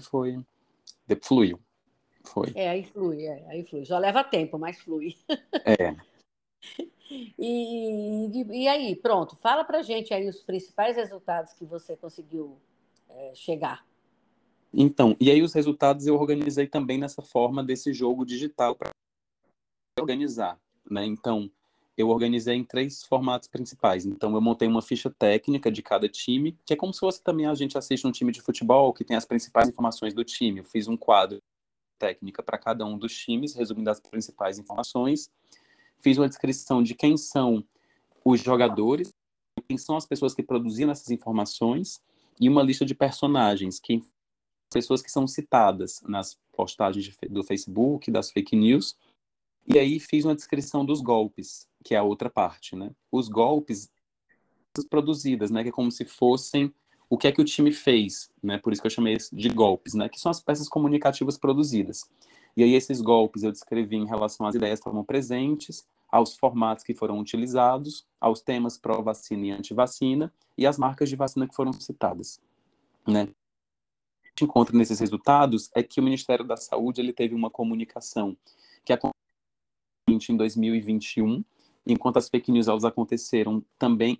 foi, 0.00 0.42
depois 1.06 1.28
fluiu, 1.28 1.60
foi. 2.24 2.52
É, 2.54 2.70
aí 2.70 2.84
flui, 2.84 3.24
é, 3.24 3.46
aí 3.48 3.64
flui. 3.64 3.84
Só 3.84 3.98
leva 3.98 4.24
tempo, 4.24 4.58
mas 4.58 4.80
flui. 4.80 5.16
É. 5.64 5.94
e, 7.38 8.30
e, 8.32 8.62
e, 8.62 8.68
aí, 8.68 8.96
pronto, 8.96 9.36
fala 9.36 9.62
pra 9.62 9.82
gente 9.82 10.14
aí 10.14 10.26
os 10.26 10.40
principais 10.40 10.96
resultados 10.96 11.52
que 11.52 11.66
você 11.66 11.96
conseguiu 11.96 12.58
é, 13.08 13.32
chegar. 13.34 13.86
Então, 14.72 15.16
e 15.20 15.30
aí 15.30 15.42
os 15.42 15.52
resultados 15.52 16.06
eu 16.06 16.16
organizei 16.16 16.66
também 16.66 16.98
nessa 16.98 17.22
forma 17.22 17.62
desse 17.62 17.92
jogo 17.92 18.24
digital 18.24 18.74
para 18.74 18.90
organizar, 20.00 20.58
né? 20.90 21.04
Então, 21.04 21.50
eu 21.96 22.08
organizei 22.08 22.56
em 22.56 22.64
três 22.64 23.04
formatos 23.04 23.48
principais. 23.48 24.04
Então, 24.04 24.34
eu 24.34 24.40
montei 24.40 24.66
uma 24.66 24.82
ficha 24.82 25.10
técnica 25.10 25.70
de 25.70 25.82
cada 25.82 26.08
time, 26.08 26.58
que 26.64 26.72
é 26.72 26.76
como 26.76 26.92
se 26.92 27.00
fosse 27.00 27.22
também 27.22 27.46
a 27.46 27.54
gente 27.54 27.78
assiste 27.78 28.06
um 28.06 28.10
time 28.10 28.32
de 28.32 28.40
futebol 28.40 28.92
que 28.92 29.04
tem 29.04 29.16
as 29.16 29.24
principais 29.24 29.68
informações 29.68 30.12
do 30.12 30.24
time. 30.24 30.60
Eu 30.60 30.64
fiz 30.64 30.88
um 30.88 30.96
quadro 30.96 31.40
técnica 31.98 32.42
para 32.42 32.58
cada 32.58 32.84
um 32.84 32.98
dos 32.98 33.16
times, 33.16 33.54
resumindo 33.54 33.90
as 33.90 34.00
principais 34.00 34.58
informações. 34.58 35.30
Fiz 36.00 36.18
uma 36.18 36.28
descrição 36.28 36.82
de 36.82 36.94
quem 36.94 37.16
são 37.16 37.64
os 38.24 38.40
jogadores, 38.40 39.14
quem 39.68 39.78
são 39.78 39.96
as 39.96 40.06
pessoas 40.06 40.34
que 40.34 40.42
produziram 40.42 40.90
essas 40.90 41.10
informações 41.10 42.02
e 42.40 42.48
uma 42.48 42.62
lista 42.62 42.84
de 42.84 42.94
personagens, 42.94 43.78
quem 43.78 44.02
pessoas 44.72 45.00
que 45.00 45.10
são 45.10 45.26
citadas 45.26 46.02
nas 46.02 46.36
postagens 46.52 47.04
de, 47.04 47.28
do 47.28 47.44
Facebook, 47.44 48.10
das 48.10 48.32
fake 48.32 48.56
news, 48.56 48.96
e 49.66 49.78
aí 49.78 50.00
fiz 50.00 50.24
uma 50.24 50.34
descrição 50.34 50.84
dos 50.84 51.00
golpes, 51.00 51.68
que 51.84 51.94
é 51.94 51.98
a 51.98 52.02
outra 52.02 52.28
parte, 52.28 52.74
né? 52.74 52.90
Os 53.12 53.28
golpes 53.28 53.92
produzidas, 54.90 55.50
né? 55.50 55.62
Que 55.62 55.68
é 55.68 55.72
como 55.72 55.92
se 55.92 56.04
fossem 56.04 56.74
o 57.08 57.16
que 57.16 57.28
é 57.28 57.32
que 57.32 57.40
o 57.40 57.44
time 57.44 57.72
fez, 57.72 58.30
né? 58.42 58.58
Por 58.58 58.72
isso 58.72 58.82
que 58.82 58.86
eu 58.86 58.90
chamei 58.90 59.16
de 59.32 59.48
golpes, 59.50 59.94
né? 59.94 60.08
Que 60.08 60.18
são 60.18 60.30
as 60.30 60.40
peças 60.40 60.68
comunicativas 60.68 61.38
produzidas. 61.38 62.10
E 62.56 62.62
aí 62.64 62.74
esses 62.74 63.00
golpes 63.00 63.42
eu 63.42 63.52
descrevi 63.52 63.96
em 63.96 64.06
relação 64.06 64.46
às 64.46 64.54
ideias 64.54 64.80
que 64.80 64.88
estavam 64.88 65.04
presentes, 65.04 65.86
aos 66.10 66.36
formatos 66.36 66.82
que 66.82 66.94
foram 66.94 67.20
utilizados, 67.20 68.06
aos 68.20 68.40
temas 68.40 68.78
pró-vacina 68.78 69.46
e 69.46 69.50
anti-vacina 69.50 70.32
e 70.56 70.66
as 70.66 70.78
marcas 70.78 71.08
de 71.08 71.16
vacina 71.16 71.46
que 71.46 71.54
foram 71.54 71.72
citadas, 71.72 72.40
né? 73.06 73.28
gente 74.34 74.44
encontra 74.44 74.76
nesses 74.76 74.98
resultados 74.98 75.70
é 75.74 75.82
que 75.82 76.00
o 76.00 76.02
Ministério 76.02 76.44
da 76.44 76.56
Saúde 76.56 77.00
ele 77.00 77.12
teve 77.12 77.34
uma 77.34 77.48
comunicação 77.48 78.36
que 78.84 78.92
aconteceu 78.92 79.14
em 80.08 80.36
2021, 80.36 81.44
enquanto 81.86 82.16
as 82.16 82.28
fake 82.28 82.50
news 82.50 82.68
elas 82.68 82.84
aconteceram 82.84 83.64
também 83.78 84.18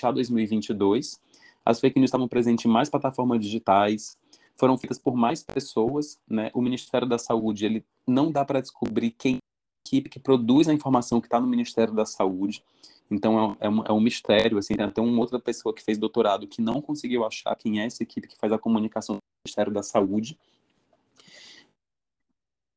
já 0.00 0.10
2022. 0.10 1.20
As 1.64 1.80
fake 1.80 1.98
news 1.98 2.08
estavam 2.08 2.28
presentes 2.28 2.64
em 2.64 2.68
mais 2.68 2.88
plataformas 2.88 3.40
digitais, 3.40 4.16
foram 4.56 4.76
feitas 4.78 4.98
por 4.98 5.14
mais 5.14 5.42
pessoas, 5.42 6.18
né? 6.28 6.50
O 6.54 6.60
Ministério 6.60 7.08
da 7.08 7.18
Saúde 7.18 7.64
ele 7.64 7.84
não 8.06 8.30
dá 8.30 8.44
para 8.44 8.60
descobrir 8.60 9.10
quem 9.10 9.38
equipe 9.86 10.08
que 10.08 10.20
produz 10.20 10.68
a 10.68 10.74
informação 10.74 11.20
que 11.20 11.26
está 11.26 11.40
no 11.40 11.46
Ministério 11.46 11.94
da 11.94 12.04
Saúde. 12.04 12.62
Então 13.10 13.56
é, 13.60 13.66
é, 13.66 13.68
um, 13.68 13.82
é 13.84 13.92
um 13.92 14.00
mistério, 14.00 14.58
assim, 14.58 14.74
tem 14.74 14.84
até 14.84 15.00
uma 15.00 15.18
outra 15.18 15.40
pessoa 15.40 15.74
que 15.74 15.82
fez 15.82 15.98
doutorado 15.98 16.46
que 16.46 16.62
não 16.62 16.80
conseguiu 16.80 17.24
achar 17.24 17.54
quem 17.56 17.80
é 17.80 17.86
essa 17.86 18.02
equipe 18.02 18.28
que 18.28 18.36
faz 18.36 18.52
a 18.52 18.58
comunicação 18.58 19.16
do 19.16 19.20
Ministério 19.44 19.72
da 19.72 19.82
Saúde. 19.82 20.38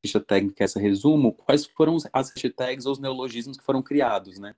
Ficha 0.04 0.20
técnica, 0.20 0.62
essa 0.62 0.78
resumo, 0.78 1.32
quais 1.32 1.64
foram 1.64 1.96
as 2.12 2.30
hashtags 2.30 2.84
ou 2.84 2.92
os 2.92 2.98
neologismos 2.98 3.56
que 3.56 3.64
foram 3.64 3.82
criados, 3.82 4.38
né? 4.38 4.54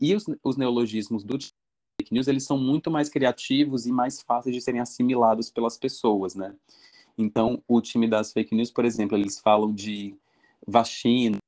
E 0.00 0.14
os, 0.14 0.24
os 0.40 0.56
neologismos 0.56 1.24
do 1.24 1.36
fake 2.00 2.14
news, 2.14 2.28
eles 2.28 2.44
são 2.44 2.56
muito 2.56 2.92
mais 2.92 3.08
criativos 3.08 3.86
e 3.86 3.92
mais 3.92 4.22
fáceis 4.22 4.54
de 4.54 4.60
serem 4.60 4.80
assimilados 4.80 5.50
pelas 5.50 5.76
pessoas, 5.76 6.36
né? 6.36 6.54
Então, 7.18 7.60
o 7.66 7.80
time 7.80 8.06
das 8.06 8.32
fake 8.32 8.54
news, 8.54 8.70
por 8.70 8.84
exemplo, 8.84 9.18
eles 9.18 9.40
falam 9.40 9.74
de 9.74 10.16
vacina, 10.64 11.38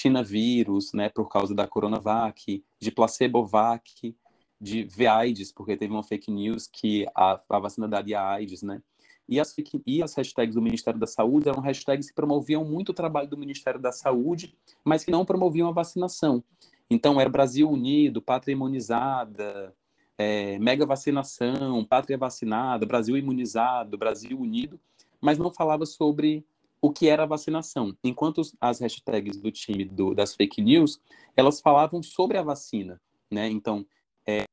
China 0.00 0.22
vírus, 0.22 0.92
né, 0.92 1.08
por 1.08 1.28
causa 1.28 1.52
da 1.52 1.66
Coronavac, 1.66 2.64
de 2.78 2.90
placebovac, 2.92 4.14
de 4.60 4.84
VAIDS, 4.84 5.50
porque 5.50 5.76
teve 5.76 5.92
uma 5.92 6.04
fake 6.04 6.30
news 6.30 6.68
que 6.68 7.06
a, 7.12 7.40
a 7.48 7.58
vacina 7.58 7.88
daria 7.88 8.22
AIDS, 8.22 8.62
né? 8.62 8.80
E 9.28 9.40
as, 9.40 9.54
e 9.84 10.02
as 10.02 10.14
hashtags 10.14 10.54
do 10.54 10.62
Ministério 10.62 11.00
da 11.00 11.06
Saúde 11.06 11.48
eram 11.48 11.60
hashtags 11.60 12.08
que 12.08 12.14
promoviam 12.14 12.64
muito 12.64 12.90
o 12.90 12.94
trabalho 12.94 13.28
do 13.28 13.36
Ministério 13.36 13.80
da 13.80 13.90
Saúde, 13.90 14.56
mas 14.84 15.04
que 15.04 15.10
não 15.10 15.24
promoviam 15.24 15.68
a 15.68 15.72
vacinação. 15.72 16.42
Então, 16.88 17.20
era 17.20 17.28
Brasil 17.28 17.68
Unido, 17.68 18.22
Pátria 18.22 18.52
Imunizada, 18.52 19.74
é, 20.16 20.58
Mega 20.58 20.86
Vacinação, 20.86 21.84
Pátria 21.84 22.16
Vacinada, 22.16 22.86
Brasil 22.86 23.16
Imunizado, 23.16 23.98
Brasil 23.98 24.38
Unido, 24.38 24.78
mas 25.20 25.38
não 25.38 25.50
falava 25.50 25.84
sobre 25.84 26.44
o 26.80 26.92
que 26.92 27.08
era 27.08 27.24
a 27.24 27.26
vacinação. 27.26 27.96
Enquanto 28.04 28.42
as 28.60 28.80
hashtags 28.80 29.36
do 29.36 29.50
time 29.50 29.84
do, 29.84 30.14
das 30.14 30.34
fake 30.34 30.62
news, 30.62 31.00
elas 31.36 31.60
falavam 31.60 32.02
sobre 32.02 32.38
a 32.38 32.42
vacina, 32.42 33.00
né? 33.30 33.48
Então, 33.48 33.84
é, 34.24 34.44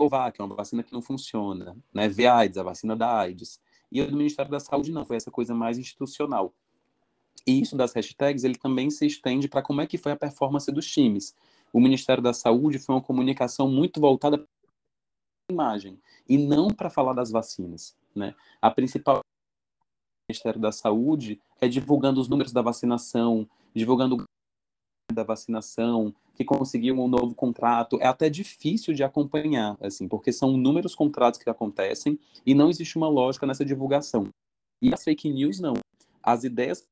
é 0.00 0.42
uma 0.42 0.56
vacina 0.56 0.82
que 0.82 0.92
não 0.92 1.02
funciona, 1.02 1.76
né? 1.92 2.08
VAIDS, 2.08 2.58
a 2.58 2.62
vacina 2.62 2.96
da 2.96 3.18
AIDS. 3.18 3.60
E 3.90 4.00
o 4.00 4.10
do 4.10 4.16
Ministério 4.16 4.50
da 4.50 4.60
Saúde 4.60 4.92
não, 4.92 5.04
foi 5.04 5.16
essa 5.16 5.30
coisa 5.30 5.54
mais 5.54 5.78
institucional. 5.78 6.52
E 7.46 7.60
isso 7.60 7.76
das 7.76 7.92
hashtags, 7.92 8.44
ele 8.44 8.56
também 8.56 8.90
se 8.90 9.06
estende 9.06 9.48
para 9.48 9.62
como 9.62 9.80
é 9.80 9.86
que 9.86 9.98
foi 9.98 10.12
a 10.12 10.16
performance 10.16 10.70
dos 10.72 10.90
times. 10.90 11.34
O 11.72 11.80
Ministério 11.80 12.22
da 12.22 12.32
Saúde 12.32 12.78
foi 12.78 12.94
uma 12.94 13.02
comunicação 13.02 13.68
muito 13.68 14.00
voltada 14.00 14.38
para 14.38 14.46
a 15.50 15.52
imagem 15.52 16.00
e 16.28 16.38
não 16.38 16.68
para 16.68 16.88
falar 16.88 17.12
das 17.12 17.30
vacinas, 17.30 17.96
né? 18.14 18.34
A 18.62 18.70
principal 18.70 19.20
Ministério 20.28 20.60
da 20.60 20.72
Saúde 20.72 21.40
é 21.60 21.68
divulgando 21.68 22.20
os 22.20 22.28
números 22.28 22.52
da 22.52 22.62
vacinação, 22.62 23.48
divulgando 23.74 24.24
da 25.14 25.22
vacinação, 25.22 26.14
que 26.34 26.44
conseguiu 26.44 27.00
um 27.00 27.08
novo 27.08 27.34
contrato. 27.34 27.98
É 28.00 28.06
até 28.06 28.28
difícil 28.28 28.92
de 28.92 29.02
acompanhar, 29.02 29.76
assim, 29.80 30.08
porque 30.08 30.32
são 30.32 30.52
inúmeros 30.54 30.94
contratos 30.94 31.40
que 31.40 31.48
acontecem 31.48 32.18
e 32.44 32.54
não 32.54 32.68
existe 32.68 32.96
uma 32.96 33.08
lógica 33.08 33.46
nessa 33.46 33.64
divulgação. 33.64 34.28
E 34.82 34.92
as 34.92 35.02
fake 35.04 35.30
news 35.30 35.60
não. 35.60 35.74
As 36.22 36.44
ideias 36.44 36.86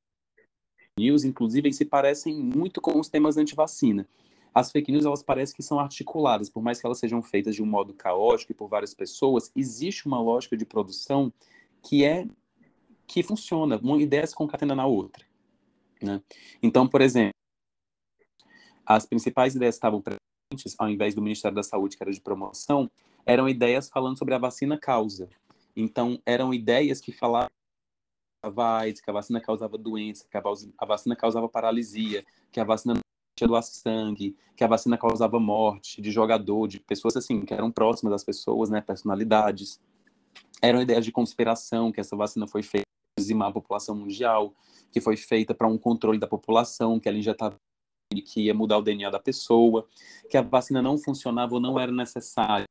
news, 0.99 1.25
inclusive, 1.25 1.73
se 1.73 1.85
parecem 1.85 2.35
muito 2.39 2.81
com 2.81 2.99
os 2.99 3.09
temas 3.09 3.37
anti-vacina. 3.37 4.07
as 4.55 4.71
fake 4.71 4.93
news 4.93 5.07
elas 5.07 5.23
parecem 5.23 5.57
que 5.57 5.63
são 5.63 5.81
articuladas, 5.81 6.51
por 6.51 6.63
mais 6.63 6.79
que 6.79 6.87
elas 6.87 6.99
sejam 6.99 7.23
feitas 7.23 7.55
de 7.55 7.63
um 7.63 7.67
modo 7.67 7.95
caótico 7.95 8.53
e 8.53 8.55
por 8.55 8.69
várias 8.69 8.93
pessoas, 8.93 9.51
existe 9.57 10.07
uma 10.07 10.21
lógica 10.21 10.57
de 10.57 10.67
produção 10.67 11.33
que 11.83 12.05
é 12.05 12.27
que 13.07 13.23
funciona, 13.23 13.79
uma 13.83 14.01
ideia 14.01 14.27
se 14.27 14.35
concatena 14.35 14.75
na 14.75 14.87
outra. 14.87 15.25
Né? 16.03 16.21
Então, 16.63 16.87
por 16.87 17.01
exemplo, 17.01 17.33
as 18.87 19.07
principais 19.07 19.55
ideias 19.55 19.75
que 19.77 19.79
estavam 19.79 20.01
presentes, 20.03 20.75
ao 20.79 20.89
invés 20.89 21.15
do 21.15 21.23
Ministério 21.23 21.55
da 21.55 21.63
Saúde, 21.63 21.97
que 21.97 22.03
era 22.03 22.13
de 22.13 22.21
promoção, 22.21 22.91
eram 23.25 23.49
ideias 23.49 23.89
falando 23.89 24.19
sobre 24.19 24.35
a 24.35 24.39
vacina 24.39 24.79
causa. 24.79 25.29
Então, 25.75 26.21
eram 26.27 26.53
ideias 26.53 27.01
que 27.01 27.13
falavam 27.13 27.51
que 28.43 29.11
a 29.11 29.13
vacina 29.13 29.41
causava 29.41 29.79
doença, 29.79 30.27
que 30.29 30.37
a 30.37 30.87
vacina 30.87 31.15
causava 31.15 31.49
paralisia, 31.49 32.25
que 32.51 32.59
a 32.59 32.65
vacina 32.65 32.95
tinha 33.39 33.47
doar 33.47 33.63
sangue, 33.63 34.37
que 34.57 34.65
a 34.65 34.67
vacina 34.67 34.99
causava 34.99 35.39
morte 35.39 36.03
de 36.03 36.11
jogador, 36.11 36.67
de 36.67 36.81
pessoas 36.81 37.17
assim, 37.17 37.45
que 37.45 37.55
eram 37.55 37.71
próximas 37.71 38.11
das 38.11 38.25
pessoas, 38.25 38.69
né, 38.69 38.81
personalidades. 38.81 39.81
Eram 40.61 40.83
ideias 40.83 41.05
de 41.05 41.13
conspiração, 41.13 41.93
que 41.93 42.01
essa 42.01 42.17
vacina 42.17 42.47
foi 42.49 42.63
feita 42.63 42.87
para 43.15 43.23
dizimar 43.23 43.49
a 43.49 43.53
população 43.53 43.95
mundial, 43.95 44.53
que 44.91 45.01
foi 45.01 45.17
feita 45.17 45.55
para 45.55 45.69
um 45.69 45.79
controle 45.79 46.19
da 46.19 46.27
população, 46.27 46.99
que 46.99 47.09
ela 47.09 47.19
injetava 47.19 47.57
que 48.21 48.43
ia 48.43 48.55
mudar 48.55 48.79
o 48.79 48.83
DNA 48.83 49.09
da 49.09 49.19
pessoa, 49.19 49.89
que 50.29 50.37
a 50.37 50.43
vacina 50.43 50.83
não 50.83 50.99
funcionava 50.99 51.55
ou 51.55 51.61
não 51.61 51.79
era 51.79 51.91
necessária. 51.91 52.67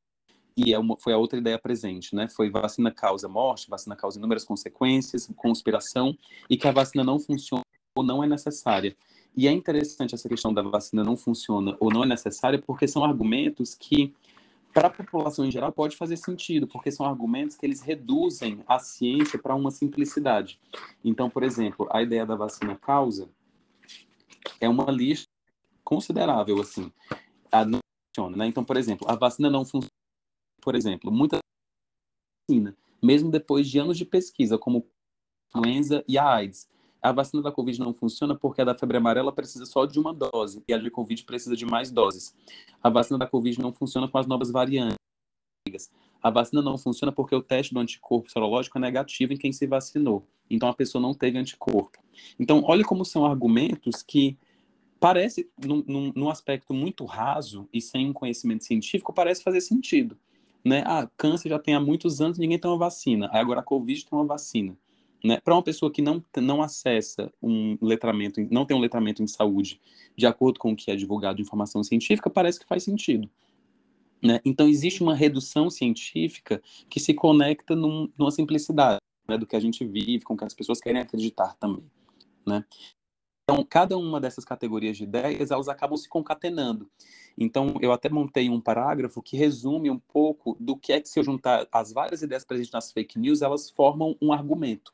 E 0.55 0.73
é 0.73 0.79
uma, 0.79 0.97
foi 0.99 1.13
a 1.13 1.17
outra 1.17 1.39
ideia 1.39 1.57
presente, 1.57 2.15
né? 2.15 2.27
Foi 2.27 2.49
vacina 2.49 2.91
causa 2.91 3.27
morte, 3.27 3.69
vacina 3.69 3.95
causa 3.95 4.19
inúmeras 4.19 4.43
consequências, 4.43 5.31
conspiração, 5.35 6.15
e 6.49 6.57
que 6.57 6.67
a 6.67 6.71
vacina 6.71 7.03
não 7.03 7.19
funciona 7.19 7.63
ou 7.95 8.03
não 8.03 8.23
é 8.23 8.27
necessária. 8.27 8.95
E 9.35 9.47
é 9.47 9.51
interessante 9.51 10.13
essa 10.13 10.27
questão 10.27 10.53
da 10.53 10.61
vacina 10.61 11.03
não 11.03 11.15
funciona 11.15 11.75
ou 11.79 11.91
não 11.91 12.03
é 12.03 12.07
necessária, 12.07 12.59
porque 12.59 12.87
são 12.87 13.03
argumentos 13.03 13.73
que, 13.73 14.13
para 14.73 14.87
a 14.87 14.91
população 14.91 15.45
em 15.45 15.51
geral, 15.51 15.71
pode 15.71 15.95
fazer 15.95 16.17
sentido, 16.17 16.67
porque 16.67 16.91
são 16.91 17.05
argumentos 17.05 17.55
que 17.55 17.65
eles 17.65 17.81
reduzem 17.81 18.61
a 18.67 18.77
ciência 18.77 19.39
para 19.39 19.55
uma 19.55 19.71
simplicidade. 19.71 20.59
Então, 21.03 21.29
por 21.29 21.43
exemplo, 21.43 21.87
a 21.91 22.01
ideia 22.01 22.25
da 22.25 22.35
vacina 22.35 22.75
causa 22.75 23.29
é 24.59 24.67
uma 24.67 24.91
lista 24.91 25.30
considerável, 25.91 26.61
assim. 26.61 26.89
A 27.51 27.65
não 27.65 27.79
funciona, 28.07 28.37
né? 28.37 28.47
Então, 28.47 28.63
por 28.63 28.77
exemplo, 28.77 29.05
a 29.09 29.15
vacina 29.15 29.49
não 29.49 29.65
funciona. 29.65 29.91
Por 30.61 30.73
exemplo, 30.73 31.11
muita 31.11 31.39
vacina, 32.49 32.77
mesmo 33.03 33.29
depois 33.29 33.67
de 33.67 33.77
anos 33.77 33.97
de 33.97 34.05
pesquisa, 34.05 34.57
como 34.57 34.87
a 35.53 35.59
influenza 35.59 36.01
e 36.07 36.17
a 36.17 36.25
AIDS, 36.25 36.69
a 37.01 37.11
vacina 37.11 37.43
da 37.43 37.51
Covid 37.51 37.77
não 37.81 37.93
funciona 37.93 38.37
porque 38.37 38.61
a 38.61 38.63
da 38.63 38.77
febre 38.77 38.97
amarela 38.97 39.33
precisa 39.33 39.65
só 39.65 39.85
de 39.85 39.99
uma 39.99 40.13
dose 40.13 40.63
e 40.65 40.73
a 40.73 40.77
de 40.77 40.89
Covid 40.89 41.25
precisa 41.25 41.57
de 41.57 41.65
mais 41.65 41.91
doses. 41.91 42.33
A 42.81 42.89
vacina 42.89 43.17
da 43.17 43.27
Covid 43.27 43.59
não 43.59 43.73
funciona 43.73 44.07
com 44.07 44.17
as 44.17 44.25
novas 44.25 44.49
variantes. 44.49 44.95
A 46.23 46.29
vacina 46.29 46.61
não 46.61 46.77
funciona 46.77 47.11
porque 47.11 47.35
o 47.35 47.41
teste 47.41 47.73
do 47.73 47.79
anticorpo 47.81 48.31
serológico 48.31 48.77
é 48.77 48.81
negativo 48.81 49.33
em 49.33 49.37
quem 49.37 49.51
se 49.51 49.67
vacinou. 49.67 50.25
Então 50.49 50.69
a 50.69 50.73
pessoa 50.73 51.01
não 51.01 51.13
teve 51.13 51.37
anticorpo. 51.37 51.97
Então, 52.39 52.63
olha 52.65 52.85
como 52.85 53.03
são 53.03 53.25
argumentos 53.25 54.03
que 54.03 54.37
parece, 55.01 55.49
num, 55.57 55.83
num, 55.87 56.13
num, 56.15 56.29
aspecto 56.29 56.75
muito 56.75 57.05
raso 57.05 57.67
e 57.73 57.81
sem 57.81 58.07
um 58.07 58.13
conhecimento 58.13 58.63
científico, 58.63 59.11
parece 59.11 59.41
fazer 59.41 59.59
sentido. 59.59 60.15
Né? 60.63 60.83
Ah, 60.85 61.09
câncer 61.17 61.49
já 61.49 61.57
tem 61.57 61.73
há 61.73 61.79
muitos 61.79 62.21
anos 62.21 62.37
ninguém 62.37 62.59
tem 62.59 62.69
uma 62.69 62.77
vacina. 62.77 63.27
Aí 63.33 63.41
agora 63.41 63.61
a 63.61 63.63
Covid 63.63 64.05
tem 64.05 64.17
uma 64.17 64.27
vacina. 64.27 64.77
Né? 65.23 65.39
Para 65.43 65.55
uma 65.55 65.63
pessoa 65.63 65.91
que 65.91 66.03
não, 66.03 66.23
não 66.37 66.61
acessa 66.61 67.33
um 67.41 67.79
letramento, 67.81 68.39
não 68.51 68.63
tem 68.63 68.77
um 68.77 68.79
letramento 68.79 69.23
em 69.23 69.27
saúde, 69.27 69.81
de 70.15 70.27
acordo 70.27 70.59
com 70.59 70.71
o 70.71 70.75
que 70.75 70.91
é 70.91 70.95
divulgado 70.95 71.41
em 71.41 71.41
informação 71.41 71.83
científica, 71.83 72.29
parece 72.29 72.59
que 72.59 72.67
faz 72.67 72.83
sentido. 72.83 73.27
Né? 74.21 74.39
Então, 74.45 74.67
existe 74.67 75.01
uma 75.01 75.15
redução 75.15 75.67
científica 75.71 76.61
que 76.87 76.99
se 76.99 77.11
conecta 77.11 77.75
num, 77.75 78.07
numa 78.15 78.29
simplicidade 78.29 78.99
né, 79.27 79.35
do 79.35 79.47
que 79.47 79.55
a 79.55 79.59
gente 79.59 79.83
vive, 79.83 80.23
com 80.23 80.37
que 80.37 80.45
as 80.45 80.53
pessoas 80.53 80.79
querem 80.79 81.01
acreditar 81.01 81.55
também. 81.55 81.83
Né? 82.45 82.63
Então, 83.51 83.65
cada 83.65 83.97
uma 83.97 84.21
dessas 84.21 84.45
categorias 84.45 84.95
de 84.95 85.03
ideias, 85.03 85.51
elas 85.51 85.67
acabam 85.67 85.97
se 85.97 86.07
concatenando. 86.07 86.89
Então, 87.37 87.75
eu 87.81 87.91
até 87.91 88.07
montei 88.07 88.49
um 88.49 88.61
parágrafo 88.61 89.21
que 89.21 89.35
resume 89.35 89.89
um 89.89 89.99
pouco 89.99 90.55
do 90.57 90.77
que 90.77 90.93
é 90.93 91.01
que, 91.01 91.09
se 91.09 91.19
eu 91.19 91.23
juntar 91.23 91.67
as 91.69 91.91
várias 91.91 92.21
ideias 92.21 92.45
presentes 92.45 92.71
nas 92.71 92.93
fake 92.93 93.19
news, 93.19 93.41
elas 93.41 93.69
formam 93.69 94.15
um 94.21 94.31
argumento. 94.31 94.93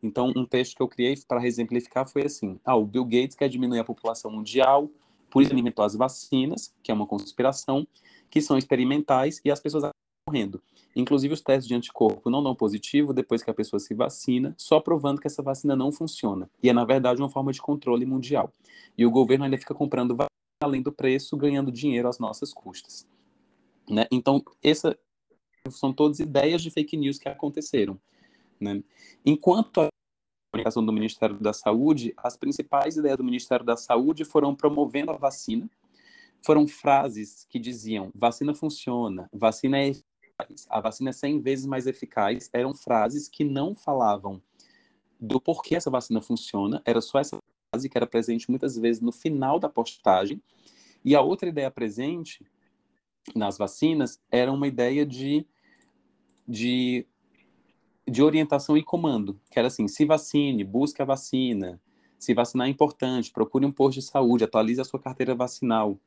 Então, 0.00 0.32
um 0.36 0.46
texto 0.46 0.76
que 0.76 0.82
eu 0.82 0.86
criei 0.86 1.16
para 1.26 1.44
exemplificar 1.44 2.08
foi 2.08 2.24
assim: 2.24 2.60
ah, 2.64 2.76
o 2.76 2.86
Bill 2.86 3.04
Gates 3.04 3.34
quer 3.34 3.48
diminuir 3.48 3.80
a 3.80 3.84
população 3.84 4.30
mundial, 4.30 4.88
por 5.28 5.42
isso 5.42 5.52
ele 5.52 5.60
inventou 5.60 5.84
as 5.84 5.96
vacinas, 5.96 6.72
que 6.84 6.92
é 6.92 6.94
uma 6.94 7.06
conspiração, 7.06 7.84
que 8.30 8.40
são 8.40 8.56
experimentais 8.56 9.40
e 9.44 9.50
as 9.50 9.58
pessoas 9.58 9.90
acabam 10.28 10.38
morrendo. 10.38 10.62
Inclusive, 10.94 11.34
os 11.34 11.40
testes 11.40 11.66
de 11.66 11.74
anticorpo 11.74 12.30
não 12.30 12.42
dão 12.42 12.54
positivo 12.54 13.12
depois 13.12 13.42
que 13.42 13.50
a 13.50 13.54
pessoa 13.54 13.80
se 13.80 13.94
vacina, 13.94 14.54
só 14.56 14.80
provando 14.80 15.20
que 15.20 15.26
essa 15.26 15.42
vacina 15.42 15.74
não 15.74 15.92
funciona. 15.92 16.50
E 16.62 16.68
é, 16.68 16.72
na 16.72 16.84
verdade, 16.84 17.20
uma 17.20 17.30
forma 17.30 17.52
de 17.52 17.60
controle 17.60 18.04
mundial. 18.04 18.52
E 18.96 19.06
o 19.06 19.10
governo 19.10 19.44
ainda 19.44 19.58
fica 19.58 19.74
comprando 19.74 20.16
vacina 20.16 20.28
além 20.62 20.82
do 20.82 20.92
preço, 20.92 21.36
ganhando 21.36 21.70
dinheiro 21.70 22.08
às 22.08 22.18
nossas 22.18 22.52
custas. 22.52 23.06
Né? 23.88 24.06
Então, 24.10 24.42
essa 24.62 24.98
são 25.70 25.92
todas 25.92 26.18
ideias 26.18 26.62
de 26.62 26.70
fake 26.70 26.96
news 26.96 27.18
que 27.18 27.28
aconteceram. 27.28 27.98
Né? 28.60 28.82
Enquanto 29.24 29.82
a 29.82 29.88
comunicação 30.52 30.84
do 30.84 30.92
Ministério 30.92 31.38
da 31.38 31.52
Saúde, 31.52 32.12
as 32.16 32.36
principais 32.36 32.96
ideias 32.96 33.18
do 33.18 33.24
Ministério 33.24 33.64
da 33.64 33.76
Saúde 33.76 34.24
foram 34.24 34.54
promovendo 34.54 35.12
a 35.12 35.16
vacina, 35.16 35.70
foram 36.44 36.66
frases 36.66 37.46
que 37.48 37.58
diziam 37.58 38.10
vacina 38.14 38.54
funciona, 38.54 39.28
vacina 39.32 39.78
é 39.78 39.92
a 40.68 40.80
vacina 40.80 41.10
é 41.10 41.12
100 41.12 41.40
vezes 41.40 41.66
mais 41.66 41.86
eficaz, 41.86 42.48
eram 42.52 42.74
frases 42.74 43.28
que 43.28 43.42
não 43.44 43.74
falavam 43.74 44.40
do 45.20 45.40
porquê 45.40 45.74
essa 45.74 45.90
vacina 45.90 46.20
funciona, 46.20 46.80
era 46.84 47.00
só 47.00 47.18
essa 47.18 47.38
frase 47.70 47.88
que 47.88 47.98
era 47.98 48.06
presente 48.06 48.48
muitas 48.48 48.76
vezes 48.76 49.02
no 49.02 49.10
final 49.10 49.58
da 49.58 49.68
postagem. 49.68 50.40
E 51.04 51.14
a 51.14 51.20
outra 51.20 51.48
ideia 51.48 51.70
presente 51.70 52.46
nas 53.34 53.58
vacinas 53.58 54.20
era 54.30 54.52
uma 54.52 54.66
ideia 54.66 55.04
de, 55.04 55.44
de, 56.46 57.04
de 58.06 58.22
orientação 58.22 58.76
e 58.76 58.82
comando, 58.82 59.40
que 59.50 59.58
era 59.58 59.68
assim, 59.68 59.88
se 59.88 60.04
vacine, 60.04 60.62
busque 60.62 61.02
a 61.02 61.04
vacina, 61.04 61.80
se 62.18 62.32
vacinar 62.32 62.66
é 62.66 62.70
importante, 62.70 63.32
procure 63.32 63.66
um 63.66 63.72
posto 63.72 64.00
de 64.00 64.06
saúde, 64.06 64.44
atualize 64.44 64.80
a 64.80 64.84
sua 64.84 65.00
carteira 65.00 65.34
vacinal. 65.34 65.98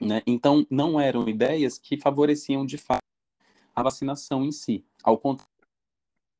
Né? 0.00 0.22
Então, 0.26 0.66
não 0.70 1.00
eram 1.00 1.28
ideias 1.28 1.78
que 1.78 1.96
favoreciam 1.96 2.66
de 2.66 2.78
fato 2.78 3.03
a 3.74 3.82
vacinação 3.82 4.44
em 4.44 4.52
si. 4.52 4.84
Ao 5.02 5.18
contrário, 5.18 5.52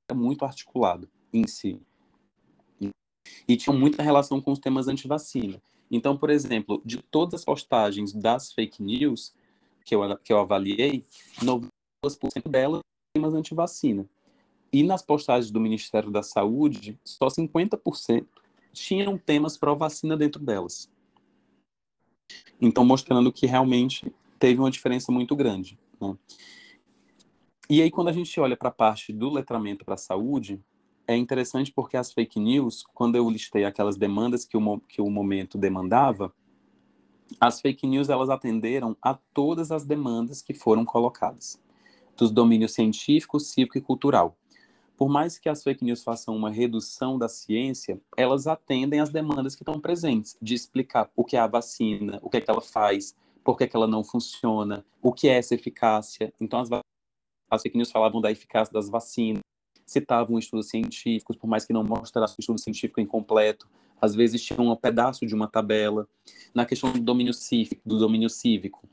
é 0.08 0.14
muito 0.14 0.44
articulado 0.44 1.08
em 1.32 1.46
si. 1.46 1.80
E 3.48 3.56
tinha 3.56 3.74
muita 3.74 4.02
relação 4.02 4.40
com 4.40 4.52
os 4.52 4.58
temas 4.58 4.88
anti-vacina. 4.88 5.60
Então, 5.90 6.16
por 6.16 6.30
exemplo, 6.30 6.80
de 6.84 6.98
todas 6.98 7.40
as 7.40 7.44
postagens 7.44 8.12
das 8.12 8.52
fake 8.52 8.82
news 8.82 9.34
que 9.84 9.94
eu, 9.94 10.16
que 10.18 10.32
eu 10.32 10.38
avaliei, 10.38 11.04
92% 11.40 12.48
delas 12.48 12.80
temas 13.12 13.34
anti-vacina. 13.34 14.08
E 14.72 14.82
nas 14.82 15.02
postagens 15.02 15.50
do 15.50 15.60
Ministério 15.60 16.10
da 16.10 16.22
Saúde, 16.22 16.98
só 17.04 17.28
50% 17.28 18.26
tinham 18.72 19.16
temas 19.16 19.56
pró-vacina 19.56 20.16
dentro 20.16 20.42
delas. 20.42 20.90
Então, 22.60 22.84
mostrando 22.84 23.32
que 23.32 23.46
realmente 23.46 24.12
teve 24.38 24.58
uma 24.58 24.70
diferença 24.70 25.12
muito 25.12 25.36
grande. 25.36 25.78
Né? 26.00 26.16
E 27.68 27.80
aí, 27.80 27.90
quando 27.90 28.08
a 28.08 28.12
gente 28.12 28.38
olha 28.38 28.56
para 28.56 28.68
a 28.68 28.72
parte 28.72 29.12
do 29.12 29.30
letramento 29.30 29.84
para 29.84 29.94
a 29.94 29.98
saúde, 29.98 30.60
é 31.06 31.16
interessante 31.16 31.72
porque 31.72 31.96
as 31.96 32.12
fake 32.12 32.38
news, 32.38 32.84
quando 32.94 33.16
eu 33.16 33.28
listei 33.28 33.64
aquelas 33.64 33.96
demandas 33.96 34.44
que 34.44 34.56
o, 34.56 34.80
que 34.80 35.00
o 35.00 35.10
momento 35.10 35.56
demandava, 35.56 36.32
as 37.40 37.60
fake 37.60 37.86
news 37.86 38.10
elas 38.10 38.28
atenderam 38.28 38.96
a 39.00 39.14
todas 39.14 39.70
as 39.70 39.84
demandas 39.84 40.42
que 40.42 40.52
foram 40.52 40.84
colocadas, 40.84 41.60
dos 42.16 42.30
domínios 42.30 42.74
científico, 42.74 43.40
cívico 43.40 43.78
e 43.78 43.80
cultural. 43.80 44.36
Por 44.96 45.08
mais 45.08 45.38
que 45.38 45.48
as 45.48 45.62
fake 45.62 45.84
news 45.84 46.04
façam 46.04 46.36
uma 46.36 46.50
redução 46.50 47.18
da 47.18 47.28
ciência, 47.28 48.00
elas 48.16 48.46
atendem 48.46 49.00
às 49.00 49.10
demandas 49.10 49.56
que 49.56 49.62
estão 49.62 49.80
presentes, 49.80 50.36
de 50.40 50.54
explicar 50.54 51.10
o 51.16 51.24
que 51.24 51.36
é 51.36 51.40
a 51.40 51.46
vacina, 51.46 52.20
o 52.22 52.30
que 52.30 52.36
é 52.36 52.40
que 52.40 52.50
ela 52.50 52.60
faz, 52.60 53.16
por 53.42 53.56
que, 53.56 53.64
é 53.64 53.66
que 53.66 53.76
ela 53.76 53.86
não 53.86 54.04
funciona, 54.04 54.84
o 55.02 55.12
que 55.12 55.28
é 55.28 55.36
essa 55.36 55.54
eficácia. 55.54 56.32
Então, 56.40 56.60
as 56.60 56.68
as 57.54 57.62
fake 57.62 57.76
news 57.76 57.90
falavam 57.90 58.20
da 58.20 58.30
eficácia 58.30 58.72
das 58.72 58.88
vacinas, 58.88 59.40
citavam 59.86 60.38
estudos 60.38 60.68
científicos, 60.68 61.36
por 61.36 61.46
mais 61.46 61.64
que 61.64 61.72
não 61.72 61.84
mostrasse 61.84 62.34
o 62.38 62.40
estudo 62.40 62.60
científico 62.60 63.00
incompleto, 63.00 63.68
às 64.00 64.14
vezes 64.14 64.42
tinham 64.42 64.70
um 64.70 64.76
pedaço 64.76 65.26
de 65.26 65.34
uma 65.34 65.48
tabela. 65.48 66.08
Na 66.54 66.64
questão 66.66 66.92
do 66.92 67.00
domínio 67.00 67.32
cívico, 67.32 67.80
do 67.84 67.98
domínio 67.98 68.28
cívico 68.28 68.86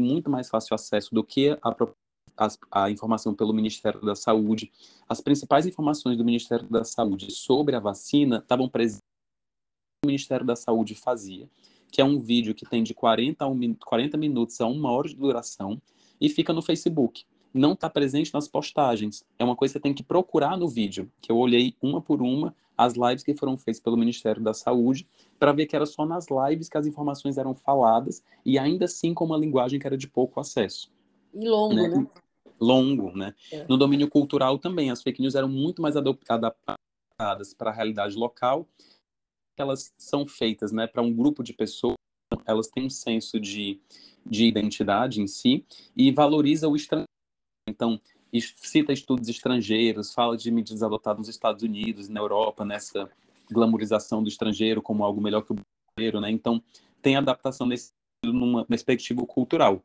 muito 0.00 0.30
mais 0.30 0.48
fácil 0.48 0.74
acesso 0.74 1.14
do 1.14 1.24
que 1.24 1.50
a, 1.62 1.76
a, 2.36 2.84
a 2.84 2.90
informação 2.90 3.34
pelo 3.34 3.52
Ministério 3.52 4.00
da 4.02 4.14
Saúde. 4.14 4.70
As 5.08 5.20
principais 5.20 5.66
informações 5.66 6.18
do 6.18 6.24
Ministério 6.24 6.68
da 6.68 6.84
Saúde 6.84 7.30
sobre 7.32 7.74
a 7.74 7.80
vacina 7.80 8.38
estavam 8.38 8.68
presentes 8.68 9.00
o 10.04 10.06
Ministério 10.06 10.46
da 10.46 10.54
Saúde 10.54 10.94
fazia. 10.94 11.48
que 11.90 12.00
é 12.00 12.04
um 12.04 12.18
vídeo 12.18 12.54
que 12.54 12.66
tem 12.66 12.82
de 12.82 12.92
40, 12.92 13.44
a 13.44 13.48
um, 13.48 13.74
40 13.74 14.16
minutos 14.18 14.60
a 14.60 14.66
uma 14.66 14.92
hora 14.92 15.08
de 15.08 15.16
duração 15.16 15.80
e 16.20 16.28
fica 16.28 16.52
no 16.52 16.62
Facebook. 16.62 17.24
Não 17.52 17.72
está 17.72 17.88
presente 17.88 18.32
nas 18.34 18.46
postagens. 18.46 19.24
É 19.38 19.44
uma 19.44 19.56
coisa 19.56 19.72
que 19.72 19.78
você 19.78 19.82
tem 19.82 19.94
que 19.94 20.02
procurar 20.02 20.56
no 20.56 20.68
vídeo, 20.68 21.10
que 21.20 21.32
eu 21.32 21.38
olhei 21.38 21.74
uma 21.80 22.00
por 22.00 22.20
uma 22.20 22.54
as 22.76 22.94
lives 22.94 23.22
que 23.22 23.34
foram 23.34 23.56
feitas 23.56 23.80
pelo 23.80 23.96
Ministério 23.96 24.42
da 24.42 24.52
Saúde 24.52 25.08
para 25.38 25.52
ver 25.52 25.64
que 25.64 25.74
era 25.74 25.86
só 25.86 26.04
nas 26.04 26.26
lives 26.28 26.68
que 26.68 26.76
as 26.76 26.86
informações 26.86 27.38
eram 27.38 27.54
faladas 27.54 28.22
e 28.44 28.58
ainda 28.58 28.84
assim 28.84 29.14
com 29.14 29.24
uma 29.24 29.38
linguagem 29.38 29.80
que 29.80 29.86
era 29.86 29.96
de 29.96 30.06
pouco 30.06 30.38
acesso. 30.38 30.92
E 31.32 31.48
longo, 31.48 31.74
né? 31.74 31.88
né? 31.88 32.06
Longo, 32.60 33.16
né? 33.16 33.34
É. 33.50 33.64
No 33.66 33.78
domínio 33.78 34.08
cultural 34.10 34.58
também, 34.58 34.90
as 34.90 35.02
fake 35.02 35.22
news 35.22 35.34
eram 35.34 35.48
muito 35.48 35.80
mais 35.80 35.96
adaptadas 35.96 37.54
para 37.54 37.70
a 37.70 37.72
realidade 37.72 38.14
local 38.14 38.66
elas 39.62 39.92
são 39.96 40.26
feitas 40.26 40.72
né, 40.72 40.86
para 40.86 41.02
um 41.02 41.12
grupo 41.12 41.42
de 41.42 41.52
pessoas, 41.52 41.96
elas 42.44 42.68
têm 42.68 42.86
um 42.86 42.90
senso 42.90 43.40
de, 43.40 43.80
de 44.28 44.46
identidade 44.46 45.20
em 45.20 45.26
si 45.26 45.64
e 45.96 46.10
valoriza 46.10 46.68
o 46.68 46.76
estrangeiro. 46.76 47.06
Então, 47.68 48.00
cita 48.40 48.92
estudos 48.92 49.28
estrangeiros, 49.28 50.12
fala 50.12 50.36
de 50.36 50.50
medidas 50.50 50.82
adotadas 50.82 51.18
nos 51.18 51.28
Estados 51.28 51.62
Unidos, 51.62 52.08
na 52.08 52.20
Europa, 52.20 52.64
nessa 52.64 53.10
glamorização 53.50 54.22
do 54.22 54.28
estrangeiro 54.28 54.82
como 54.82 55.04
algo 55.04 55.20
melhor 55.20 55.42
que 55.42 55.52
o 55.52 55.56
brasileiro, 55.96 56.20
né? 56.20 56.30
Então, 56.30 56.62
tem 57.00 57.16
adaptação 57.16 57.66
nesse 57.66 57.92
numa 58.24 58.64
perspectiva 58.64 59.24
cultural. 59.24 59.82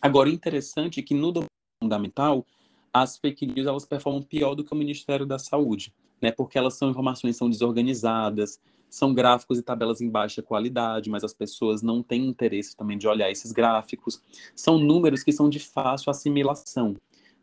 Agora, 0.00 0.28
interessante 0.28 1.02
que 1.02 1.14
no 1.14 1.32
domínio 1.32 1.48
fundamental, 1.82 2.46
as 2.92 3.16
fake 3.18 3.46
news 3.46 3.66
elas 3.66 3.84
performam 3.84 4.22
pior 4.22 4.54
do 4.54 4.64
que 4.64 4.72
o 4.72 4.76
Ministério 4.76 5.26
da 5.26 5.38
Saúde, 5.38 5.92
né? 6.20 6.30
Porque 6.30 6.58
elas 6.58 6.74
são 6.74 6.90
informações 6.90 7.36
são 7.36 7.50
desorganizadas, 7.50 8.60
são 8.90 9.12
gráficos 9.12 9.58
e 9.58 9.62
tabelas 9.62 10.00
em 10.00 10.08
baixa 10.08 10.42
qualidade, 10.42 11.10
mas 11.10 11.24
as 11.24 11.34
pessoas 11.34 11.82
não 11.82 12.02
têm 12.02 12.26
interesse 12.26 12.76
também 12.76 12.96
de 12.96 13.06
olhar 13.06 13.30
esses 13.30 13.52
gráficos. 13.52 14.22
São 14.54 14.78
números 14.78 15.22
que 15.22 15.32
são 15.32 15.48
de 15.48 15.58
fácil 15.58 16.10
assimilação. 16.10 16.96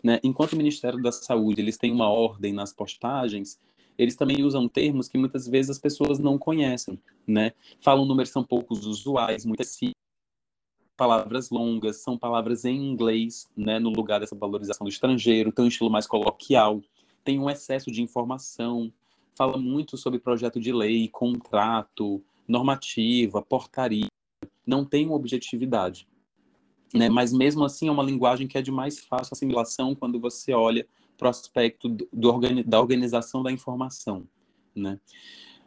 Né? 0.04 0.20
Enquanto 0.24 0.54
o 0.54 0.58
Ministério 0.58 1.02
da 1.02 1.12
Saúde 1.12 1.62
eles 1.62 1.78
têm 1.78 1.92
uma 1.92 2.10
ordem 2.10 2.54
nas 2.54 2.74
postagens, 2.74 3.60
eles 3.98 4.16
também 4.16 4.44
usam 4.44 4.68
termos 4.68 5.08
que 5.08 5.18
muitas 5.18 5.48
vezes 5.48 5.72
as 5.72 5.80
pessoas 5.80 6.20
não 6.20 6.38
conhecem. 6.38 7.00
Né? 7.28 7.54
Falam 7.80 8.06
números 8.06 8.32
são 8.32 8.44
poucos 8.44 8.86
usuais, 8.86 9.46
muitas 9.46 9.80
palavras 10.96 11.50
longas, 11.50 11.98
são 11.98 12.18
palavras 12.18 12.66
em 12.66 12.76
inglês, 12.76 13.50
né, 13.56 13.80
no 13.80 13.90
lugar 13.90 14.20
dessa 14.20 14.36
valorização 14.36 14.86
do 14.86 14.90
estrangeiro, 14.90 15.52
tem 15.52 15.66
um 15.66 15.68
estilo 15.68 15.90
mais 15.90 16.08
coloquial, 16.08 16.82
tem 17.24 17.40
um 17.40 17.50
excesso 17.50 17.92
de 17.92 18.02
informação, 18.02 18.92
fala 19.36 19.58
muito 19.58 19.98
sobre 19.98 20.20
projeto 20.20 20.60
de 20.60 20.72
lei, 20.72 21.08
contrato, 21.10 22.24
normativa, 22.48 23.42
portaria, 23.42 24.08
não 24.66 24.86
tem 24.86 25.06
uma 25.06 25.16
objetividade. 25.16 26.08
Né? 26.94 27.10
Mas 27.10 27.34
mesmo 27.34 27.64
assim 27.64 27.88
é 27.88 27.92
uma 27.92 28.04
linguagem 28.04 28.48
que 28.48 28.58
é 28.58 28.62
de 28.62 28.72
mais 28.72 29.00
fácil 29.00 29.34
assimilação 29.34 29.94
quando 29.94 30.20
você 30.20 30.54
olha 30.54 30.88
para 31.18 31.28
o 31.28 31.30
aspecto 31.30 31.90
do, 31.90 32.08
do 32.12 32.30
organi 32.30 32.64
da 32.64 32.80
organização 32.80 33.44
da 33.44 33.52
informação. 33.52 34.28
Né? 34.76 35.00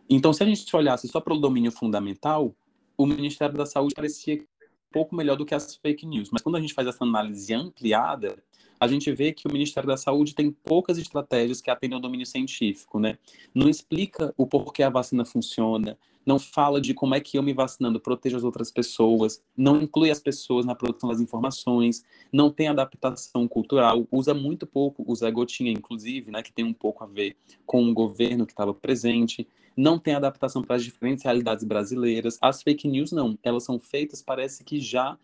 Então, 0.09 0.33
se 0.33 0.43
a 0.43 0.47
gente 0.47 0.75
olhasse 0.75 1.07
só 1.09 1.21
para 1.21 1.35
o 1.35 1.39
domínio 1.39 1.71
fundamental, 1.71 2.55
o 2.97 3.07
Ministério 3.07 3.55
da 3.55 3.66
Saúde 3.66 3.95
parecia 3.95 4.37
um 4.37 4.47
pouco 4.91 5.14
melhor 5.14 5.37
do 5.37 5.45
que 5.45 5.55
as 5.55 5.77
fake 5.77 6.07
news. 6.07 6.31
Mas 6.31 6.43
quando 6.43 6.57
a 6.57 6.61
gente 6.61 6.75
faz 6.75 6.89
essa 6.89 7.05
análise 7.05 7.53
ampliada, 7.53 8.43
a 8.81 8.87
gente 8.87 9.11
vê 9.12 9.33
que 9.33 9.47
o 9.47 9.53
Ministério 9.53 9.87
da 9.87 9.97
Saúde 9.97 10.35
tem 10.35 10.51
poucas 10.51 10.99
estratégias 10.99 11.61
que 11.61 11.70
atendem 11.70 11.97
ao 11.97 12.03
domínio 12.03 12.26
científico, 12.26 12.99
né? 12.99 13.18
Não 13.55 13.68
explica 13.68 14.35
o 14.37 14.47
porquê 14.47 14.83
a 14.83 14.91
vacina 14.91 15.24
funciona, 15.24 15.99
não 16.29 16.39
fala 16.39 16.79
de 16.79 16.93
como 16.93 17.14
é 17.14 17.20
que 17.20 17.39
eu 17.39 17.43
me 17.43 17.55
vacinando 17.55 17.99
protejo 17.99 18.37
as 18.37 18.45
outras 18.45 18.70
pessoas, 18.70 19.43
não 19.57 19.81
inclui 19.81 20.11
as 20.11 20.20
pessoas 20.20 20.66
na 20.66 20.74
produção 20.74 21.09
das 21.09 21.20
informações, 21.20 22.05
não 22.31 22.51
tem 22.51 22.68
adaptação 22.68 23.49
cultural, 23.49 24.07
usa 24.12 24.35
muito 24.35 24.66
pouco 24.66 25.14
Zé 25.14 25.31
Gotinha, 25.31 25.72
inclusive, 25.72 26.31
né, 26.31 26.43
que 26.43 26.53
tem 26.53 26.66
um 26.66 26.74
pouco 26.74 27.03
a 27.03 27.07
ver 27.07 27.35
com 27.64 27.89
o 27.89 27.95
governo 27.95 28.45
que 28.45 28.53
estava 28.53 28.74
presente, 28.74 29.49
não 29.74 29.99
tem 29.99 30.14
adaptação 30.14 30.61
para 30.61 30.76
as 30.76 30.85
diferentes 30.85 31.24
realidades 31.24 31.64
brasileiras. 31.64 32.37
As 32.43 32.62
fake 32.62 32.87
news 32.87 33.11
não, 33.11 33.39
elas 33.43 33.64
são 33.64 33.79
feitas, 33.79 34.20
parece 34.20 34.64
que 34.64 34.81
já 34.81 35.16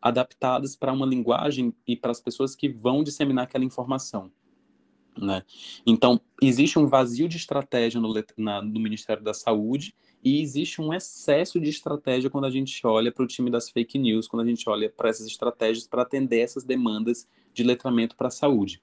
adaptadas 0.00 0.76
para 0.76 0.92
uma 0.92 1.06
linguagem 1.06 1.74
e 1.86 1.96
para 1.96 2.10
as 2.10 2.20
pessoas 2.20 2.54
que 2.54 2.68
vão 2.68 3.02
disseminar 3.02 3.44
aquela 3.44 3.64
informação. 3.64 4.30
Né? 5.20 5.42
Então, 5.84 6.20
existe 6.40 6.78
um 6.78 6.86
vazio 6.86 7.28
de 7.28 7.36
estratégia 7.36 8.00
no, 8.00 8.12
na, 8.36 8.62
no 8.62 8.80
Ministério 8.80 9.22
da 9.22 9.34
Saúde 9.34 9.94
e 10.22 10.40
existe 10.40 10.80
um 10.80 10.92
excesso 10.92 11.60
de 11.60 11.68
estratégia 11.68 12.30
quando 12.30 12.44
a 12.44 12.50
gente 12.50 12.86
olha 12.86 13.10
para 13.10 13.24
o 13.24 13.26
time 13.26 13.50
das 13.50 13.68
fake 13.70 13.98
news, 13.98 14.28
quando 14.28 14.42
a 14.42 14.46
gente 14.46 14.68
olha 14.68 14.88
para 14.88 15.08
essas 15.08 15.26
estratégias 15.26 15.86
para 15.86 16.02
atender 16.02 16.38
essas 16.38 16.64
demandas 16.64 17.28
de 17.52 17.62
letramento 17.62 18.16
para 18.16 18.28
a 18.28 18.30
saúde. 18.30 18.80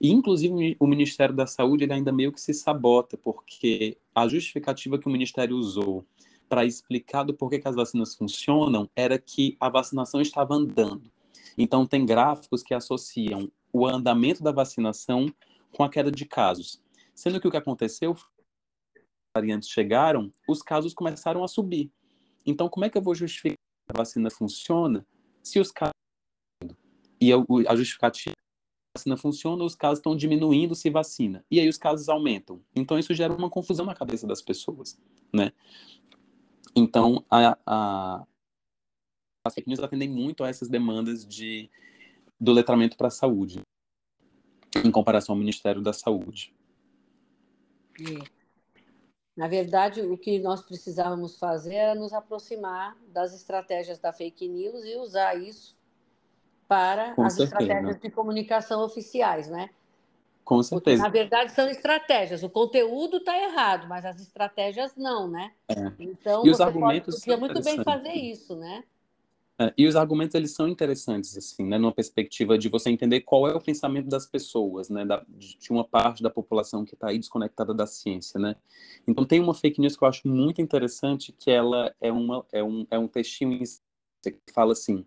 E, 0.00 0.10
inclusive, 0.10 0.76
o 0.78 0.86
Ministério 0.86 1.34
da 1.34 1.46
Saúde 1.46 1.90
ainda 1.90 2.12
meio 2.12 2.32
que 2.32 2.40
se 2.40 2.52
sabota, 2.52 3.16
porque 3.16 3.96
a 4.14 4.26
justificativa 4.26 4.98
que 4.98 5.06
o 5.06 5.10
Ministério 5.10 5.56
usou 5.56 6.04
para 6.54 6.64
explicar 6.64 7.24
do 7.24 7.34
porquê 7.34 7.58
que 7.58 7.66
as 7.66 7.74
vacinas 7.74 8.14
funcionam 8.14 8.88
era 8.94 9.18
que 9.18 9.56
a 9.58 9.68
vacinação 9.68 10.20
estava 10.20 10.54
andando. 10.54 11.10
Então, 11.58 11.84
tem 11.84 12.06
gráficos 12.06 12.62
que 12.62 12.72
associam 12.72 13.50
o 13.72 13.84
andamento 13.84 14.40
da 14.40 14.52
vacinação 14.52 15.26
com 15.72 15.82
a 15.82 15.90
queda 15.90 16.12
de 16.12 16.24
casos. 16.24 16.80
Sendo 17.12 17.40
que 17.40 17.48
o 17.48 17.50
que 17.50 17.56
aconteceu, 17.56 18.16
variantes 19.36 19.68
chegaram, 19.68 20.32
os 20.48 20.62
casos 20.62 20.94
começaram 20.94 21.42
a 21.42 21.48
subir. 21.48 21.90
Então, 22.46 22.68
como 22.68 22.84
é 22.84 22.88
que 22.88 22.96
eu 22.96 23.02
vou 23.02 23.16
justificar 23.16 23.56
que 23.56 23.92
a 23.92 23.98
vacina 23.98 24.30
funciona 24.30 25.04
se 25.42 25.58
os 25.58 25.72
casos. 25.72 25.90
E 27.20 27.32
a 27.32 27.74
justificativa 27.74 28.36
a 28.94 28.98
vacina 29.00 29.16
funciona, 29.16 29.64
os 29.64 29.74
casos 29.74 29.98
estão 29.98 30.16
diminuindo 30.16 30.72
se 30.76 30.88
vacina. 30.88 31.44
E 31.50 31.58
aí 31.58 31.68
os 31.68 31.78
casos 31.78 32.08
aumentam. 32.08 32.62
Então, 32.76 32.96
isso 32.96 33.12
gera 33.12 33.34
uma 33.34 33.50
confusão 33.50 33.84
na 33.84 33.94
cabeça 33.94 34.24
das 34.24 34.40
pessoas, 34.40 34.96
né? 35.32 35.52
Então, 36.74 37.24
a, 37.30 37.56
a, 37.66 38.26
as 39.44 39.54
fake 39.54 39.68
news 39.68 39.80
atendem 39.80 40.08
muito 40.08 40.42
a 40.42 40.48
essas 40.48 40.68
demandas 40.68 41.24
de, 41.24 41.70
do 42.40 42.52
letramento 42.52 42.96
para 42.96 43.08
a 43.08 43.10
saúde, 43.10 43.60
em 44.84 44.90
comparação 44.90 45.34
ao 45.34 45.38
Ministério 45.38 45.80
da 45.80 45.92
Saúde. 45.92 46.54
É. 48.00 48.44
Na 49.36 49.48
verdade, 49.48 50.00
o 50.00 50.16
que 50.16 50.38
nós 50.38 50.62
precisávamos 50.62 51.38
fazer 51.38 51.74
era 51.74 51.94
nos 51.94 52.12
aproximar 52.12 52.96
das 53.08 53.34
estratégias 53.34 53.98
da 53.98 54.12
fake 54.12 54.48
news 54.48 54.84
e 54.84 54.96
usar 54.96 55.34
isso 55.34 55.76
para 56.68 57.14
Com 57.14 57.24
as 57.24 57.34
certeza. 57.34 57.62
estratégias 57.62 58.00
de 58.00 58.10
comunicação 58.10 58.84
oficiais, 58.84 59.48
né? 59.48 59.70
Com 60.44 60.62
certeza. 60.62 61.02
Porque, 61.02 61.18
na 61.18 61.22
verdade, 61.22 61.52
são 61.52 61.68
estratégias. 61.68 62.42
O 62.42 62.50
conteúdo 62.50 63.16
está 63.16 63.36
errado, 63.36 63.88
mas 63.88 64.04
as 64.04 64.20
estratégias 64.20 64.94
não, 64.94 65.26
né? 65.26 65.52
É. 65.68 65.92
Então, 65.98 66.46
e 66.46 66.50
os 66.50 66.60
argumentos 66.60 67.20
podia 67.20 67.36
muito 67.36 67.62
bem 67.62 67.82
fazer 67.82 68.12
isso, 68.12 68.54
né? 68.54 68.84
É, 69.56 69.72
e 69.78 69.86
os 69.86 69.94
argumentos 69.94 70.34
eles 70.34 70.50
são 70.50 70.66
interessantes 70.66 71.36
assim, 71.36 71.64
né, 71.64 71.78
numa 71.78 71.92
perspectiva 71.92 72.58
de 72.58 72.68
você 72.68 72.90
entender 72.90 73.20
qual 73.20 73.46
é 73.46 73.54
o 73.54 73.60
pensamento 73.60 74.08
das 74.08 74.26
pessoas, 74.26 74.90
né, 74.90 75.04
da, 75.04 75.24
de 75.28 75.70
uma 75.70 75.84
parte 75.84 76.24
da 76.24 76.28
população 76.28 76.84
que 76.84 76.94
está 76.94 77.10
aí 77.10 77.20
desconectada 77.20 77.72
da 77.72 77.86
ciência, 77.86 78.40
né. 78.40 78.56
Então 79.06 79.24
tem 79.24 79.38
uma 79.38 79.54
fake 79.54 79.80
news 79.80 79.96
que 79.96 80.02
eu 80.02 80.08
acho 80.08 80.26
muito 80.26 80.60
interessante 80.60 81.30
que 81.30 81.52
ela 81.52 81.94
é 82.00 82.10
uma 82.10 82.44
é 82.52 82.64
um 82.64 82.84
é 82.90 82.98
um 82.98 83.06
textinho 83.06 83.60
que 84.22 84.52
fala 84.52 84.72
assim: 84.72 85.06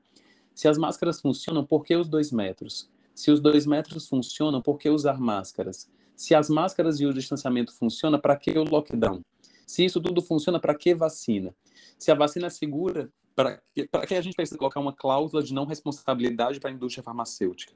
se 0.55 0.67
as 0.67 0.77
máscaras 0.77 1.19
funcionam, 1.19 1.65
por 1.65 1.83
que 1.83 1.93
os 1.93 2.07
dois 2.07 2.31
metros? 2.31 2.89
Se 3.17 3.31
os 3.31 3.39
dois 3.39 3.65
metros 3.65 4.07
funcionam, 4.07 4.61
por 4.61 4.77
que 4.77 4.91
usar 4.91 5.19
máscaras? 5.19 5.89
Se 6.15 6.35
as 6.35 6.51
máscaras 6.51 6.99
e 6.99 7.05
o 7.07 7.11
distanciamento 7.11 7.73
funcionam, 7.73 8.19
para 8.19 8.37
que 8.37 8.51
o 8.51 8.63
lockdown? 8.63 9.21
Se 9.65 9.83
isso 9.83 9.99
tudo 9.99 10.21
funciona, 10.21 10.59
para 10.59 10.75
que 10.75 10.93
vacina? 10.93 11.51
Se 11.97 12.11
a 12.11 12.13
vacina 12.13 12.45
é 12.45 12.49
segura, 12.51 13.11
para 13.35 13.59
que, 13.73 13.87
que 13.87 14.13
a 14.13 14.21
gente 14.21 14.35
precisa 14.35 14.55
colocar 14.55 14.79
uma 14.79 14.93
cláusula 14.93 15.41
de 15.41 15.51
não 15.51 15.65
responsabilidade 15.65 16.59
para 16.59 16.69
a 16.69 16.73
indústria 16.73 17.03
farmacêutica? 17.03 17.73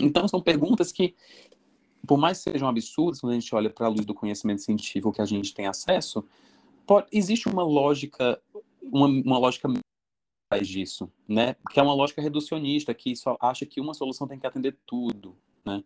Então, 0.00 0.28
são 0.28 0.40
perguntas 0.40 0.92
que, 0.92 1.16
por 2.06 2.16
mais 2.16 2.38
que 2.38 2.52
sejam 2.52 2.68
absurdas, 2.68 3.20
quando 3.20 3.32
a 3.32 3.34
gente 3.34 3.52
olha 3.56 3.70
para 3.70 3.86
a 3.86 3.90
luz 3.90 4.06
do 4.06 4.14
conhecimento 4.14 4.62
científico 4.62 5.10
que 5.10 5.20
a 5.20 5.26
gente 5.26 5.52
tem 5.52 5.66
acesso, 5.66 6.24
pode, 6.86 7.08
existe 7.10 7.48
uma 7.48 7.64
lógica, 7.64 8.40
uma, 8.80 9.08
uma 9.08 9.38
lógica 9.38 9.68
disso, 10.56 11.12
né? 11.28 11.54
Que 11.70 11.78
é 11.78 11.82
uma 11.82 11.92
lógica 11.92 12.22
reducionista, 12.22 12.94
que 12.94 13.14
só 13.14 13.36
acha 13.40 13.66
que 13.66 13.80
uma 13.80 13.92
solução 13.92 14.26
tem 14.26 14.38
que 14.38 14.46
atender 14.46 14.76
tudo, 14.86 15.36
né? 15.64 15.84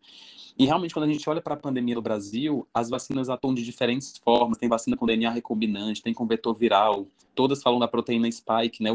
E 0.56 0.64
realmente, 0.64 0.94
quando 0.94 1.08
a 1.08 1.12
gente 1.12 1.28
olha 1.28 1.40
para 1.40 1.54
a 1.54 1.56
pandemia 1.56 1.96
no 1.96 2.02
Brasil, 2.02 2.68
as 2.72 2.88
vacinas 2.88 3.28
atuam 3.28 3.54
de 3.54 3.64
diferentes 3.64 4.16
formas. 4.18 4.58
Tem 4.58 4.68
vacina 4.68 4.96
com 4.96 5.06
DNA 5.06 5.30
recombinante, 5.30 6.02
tem 6.02 6.14
com 6.14 6.26
vetor 6.26 6.54
viral, 6.54 7.08
todas 7.34 7.62
falam 7.62 7.80
da 7.80 7.88
proteína 7.88 8.30
spike, 8.30 8.82
né? 8.82 8.90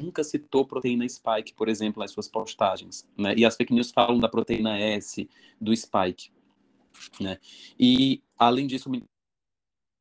nunca 0.00 0.24
citou 0.24 0.66
proteína 0.66 1.08
spike, 1.08 1.54
por 1.54 1.68
exemplo, 1.68 2.00
nas 2.00 2.10
suas 2.10 2.26
postagens, 2.26 3.06
né? 3.16 3.34
E 3.36 3.44
as 3.44 3.56
fake 3.56 3.72
news 3.72 3.90
falam 3.90 4.18
da 4.18 4.28
proteína 4.28 4.78
S, 4.78 5.28
do 5.60 5.74
spike, 5.76 6.30
né? 7.20 7.38
E, 7.78 8.22
além 8.36 8.66
disso, 8.66 8.90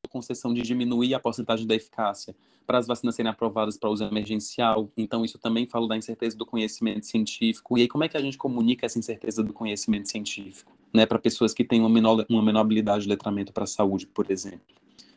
concessão 0.09 0.53
de 0.53 0.61
diminuir 0.61 1.15
a 1.15 1.19
porcentagem 1.19 1.65
da 1.65 1.75
eficácia 1.75 2.35
para 2.65 2.77
as 2.77 2.87
vacinas 2.87 3.15
serem 3.15 3.29
aprovadas 3.29 3.77
para 3.77 3.89
uso 3.89 4.03
emergencial. 4.03 4.89
Então, 4.97 5.23
isso 5.23 5.37
também 5.37 5.65
fala 5.67 5.87
da 5.87 5.97
incerteza 5.97 6.37
do 6.37 6.45
conhecimento 6.45 7.05
científico. 7.05 7.77
E 7.77 7.81
aí, 7.81 7.87
como 7.87 8.03
é 8.03 8.09
que 8.09 8.17
a 8.17 8.21
gente 8.21 8.37
comunica 8.37 8.85
essa 8.85 8.99
incerteza 8.99 9.43
do 9.43 9.53
conhecimento 9.53 10.09
científico? 10.09 10.71
Né, 10.93 11.05
para 11.05 11.17
pessoas 11.17 11.53
que 11.53 11.63
têm 11.63 11.79
uma 11.79 11.89
menor, 11.89 12.23
uma 12.29 12.43
menor 12.43 12.61
habilidade 12.61 13.03
de 13.03 13.09
letramento 13.09 13.51
para 13.51 13.63
a 13.63 13.67
saúde, 13.67 14.05
por 14.05 14.29
exemplo. 14.29 14.61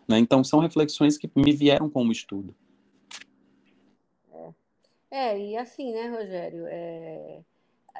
Né? 0.08 0.18
Então, 0.18 0.42
são 0.42 0.58
reflexões 0.60 1.18
que 1.18 1.30
me 1.36 1.52
vieram 1.52 1.90
como 1.90 2.10
estudo. 2.10 2.54
É, 5.10 5.32
é 5.32 5.38
e 5.38 5.56
assim, 5.56 5.92
né, 5.92 6.08
Rogério? 6.08 6.64
É 6.66 7.40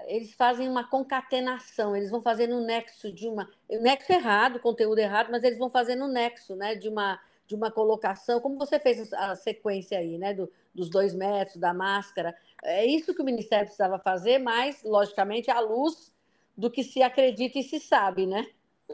eles 0.05 0.35
fazem 0.35 0.69
uma 0.69 0.85
concatenação, 0.85 1.97
eles 1.97 2.11
vão 2.11 2.21
fazer 2.21 2.47
no 2.47 2.61
nexo 2.61 3.13
de 3.13 3.29
uma. 3.29 3.49
Nexo 3.69 4.13
errado, 4.13 4.61
conteúdo 4.61 4.99
errado, 4.99 5.31
mas 5.31 5.43
eles 5.43 5.59
vão 5.59 5.71
fazer 5.71 5.97
no 5.97 6.09
nexo, 6.09 6.55
né? 6.55 6.75
De 6.75 6.89
uma, 6.89 7.19
de 7.47 7.55
uma 7.55 7.71
colocação, 7.71 8.41
como 8.41 8.59
você 8.59 8.79
fez 8.79 9.13
a 9.13 9.37
sequência 9.37 9.99
aí, 9.99 10.19
né? 10.19 10.35
Do, 10.35 10.51
dos 10.75 10.91
dois 10.91 11.15
metros, 11.15 11.57
da 11.57 11.73
máscara. 11.73 12.35
É 12.63 12.85
isso 12.85 13.15
que 13.15 13.23
o 13.23 13.25
Ministério 13.25 13.67
precisava 13.67 13.99
fazer, 13.99 14.39
mas, 14.39 14.83
logicamente, 14.85 15.51
à 15.51 15.61
luz 15.61 16.13
do 16.57 16.71
que 16.71 16.83
se 16.83 17.03
acredita 17.03 17.59
e 17.59 17.63
se 17.63 17.79
sabe, 17.79 18.27
né? 18.27 18.47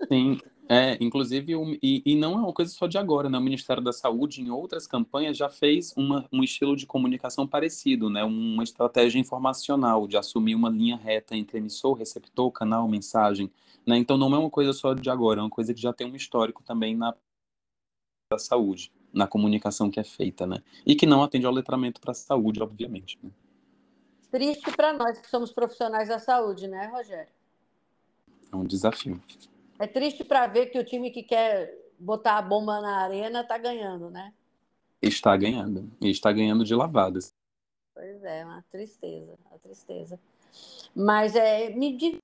Sim, 0.09 0.38
é, 0.68 0.96
inclusive, 1.00 1.53
e, 1.82 2.03
e, 2.05 2.16
não 2.16 2.32
é 2.34 2.36
uma 2.36 2.53
coisa 2.53 2.72
só 2.72 2.86
de 2.86 2.96
agora, 2.96 3.28
né? 3.28 3.36
O 3.36 3.42
Ministério 3.42 3.82
da 3.82 3.92
Saúde, 3.92 4.40
em 4.40 4.50
outras 4.50 4.86
campanhas, 4.86 5.36
já 5.36 5.48
fez 5.48 5.92
uma, 5.96 6.26
um 6.32 6.42
estilo 6.42 6.76
de 6.76 6.86
comunicação 6.86 7.46
parecido, 7.46 8.09
né? 8.09 8.24
Uma 8.24 8.62
estratégia 8.62 9.18
informacional, 9.18 10.07
de 10.07 10.16
assumir 10.16 10.55
uma 10.55 10.70
linha 10.70 10.96
reta 10.96 11.36
entre 11.36 11.59
emissor, 11.59 11.94
receptor, 11.94 12.50
canal, 12.50 12.88
mensagem, 12.88 13.50
né? 13.86 13.98
Então, 13.98 14.16
não 14.16 14.32
é 14.34 14.38
uma 14.38 14.50
coisa 14.50 14.72
só 14.72 14.94
de 14.94 15.11
agora, 15.11 15.40
é 15.40 15.42
uma 15.42 15.50
coisa 15.50 15.74
que 15.74 15.80
já 15.80 15.92
tem 15.92 16.11
um 16.11 16.16
histórico 16.16 16.62
também 16.62 16.96
na 16.96 17.14
da 18.33 18.39
saúde, 18.39 18.91
na 19.12 19.26
comunicação 19.26 19.91
que 19.91 20.01
é 20.01 20.05
feita, 20.05 20.47
né? 20.47 20.62
E 20.87 20.95
que 20.95 21.07
não 21.07 21.22
atende 21.22 21.47
ao 21.47 21.53
letramento 21.53 22.01
para 22.01 22.12
a 22.12 22.14
saúde, 22.14 22.62
obviamente. 22.62 23.18
Né? 23.22 23.30
Triste 24.30 24.70
para 24.74 24.95
nós 24.95 25.18
que 25.18 25.28
somos 25.28 25.53
profissionais 25.53 26.09
da 26.09 26.18
saúde, 26.18 26.66
né, 26.66 26.87
Rogério? 26.87 27.33
É 28.51 28.57
um 28.57 28.64
desafio. 28.64 29.22
É 29.78 29.87
triste 29.87 30.24
para 30.24 30.47
ver 30.47 30.66
que 30.66 30.78
o 30.78 30.85
time 30.85 31.11
que 31.11 31.22
quer 31.22 31.74
botar 31.99 32.39
a 32.39 32.43
bomba 32.43 32.80
na 32.80 33.03
arena 33.03 33.43
está 33.43 33.59
ganhando, 33.59 34.11
né? 34.11 34.33
Está 35.01 35.37
ganhando. 35.37 35.91
E 36.01 36.11
está 36.11 36.33
ganhando 36.33 36.64
de 36.64 36.74
lavadas. 36.74 37.35
Pois 37.95 38.24
é, 38.24 38.45
uma 38.45 38.64
tristeza, 38.70 39.35
uma 39.47 39.59
tristeza. 39.59 40.18
Mas 40.95 41.37
é, 41.37 41.70
me 41.70 41.97
diga, 41.97 42.18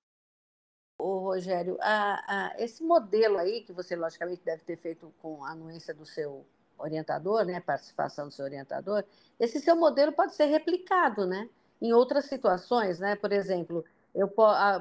ô, 0.99 1.19
Rogério, 1.19 1.79
a, 1.81 2.25
a, 2.27 2.55
esse 2.59 2.83
modelo 2.83 3.39
aí, 3.39 3.63
que 3.63 3.73
você 3.73 3.95
logicamente 3.95 4.43
deve 4.45 4.65
ter 4.65 4.77
feito 4.77 5.13
com 5.23 5.45
a 5.45 5.53
anuência 5.53 5.95
do 5.95 6.05
seu 6.05 6.45
orientador, 6.77 7.45
né, 7.45 7.61
participação 7.61 8.27
do 8.27 8.35
seu 8.35 8.45
orientador, 8.45 9.05
esse 9.39 9.61
seu 9.61 9.77
modelo 9.77 10.13
pode 10.13 10.35
ser 10.35 10.47
replicado, 10.47 11.27
né, 11.27 11.49
em 11.81 11.93
outras 11.93 12.25
situações, 12.25 12.99
né, 12.99 13.15
por 13.15 13.33
exemplo, 13.33 13.85
eu, 14.15 14.33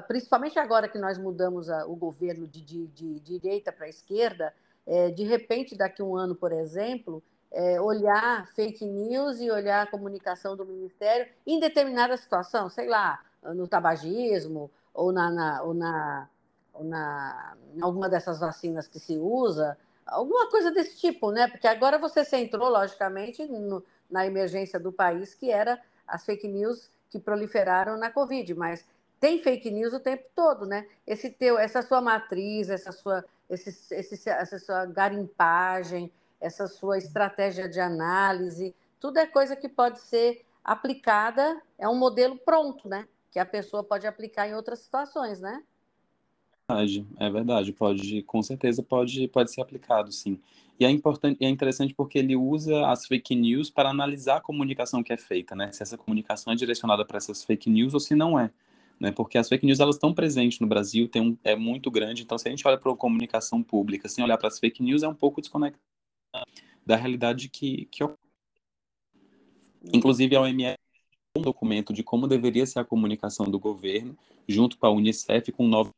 principalmente 0.08 0.58
agora 0.58 0.88
que 0.88 0.98
nós 0.98 1.16
mudamos 1.18 1.68
o 1.86 1.94
governo 1.94 2.46
de, 2.46 2.60
de, 2.60 2.86
de 2.88 3.20
direita 3.20 3.70
para 3.70 3.86
a 3.86 3.88
esquerda, 3.88 4.52
é, 4.86 5.10
de 5.10 5.22
repente, 5.22 5.76
daqui 5.76 6.02
a 6.02 6.04
um 6.04 6.16
ano, 6.16 6.34
por 6.34 6.50
exemplo, 6.50 7.22
é, 7.52 7.80
olhar 7.80 8.46
fake 8.48 8.84
news 8.84 9.38
e 9.38 9.50
olhar 9.50 9.82
a 9.82 9.90
comunicação 9.90 10.56
do 10.56 10.64
Ministério 10.64 11.30
em 11.46 11.60
determinada 11.60 12.16
situação, 12.16 12.68
sei 12.68 12.88
lá, 12.88 13.22
no 13.54 13.68
tabagismo 13.68 14.70
ou 14.98 15.12
na, 15.12 15.30
na, 15.30 15.62
ou 15.62 15.72
na, 15.72 16.28
ou 16.74 16.84
na 16.84 17.56
alguma 17.80 18.08
dessas 18.08 18.40
vacinas 18.40 18.88
que 18.88 18.98
se 18.98 19.16
usa, 19.16 19.78
alguma 20.04 20.50
coisa 20.50 20.72
desse 20.72 20.96
tipo, 20.96 21.30
né? 21.30 21.46
Porque 21.46 21.68
agora 21.68 21.98
você 21.98 22.24
centrou, 22.24 22.68
logicamente, 22.68 23.44
no, 23.46 23.84
na 24.10 24.26
emergência 24.26 24.78
do 24.78 24.90
país, 24.90 25.34
que 25.34 25.52
era 25.52 25.80
as 26.06 26.24
fake 26.24 26.48
news 26.48 26.90
que 27.08 27.18
proliferaram 27.20 27.96
na 27.96 28.10
Covid, 28.10 28.52
mas 28.54 28.84
tem 29.20 29.40
fake 29.40 29.70
news 29.70 29.92
o 29.92 30.00
tempo 30.00 30.24
todo, 30.34 30.66
né? 30.66 30.86
Esse 31.06 31.30
teu, 31.30 31.58
essa 31.58 31.80
sua 31.80 32.00
matriz, 32.00 32.68
essa 32.68 32.90
sua, 32.90 33.24
esse, 33.48 33.70
esse, 33.94 34.28
essa 34.28 34.58
sua 34.58 34.84
garimpagem, 34.84 36.10
essa 36.40 36.66
sua 36.66 36.98
estratégia 36.98 37.68
de 37.68 37.78
análise, 37.78 38.74
tudo 38.98 39.18
é 39.18 39.26
coisa 39.26 39.54
que 39.54 39.68
pode 39.68 40.00
ser 40.00 40.44
aplicada, 40.64 41.60
é 41.78 41.88
um 41.88 41.96
modelo 41.96 42.36
pronto, 42.36 42.88
né? 42.88 43.06
Que 43.30 43.38
a 43.38 43.46
pessoa 43.46 43.84
pode 43.84 44.06
aplicar 44.06 44.48
em 44.48 44.54
outras 44.54 44.80
situações, 44.80 45.40
né? 45.40 45.62
Verdade, 46.70 47.06
é 47.18 47.30
verdade, 47.30 47.72
pode, 47.72 48.22
com 48.24 48.42
certeza 48.42 48.82
pode, 48.82 49.26
pode 49.28 49.50
ser 49.50 49.62
aplicado, 49.62 50.12
sim. 50.12 50.38
E 50.78 50.84
é 50.84 50.90
importante, 50.90 51.42
é 51.42 51.48
interessante 51.48 51.94
porque 51.94 52.18
ele 52.18 52.36
usa 52.36 52.86
as 52.86 53.06
fake 53.06 53.34
news 53.34 53.70
para 53.70 53.88
analisar 53.88 54.36
a 54.36 54.40
comunicação 54.40 55.02
que 55.02 55.12
é 55.12 55.16
feita, 55.16 55.56
né? 55.56 55.72
Se 55.72 55.82
essa 55.82 55.96
comunicação 55.96 56.52
é 56.52 56.56
direcionada 56.56 57.04
para 57.04 57.16
essas 57.16 57.42
fake 57.42 57.70
news 57.70 57.94
ou 57.94 58.00
se 58.00 58.14
não 58.14 58.38
é 58.38 58.50
né? 58.98 59.12
Porque 59.12 59.38
as 59.38 59.48
fake 59.48 59.64
news 59.64 59.80
elas 59.80 59.96
estão 59.96 60.12
presentes 60.12 60.58
no 60.60 60.66
Brasil, 60.66 61.08
tem 61.08 61.22
um, 61.22 61.38
é 61.44 61.54
muito 61.54 61.90
grande. 61.90 62.22
Então, 62.22 62.36
se 62.36 62.48
a 62.48 62.50
gente 62.50 62.66
olha 62.66 62.78
para 62.78 62.90
a 62.92 62.96
comunicação 62.96 63.62
pública, 63.62 64.08
sem 64.08 64.24
olhar 64.24 64.36
para 64.38 64.48
as 64.48 64.58
fake 64.58 64.82
news, 64.82 65.02
é 65.02 65.08
um 65.08 65.14
pouco 65.14 65.40
desconectado 65.40 65.82
da 66.84 66.96
realidade 66.96 67.48
que, 67.48 67.86
que 67.86 68.02
Inclusive, 69.92 70.34
a 70.34 70.40
OMS 70.40 70.76
um 71.36 71.42
documento 71.42 71.92
de 71.92 72.02
como 72.02 72.26
deveria 72.26 72.66
ser 72.66 72.80
a 72.80 72.84
comunicação 72.84 73.46
do 73.46 73.58
governo, 73.58 74.16
junto 74.46 74.78
com 74.78 74.86
a 74.86 74.90
Unicef, 74.90 75.52
com 75.52 75.66
nove 75.66 75.90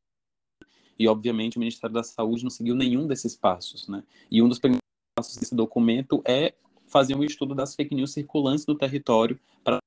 e 0.98 1.08
obviamente 1.08 1.56
o 1.56 1.60
Ministério 1.60 1.94
da 1.94 2.02
Saúde 2.02 2.42
não 2.42 2.50
seguiu 2.50 2.74
nenhum 2.74 3.06
desses 3.06 3.34
passos, 3.34 3.88
né? 3.88 4.04
E 4.30 4.42
um 4.42 4.48
dos 4.48 4.58
primeiros 4.58 4.82
passos 5.18 5.36
desse 5.38 5.54
documento 5.54 6.22
é 6.26 6.54
fazer 6.86 7.14
um 7.14 7.24
estudo 7.24 7.54
das 7.54 7.74
fake 7.74 7.94
news 7.94 8.12
circulantes 8.12 8.66
no 8.66 8.74
território 8.74 9.40
para 9.64 9.78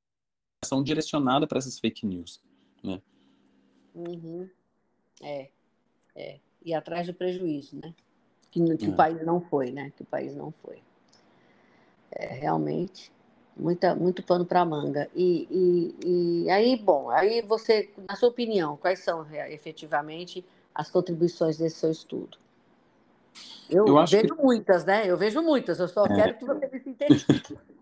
ação 0.63 0.81
direcionada 0.81 1.45
para 1.45 1.59
essas 1.59 1.77
fake 1.77 2.03
news 2.03 2.41
né? 2.83 3.01
Uhum. 3.95 4.49
É, 5.21 5.49
é. 6.15 6.39
E 6.63 6.73
atrás 6.73 7.07
do 7.07 7.13
prejuízo, 7.13 7.77
né? 7.77 7.93
Que, 8.51 8.77
que 8.77 8.85
é. 8.85 8.89
o 8.89 8.95
país 8.95 9.25
não 9.25 9.41
foi, 9.41 9.71
né? 9.71 9.91
Que 9.95 10.03
o 10.03 10.05
país 10.05 10.35
não 10.35 10.51
foi. 10.51 10.81
É, 12.11 12.27
realmente, 12.27 13.11
muita, 13.55 13.95
muito 13.95 14.23
pano 14.23 14.45
para 14.45 14.65
manga. 14.65 15.09
E, 15.15 15.47
e, 15.49 16.43
e 16.45 16.49
aí, 16.49 16.75
bom, 16.75 17.09
aí 17.09 17.41
você, 17.41 17.89
na 18.07 18.15
sua 18.15 18.29
opinião, 18.29 18.77
quais 18.77 18.99
são 18.99 19.25
efetivamente 19.49 20.43
as 20.73 20.89
contribuições 20.89 21.57
desse 21.57 21.77
seu 21.77 21.91
estudo? 21.91 22.37
Eu, 23.69 23.87
eu 23.87 24.05
vejo 24.05 24.35
que... 24.35 24.41
muitas, 24.41 24.85
né? 24.85 25.09
Eu 25.09 25.17
vejo 25.17 25.41
muitas, 25.41 25.79
eu 25.79 25.87
só 25.87 26.05
é. 26.05 26.15
quero 26.15 26.37
que 26.37 26.45
você 26.45 26.67
me 26.67 26.79
sintetize. 26.79 27.57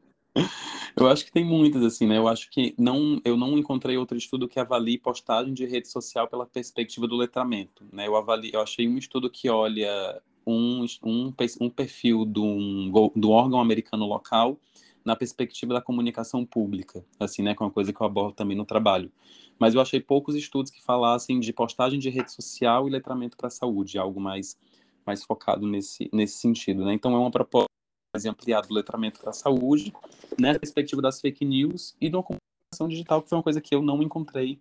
Eu 0.96 1.08
acho 1.08 1.26
que 1.26 1.32
tem 1.32 1.44
muitas, 1.44 1.84
assim, 1.84 2.06
né? 2.06 2.18
Eu 2.18 2.28
acho 2.28 2.50
que 2.50 2.76
não, 2.78 3.20
eu 3.24 3.38
não 3.38 3.58
encontrei 3.58 3.98
outro 3.98 4.18
estudo 4.18 4.48
que 4.48 4.60
avalie 4.60 4.98
postagem 4.98 5.54
de 5.54 5.66
rede 5.66 5.88
social 5.88 6.28
pela 6.28 6.46
perspectiva 6.46 7.08
do 7.08 7.16
letramento, 7.16 7.86
né? 7.92 8.08
Eu, 8.08 8.16
avali, 8.16 8.52
eu 8.54 8.62
achei 8.62 8.88
um 8.88 8.98
estudo 8.98 9.30
que 9.30 9.50
olha 9.50 10.22
um, 10.46 10.86
um, 11.04 11.34
um 11.62 11.70
perfil 11.70 12.26
do, 12.26 12.44
um, 12.44 13.12
do 13.16 13.32
órgão 13.32 13.60
americano 13.60 14.06
local 14.06 14.60
na 15.04 15.16
perspectiva 15.16 15.74
da 15.74 15.82
comunicação 15.82 16.46
pública, 16.46 17.04
assim, 17.20 17.42
né? 17.42 17.56
Que 17.56 17.64
é 17.64 17.66
uma 17.66 17.72
coisa 17.72 17.92
que 17.92 18.02
eu 18.02 18.06
abordo 18.06 18.36
também 18.36 18.56
no 18.56 18.66
trabalho. 18.66 19.12
Mas 19.60 19.74
eu 19.74 19.82
achei 19.82 20.00
poucos 20.00 20.36
estudos 20.36 20.72
que 20.72 20.82
falassem 20.82 21.40
de 21.40 21.52
postagem 21.54 22.00
de 22.00 22.10
rede 22.10 22.32
social 22.32 22.88
e 22.88 22.92
letramento 22.92 23.38
para 23.38 23.48
a 23.48 23.52
saúde, 23.52 23.98
algo 23.98 24.20
mais, 24.20 24.58
mais 25.06 25.24
focado 25.24 25.68
nesse, 25.68 26.10
nesse 26.14 26.38
sentido, 26.38 26.86
né? 26.86 26.94
Então 26.94 27.14
é 27.14 27.18
uma 27.18 27.32
proposta 27.32 27.68
mais 28.14 28.26
ampliado 28.26 28.68
do 28.68 28.74
letramento 28.74 29.20
para 29.20 29.30
a 29.30 29.34
saúde, 29.34 29.94
né, 30.40 30.58
perspectiva 30.60 31.02
das 31.02 31.22
fake 31.22 31.46
news 31.46 31.96
e 32.00 32.10
da 32.10 32.22
comunicação 32.22 32.90
digital, 32.90 33.22
que 33.22 33.30
foi 33.30 33.38
uma 33.38 33.44
coisa 33.44 33.62
que 33.62 33.74
eu 33.74 33.82
não 33.82 34.04
encontrei 34.04 34.60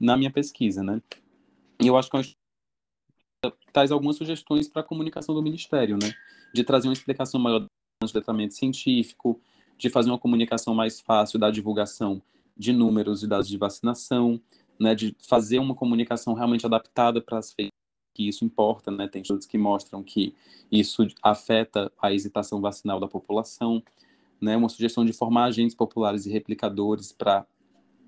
na 0.00 0.16
minha 0.16 0.30
pesquisa, 0.30 0.82
né? 0.82 1.00
E 1.80 1.86
eu 1.86 1.96
acho 1.96 2.10
que 2.10 2.16
é 2.16 2.22
traz 3.72 3.92
algumas 3.92 4.16
sugestões 4.16 4.68
para 4.68 4.82
a 4.82 4.84
comunicação 4.84 5.34
do 5.34 5.42
Ministério, 5.42 5.96
né? 5.96 6.12
De 6.52 6.64
trazer 6.64 6.88
uma 6.88 6.92
explicação 6.92 7.40
maior 7.40 7.60
do 7.60 7.68
letramento 8.14 8.54
científico, 8.54 9.40
de 9.78 9.88
fazer 9.88 10.10
uma 10.10 10.18
comunicação 10.18 10.74
mais 10.74 11.00
fácil 11.00 11.38
da 11.38 11.50
divulgação 11.50 12.20
de 12.56 12.72
números 12.72 13.22
e 13.22 13.26
dados 13.28 13.48
de 13.48 13.56
vacinação, 13.56 14.40
né? 14.78 14.94
De 14.94 15.16
fazer 15.20 15.60
uma 15.60 15.74
comunicação 15.74 16.34
realmente 16.34 16.66
adaptada 16.66 17.20
para 17.20 17.38
as 17.38 17.52
fake 17.52 17.70
que 18.12 18.28
isso 18.28 18.44
importa, 18.44 18.90
né? 18.90 19.06
Tem 19.06 19.22
estudos 19.22 19.46
que 19.46 19.56
mostram 19.56 20.02
que 20.02 20.34
isso 20.72 21.06
afeta 21.22 21.90
a 22.02 22.12
hesitação 22.12 22.60
vacinal 22.60 22.98
da 22.98 23.06
população, 23.06 23.80
né? 24.40 24.56
Uma 24.56 24.68
sugestão 24.68 25.04
de 25.04 25.12
formar 25.12 25.44
agentes 25.44 25.76
populares 25.76 26.26
e 26.26 26.30
replicadores 26.30 27.12
para 27.12 27.46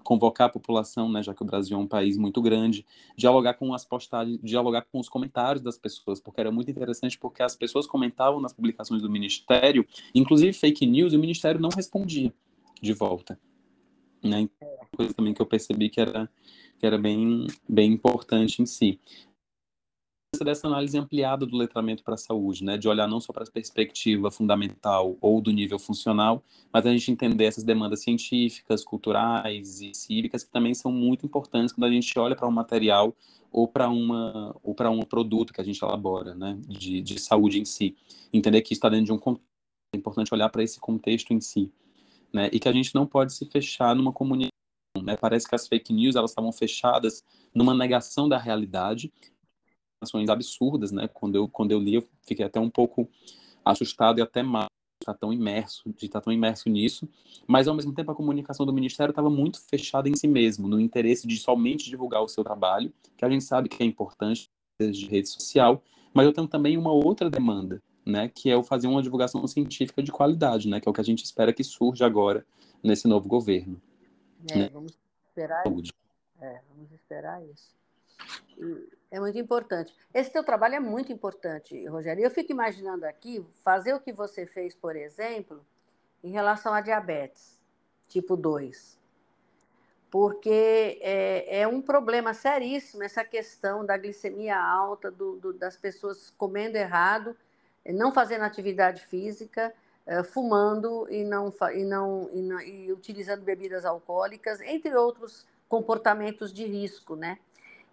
convocar 0.05 0.48
a 0.48 0.51
população, 0.51 1.11
né, 1.11 1.22
já 1.22 1.34
que 1.34 1.42
o 1.42 1.46
Brasil 1.46 1.76
é 1.76 1.80
um 1.80 1.86
país 1.86 2.16
muito 2.16 2.40
grande, 2.40 2.84
dialogar 3.16 3.55
com 3.55 3.72
as 3.74 3.84
postagens, 3.84 4.38
dialogar 4.42 4.82
com 4.90 4.98
os 4.98 5.09
comentários 5.09 5.62
das 5.62 5.78
pessoas, 5.78 6.20
porque 6.20 6.40
era 6.40 6.51
muito 6.51 6.70
interessante 6.70 7.18
porque 7.18 7.42
as 7.42 7.57
pessoas 7.57 7.86
comentavam 7.86 8.40
nas 8.40 8.53
publicações 8.53 9.03
do 9.03 9.11
ministério, 9.11 9.86
inclusive 10.14 10.53
fake 10.53 10.86
news, 10.86 11.12
e 11.12 11.16
o 11.16 11.20
ministério 11.20 11.61
não 11.61 11.70
respondia 11.70 12.32
de 12.80 12.92
volta, 12.92 13.38
né? 14.22 14.40
Então, 14.40 14.68
coisa 14.96 15.14
também 15.14 15.34
que 15.34 15.40
eu 15.40 15.46
percebi 15.46 15.88
que 15.88 16.01
era 16.01 16.28
que 16.78 16.86
era 16.86 16.96
bem 16.96 17.46
bem 17.68 17.92
importante 17.92 18.62
em 18.62 18.66
si 18.66 18.98
importância 20.41 20.45
dessa 20.45 20.66
análise 20.66 20.97
ampliada 20.99 21.47
do 21.47 21.57
letramento 21.57 22.03
para 22.03 22.14
a 22.14 22.18
saúde, 22.18 22.64
né? 22.64 22.76
De 22.76 22.88
olhar 22.88 23.07
não 23.07 23.20
só 23.20 23.32
para 23.32 23.45
a 23.45 23.51
perspectiva 23.51 24.30
fundamental 24.30 25.16
ou 25.20 25.41
do 25.41 25.51
nível 25.51 25.78
funcional, 25.78 26.43
mas 26.72 26.86
a 26.86 26.91
gente 26.91 27.11
entender 27.11 27.45
essas 27.45 27.64
demandas 27.64 28.03
científicas, 28.03 28.84
culturais 28.84 29.80
e 29.80 29.95
cívicas 29.95 30.43
que 30.43 30.51
também 30.51 30.74
são 30.74 30.91
muito 30.91 31.26
importantes 31.26 31.72
quando 31.72 31.84
a 31.84 31.91
gente 31.91 32.18
olha 32.18 32.34
para 32.34 32.49
um 32.49 32.53
material 32.53 33.14
ou 33.53 33.66
para 33.68 33.88
uma 33.88 34.57
ou 34.62 34.74
para 34.74 34.91
um 34.91 35.01
produto 35.03 35.53
que 35.53 35.61
a 35.61 35.64
gente 35.64 35.82
elabora, 35.82 36.34
né? 36.34 36.59
De, 36.66 37.01
de 37.01 37.18
saúde 37.20 37.61
em 37.61 37.64
si, 37.64 37.95
entender 38.32 38.62
que 38.62 38.72
está 38.72 38.88
dentro 38.88 39.07
de 39.07 39.12
um 39.12 39.18
contexto. 39.18 39.49
É 39.95 39.99
importante 39.99 40.32
olhar 40.32 40.49
para 40.49 40.62
esse 40.62 40.78
contexto 40.78 41.32
em 41.32 41.41
si, 41.41 41.70
né? 42.32 42.49
E 42.53 42.59
que 42.59 42.68
a 42.68 42.72
gente 42.72 42.95
não 42.95 43.07
pode 43.07 43.32
se 43.32 43.45
fechar 43.47 43.95
numa 43.95 44.12
comunidade 44.12 44.51
né? 45.03 45.16
Parece 45.16 45.49
que 45.49 45.55
as 45.55 45.68
fake 45.68 45.93
news 45.93 46.16
elas 46.16 46.32
estavam 46.32 46.53
fechadas 46.53 47.24
numa 47.55 47.74
negação 47.74 48.28
da 48.28 48.38
realidade, 48.38 49.12
ações 50.01 50.28
absurdas, 50.28 50.90
né? 50.90 51.09
Quando 51.09 51.36
eu 51.36 51.48
quando 51.48 51.72
eu 51.72 51.78
li, 51.78 51.94
eu 51.94 52.09
fiquei 52.22 52.44
até 52.44 52.59
um 52.59 52.70
pouco 52.70 53.09
assustado 53.64 54.18
e 54.18 54.22
até 54.22 54.42
mal 54.42 54.66
de 55.01 55.05
estar 55.05 55.14
tão 55.14 55.32
imerso, 55.32 55.90
de 55.96 56.07
estar 56.07 56.20
tão 56.20 56.32
imerso 56.32 56.68
nisso, 56.68 57.09
mas 57.46 57.66
ao 57.66 57.74
mesmo 57.74 57.94
tempo 57.94 58.11
a 58.11 58.14
comunicação 58.14 58.66
do 58.66 58.72
ministério 58.72 59.11
estava 59.11 59.30
muito 59.30 59.61
fechada 59.61 60.09
em 60.09 60.16
si 60.16 60.28
mesmo, 60.28 60.68
no 60.68 60.78
interesse 60.78 61.26
de 61.26 61.38
somente 61.38 61.88
divulgar 61.88 62.22
o 62.22 62.28
seu 62.28 62.44
trabalho, 62.44 62.92
que 63.16 63.24
a 63.24 63.30
gente 63.30 63.44
sabe 63.44 63.68
que 63.68 63.82
é 63.82 63.86
importante 63.86 64.51
de 64.78 65.07
rede 65.07 65.28
social, 65.28 65.82
mas 66.12 66.26
eu 66.26 66.32
tenho 66.32 66.46
também 66.46 66.76
uma 66.76 66.92
outra 66.92 67.30
demanda, 67.30 67.82
né, 68.05 68.28
que 68.28 68.51
é 68.51 68.57
o 68.57 68.62
fazer 68.62 68.88
uma 68.88 69.03
divulgação 69.03 69.46
científica 69.46 70.03
de 70.03 70.12
qualidade, 70.12 70.68
né, 70.68 70.80
que 70.80 70.88
é 70.88 70.90
o 70.90 70.92
que 70.92 71.01
a 71.01 71.05
gente 71.05 71.24
espera 71.24 71.53
que 71.53 71.64
surja 71.64 72.05
agora 72.05 72.46
nesse 72.82 73.09
novo 73.09 73.28
governo. 73.28 73.80
É, 74.51 74.59
né? 74.59 74.70
Vamos 74.70 74.92
esperar 75.28 75.66
isso. 75.66 75.92
É, 76.40 76.61
vamos 76.68 76.92
esperar 76.92 77.42
isso. 77.44 77.80
É 79.11 79.18
muito 79.18 79.38
importante. 79.38 79.94
Esse 80.14 80.30
teu 80.30 80.44
trabalho 80.44 80.76
é 80.76 80.80
muito 80.80 81.12
importante, 81.12 81.84
Rogério. 81.86 82.22
Eu 82.22 82.30
fico 82.30 82.52
imaginando 82.52 83.04
aqui 83.04 83.44
fazer 83.64 83.92
o 83.92 84.00
que 84.00 84.12
você 84.12 84.46
fez, 84.46 84.74
por 84.74 84.94
exemplo, 84.94 85.64
em 86.22 86.30
relação 86.30 86.72
à 86.72 86.80
diabetes, 86.80 87.58
tipo 88.08 88.36
2. 88.36 88.98
Porque 90.11 90.98
é, 91.00 91.61
é 91.62 91.68
um 91.68 91.80
problema 91.80 92.34
seríssimo 92.34 93.02
essa 93.02 93.24
questão 93.24 93.84
da 93.84 93.96
glicemia 93.96 94.58
alta, 94.58 95.11
do, 95.11 95.36
do, 95.36 95.52
das 95.52 95.76
pessoas 95.76 96.30
comendo 96.36 96.76
errado, 96.76 97.36
não 97.86 98.12
fazendo 98.12 98.42
atividade 98.42 99.04
física, 99.06 99.74
eh, 100.06 100.22
fumando 100.22 101.06
e 101.11 101.24
não, 101.24 101.52
e, 101.72 101.84
não, 101.84 102.30
e 102.32 102.42
não 102.42 102.61
e 102.61 102.92
utilizando 102.92 103.42
bebidas 103.42 103.84
alcoólicas, 103.84 104.61
entre 104.61 104.94
outros 104.94 105.46
comportamentos 105.68 106.52
de 106.52 106.64
risco, 106.64 107.14
né? 107.14 107.38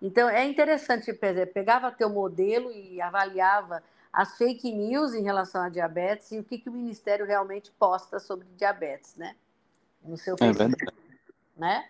Então 0.02 0.30
é 0.30 0.45
interessante, 0.45 1.12
pegava 1.14 1.91
teu 1.91 2.10
modelo 2.10 2.72
e 2.72 3.02
avaliava 3.02 3.84
as 4.14 4.38
fake 4.38 4.72
news 4.72 5.14
em 5.14 5.24
relação 5.24 5.62
à 5.62 5.70
diabetes 5.70 6.32
e 6.32 6.39
o 6.39 6.43
que, 6.43 6.58
que 6.58 6.70
o 6.70 6.74
Ministério 6.74 7.26
realmente 7.26 7.72
posta 7.72 8.20
sobre 8.20 8.48
diabetes, 8.56 9.16
né? 9.16 9.36
No 10.04 10.18
seu 10.18 10.38
Facebook, 10.38 10.74
é 10.74 10.86
verdade. 10.86 10.98
né? 11.56 11.89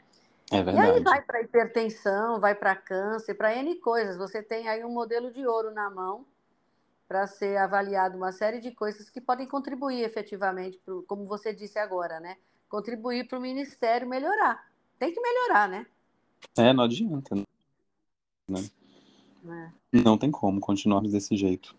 É 0.52 0.64
verdade. 0.64 0.88
E 0.88 0.92
aí 0.92 1.04
vai 1.04 1.22
para 1.22 1.42
hipertensão, 1.42 2.40
vai 2.40 2.56
para 2.56 2.76
câncer, 2.76 3.36
para 3.36 3.56
N 3.56 3.76
coisas. 3.76 4.18
Você 4.18 4.42
tem 4.42 4.68
aí 4.68 4.84
um 4.84 4.92
modelo 4.92 5.32
de 5.32 5.46
ouro 5.46 5.72
na 5.72 5.90
mão 5.90 6.26
para 7.08 7.28
ser 7.28 7.58
avaliado 7.58 8.18
uma 8.18 8.32
série 8.32 8.60
de 8.60 8.72
coisas 8.72 9.10
que 9.10 9.22
podem 9.22 9.48
contribuir 9.48 10.04
efetivamente, 10.04 10.78
pro, 10.84 11.04
como 11.04 11.26
você 11.26 11.54
disse 11.54 11.80
agora, 11.80 12.20
né? 12.20 12.38
Contribuir 12.70 13.28
para 13.28 13.38
o 13.38 13.42
Ministério 13.42 14.08
melhorar. 14.08 14.70
Tem 15.00 15.14
que 15.14 15.22
melhorar, 15.22 15.70
né? 15.70 15.86
É, 16.58 16.74
não 16.74 16.84
adianta. 16.84 17.36
Né? 18.48 18.70
É. 19.94 20.02
Não 20.04 20.18
tem 20.18 20.32
como 20.32 20.60
continuarmos 20.60 21.12
desse 21.12 21.36
jeito. 21.36 21.76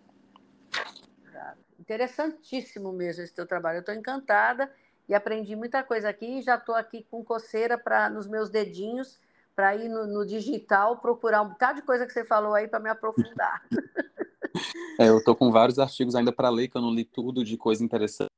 Interessantíssimo 1.78 2.92
mesmo 2.92 3.22
esse 3.22 3.34
teu 3.34 3.46
trabalho. 3.46 3.78
Eu 3.78 3.80
estou 3.80 3.94
encantada 3.94 4.70
e 5.08 5.14
aprendi 5.14 5.56
muita 5.56 5.82
coisa 5.82 6.08
aqui. 6.08 6.42
Já 6.42 6.56
estou 6.56 6.74
aqui 6.74 7.06
com 7.10 7.24
coceira 7.24 7.78
para 7.78 8.10
nos 8.10 8.26
meus 8.26 8.50
dedinhos 8.50 9.18
para 9.56 9.74
ir 9.74 9.88
no, 9.88 10.06
no, 10.06 10.24
digital 10.24 10.98
procurar 10.98 11.42
um 11.42 11.48
bocado 11.48 11.80
de 11.80 11.86
coisa 11.86 12.06
que 12.06 12.12
você 12.12 12.24
falou 12.24 12.54
aí 12.54 12.68
para 12.68 12.78
me 12.78 12.90
aprofundar. 12.90 13.62
É, 14.98 15.08
eu 15.08 15.18
estou 15.18 15.36
com 15.36 15.52
vários 15.52 15.78
artigos 15.78 16.16
ainda 16.16 16.32
para 16.32 16.48
ler, 16.48 16.66
que 16.66 16.76
eu 16.76 16.82
não 16.82 16.92
li 16.92 17.04
tudo 17.04 17.44
de 17.44 17.56
coisa 17.56 17.84
interessante. 17.84 18.30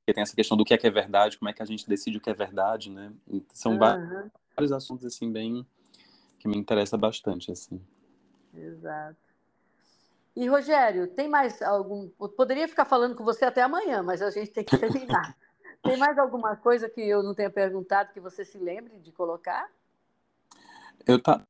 Porque 0.00 0.12
tem 0.12 0.22
essa 0.22 0.34
questão 0.34 0.56
do 0.56 0.64
que 0.64 0.74
é 0.74 0.78
que 0.78 0.86
é 0.86 0.90
verdade, 0.90 1.38
como 1.38 1.48
é 1.48 1.52
que 1.52 1.62
a 1.62 1.64
gente 1.64 1.88
decide 1.88 2.16
o 2.16 2.20
que 2.20 2.30
é 2.30 2.34
verdade, 2.34 2.90
né? 2.90 3.12
São 3.52 3.72
uhum. 3.72 3.78
vários 3.78 4.72
assuntos, 4.72 5.06
assim, 5.06 5.30
bem... 5.30 5.64
que 6.40 6.48
me 6.48 6.56
interessa 6.56 6.96
bastante, 6.96 7.52
assim. 7.52 7.80
Exato. 8.52 9.16
E, 10.34 10.48
Rogério, 10.48 11.06
tem 11.06 11.28
mais 11.28 11.60
algum... 11.60 12.10
Eu 12.18 12.28
poderia 12.30 12.66
ficar 12.66 12.86
falando 12.86 13.14
com 13.14 13.22
você 13.22 13.44
até 13.44 13.62
amanhã, 13.62 14.02
mas 14.02 14.22
a 14.22 14.30
gente 14.30 14.50
tem 14.50 14.64
que 14.64 14.76
terminar. 14.78 15.36
tem 15.82 15.98
mais 15.98 16.18
alguma 16.18 16.56
coisa 16.56 16.88
que 16.88 17.02
eu 17.02 17.22
não 17.22 17.34
tenha 17.34 17.50
perguntado 17.50 18.12
que 18.12 18.20
você 18.20 18.44
se 18.44 18.58
lembre 18.58 18.98
de 18.98 19.12
colocar? 19.12 19.70
Eu 21.06 21.22
tá 21.22 21.44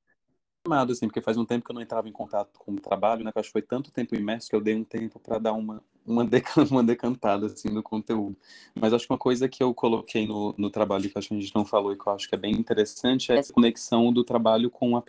animado, 0.66 0.92
assim, 0.92 1.06
porque 1.06 1.20
faz 1.20 1.36
um 1.36 1.44
tempo 1.44 1.64
que 1.64 1.70
eu 1.70 1.74
não 1.74 1.82
entrava 1.82 2.08
em 2.08 2.12
contato 2.12 2.58
com 2.58 2.72
o 2.72 2.80
trabalho, 2.80 3.24
né? 3.24 3.30
Que 3.30 3.38
acho 3.38 3.48
que 3.48 3.52
foi 3.52 3.62
tanto 3.62 3.92
tempo 3.92 4.16
imerso 4.16 4.50
que 4.50 4.56
eu 4.56 4.60
dei 4.60 4.74
um 4.74 4.84
tempo 4.84 5.20
para 5.20 5.38
dar 5.38 5.52
uma, 5.52 5.82
uma, 6.10 6.24
uma 6.70 6.82
decantada, 6.82 7.46
assim, 7.46 7.68
no 7.68 7.82
conteúdo. 7.82 8.36
Mas 8.74 8.92
acho 8.92 9.06
que 9.06 9.12
uma 9.12 9.18
coisa 9.18 9.48
que 9.48 9.62
eu 9.62 9.72
coloquei 9.74 10.26
no, 10.26 10.54
no 10.58 10.70
trabalho 10.70 11.04
que 11.04 11.10
que 11.10 11.18
a 11.18 11.22
gente 11.22 11.54
não 11.54 11.64
falou 11.64 11.92
e 11.92 11.98
que 11.98 12.06
eu 12.06 12.12
acho 12.12 12.28
que 12.28 12.34
é 12.34 12.38
bem 12.38 12.52
interessante 12.52 13.32
é 13.32 13.38
essa 13.38 13.52
conexão 13.52 14.12
do 14.12 14.24
trabalho 14.24 14.70
com 14.70 14.96
a 14.96 15.02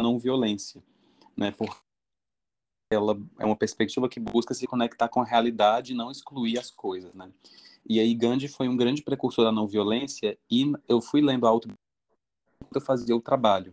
não 0.00 0.18
violência, 0.18 0.82
né? 1.36 1.50
Porque 1.52 1.76
ela 2.92 3.18
é 3.38 3.44
uma 3.44 3.56
perspectiva 3.56 4.08
que 4.08 4.20
busca 4.20 4.54
se 4.54 4.66
conectar 4.66 5.08
com 5.08 5.20
a 5.20 5.24
realidade 5.24 5.92
e 5.92 5.96
não 5.96 6.10
excluir 6.10 6.58
as 6.58 6.70
coisas, 6.70 7.12
né? 7.14 7.30
E 7.88 8.00
aí 8.00 8.14
Gandhi 8.14 8.48
foi 8.48 8.68
um 8.68 8.76
grande 8.76 9.02
precursor 9.02 9.44
da 9.44 9.52
não 9.52 9.66
violência 9.66 10.36
e 10.50 10.72
eu 10.88 11.00
fui 11.00 11.20
lendo 11.20 11.46
a 11.46 11.50
auto 11.50 11.68
eu 12.74 12.80
fazia 12.80 13.16
o 13.16 13.20
trabalho 13.20 13.72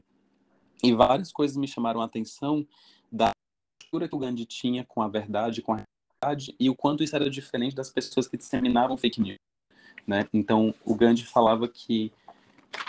e 0.83 0.93
várias 0.93 1.31
coisas 1.31 1.57
me 1.57 1.67
chamaram 1.67 2.01
a 2.01 2.05
atenção 2.05 2.65
da 3.11 3.31
postura 3.79 4.07
que 4.07 4.15
o 4.15 4.19
Gandhi 4.19 4.45
tinha 4.45 4.83
com 4.83 5.01
a 5.01 5.07
verdade, 5.07 5.61
com 5.61 5.73
a 5.73 5.81
realidade, 6.23 6.55
e 6.59 6.69
o 6.69 6.75
quanto 6.75 7.03
isso 7.03 7.15
era 7.15 7.29
diferente 7.29 7.75
das 7.75 7.89
pessoas 7.89 8.27
que 8.27 8.37
disseminavam 8.37 8.97
fake 8.97 9.21
news. 9.21 9.37
Né? 10.07 10.27
Então, 10.33 10.73
o 10.85 10.95
Gandhi 10.95 11.25
falava 11.25 11.67
que 11.67 12.11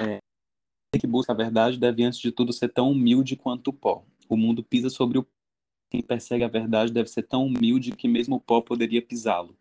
é, 0.01 0.19
que 0.99 1.07
busca 1.07 1.33
a 1.33 1.37
verdade 1.37 1.79
deve, 1.79 2.05
antes 2.05 2.19
de 2.19 2.33
tudo, 2.33 2.53
ser 2.53 2.69
tão 2.69 2.91
humilde 2.91 3.37
quanto 3.37 3.69
o 3.69 3.73
pó. 3.73 4.05
O 4.29 4.37
mundo 4.37 4.63
pisa 4.63 4.89
sobre 4.89 5.19
o 5.19 5.27
quem 5.91 6.03
persegue 6.03 6.43
a 6.43 6.49
verdade 6.49 6.93
deve 6.93 7.09
ser 7.09 7.23
tão 7.23 7.47
humilde 7.47 7.93
que 7.93 8.09
mesmo 8.09 8.37
o 8.37 8.41
pó 8.41 8.61
poderia 8.61 9.01
pisá-lo 9.01 9.57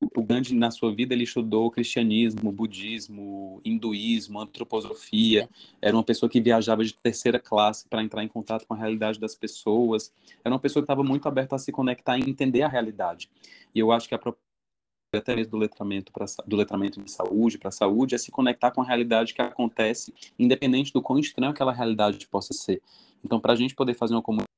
o 0.00 0.22
Gandhi, 0.22 0.54
na 0.54 0.70
sua 0.70 0.94
vida, 0.94 1.14
ele 1.14 1.24
estudou 1.24 1.70
cristianismo, 1.70 2.52
budismo, 2.52 3.60
hinduísmo, 3.64 4.40
antroposofia. 4.40 5.48
Era 5.80 5.96
uma 5.96 6.04
pessoa 6.04 6.28
que 6.28 6.40
viajava 6.40 6.84
de 6.84 6.94
terceira 6.94 7.38
classe 7.38 7.88
para 7.88 8.02
entrar 8.02 8.22
em 8.22 8.28
contato 8.28 8.66
com 8.66 8.74
a 8.74 8.76
realidade 8.76 9.18
das 9.18 9.34
pessoas. 9.34 10.12
Era 10.44 10.54
uma 10.54 10.60
pessoa 10.60 10.82
que 10.82 10.84
estava 10.84 11.02
muito 11.02 11.26
aberta 11.26 11.56
a 11.56 11.58
se 11.58 11.72
conectar 11.72 12.18
e 12.18 12.28
entender 12.28 12.62
a 12.62 12.68
realidade. 12.68 13.30
E 13.74 13.78
eu 13.78 13.90
acho 13.90 14.08
que 14.08 14.14
a 14.14 14.18
proposta 14.18 14.44
até 15.14 15.34
mesmo 15.34 15.52
do 15.52 15.58
letramento, 15.58 16.12
pra, 16.12 16.26
do 16.46 16.56
letramento 16.56 17.02
de 17.02 17.10
saúde 17.10 17.56
para 17.56 17.68
a 17.68 17.72
saúde 17.72 18.14
é 18.14 18.18
se 18.18 18.30
conectar 18.30 18.70
com 18.70 18.82
a 18.82 18.84
realidade 18.84 19.32
que 19.32 19.40
acontece, 19.40 20.12
independente 20.38 20.92
do 20.92 21.00
quão 21.00 21.18
estranho 21.18 21.52
aquela 21.52 21.72
realidade 21.72 22.26
possa 22.26 22.52
ser. 22.52 22.82
Então, 23.24 23.40
para 23.40 23.54
a 23.54 23.56
gente 23.56 23.74
poder 23.74 23.94
fazer 23.94 24.14
uma 24.14 24.22
comunidade 24.22 24.55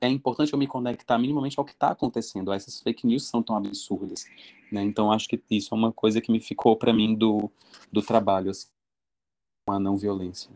é 0.00 0.08
importante 0.08 0.52
eu 0.52 0.58
me 0.58 0.66
conectar 0.66 1.18
minimamente 1.18 1.58
ao 1.58 1.64
que 1.64 1.72
está 1.72 1.90
acontecendo. 1.90 2.52
Essas 2.52 2.80
fake 2.80 3.06
news 3.06 3.28
são 3.28 3.42
tão 3.42 3.56
absurdas, 3.56 4.26
né? 4.70 4.82
Então 4.82 5.10
acho 5.10 5.28
que 5.28 5.42
isso 5.50 5.74
é 5.74 5.78
uma 5.78 5.92
coisa 5.92 6.20
que 6.20 6.30
me 6.30 6.40
ficou 6.40 6.76
para 6.76 6.92
mim 6.92 7.14
do, 7.14 7.50
do 7.92 8.02
trabalho, 8.02 8.50
assim, 8.50 8.68
a 9.68 9.78
não 9.78 9.96
violência 9.96 10.50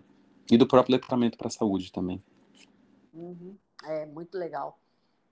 e 0.50 0.56
do 0.56 0.66
próprio 0.66 0.94
letramento 0.96 1.38
para 1.38 1.46
a 1.46 1.50
saúde 1.50 1.92
também. 1.92 2.22
Uhum. 3.14 3.56
É 3.84 4.04
muito 4.06 4.36
legal. 4.36 4.78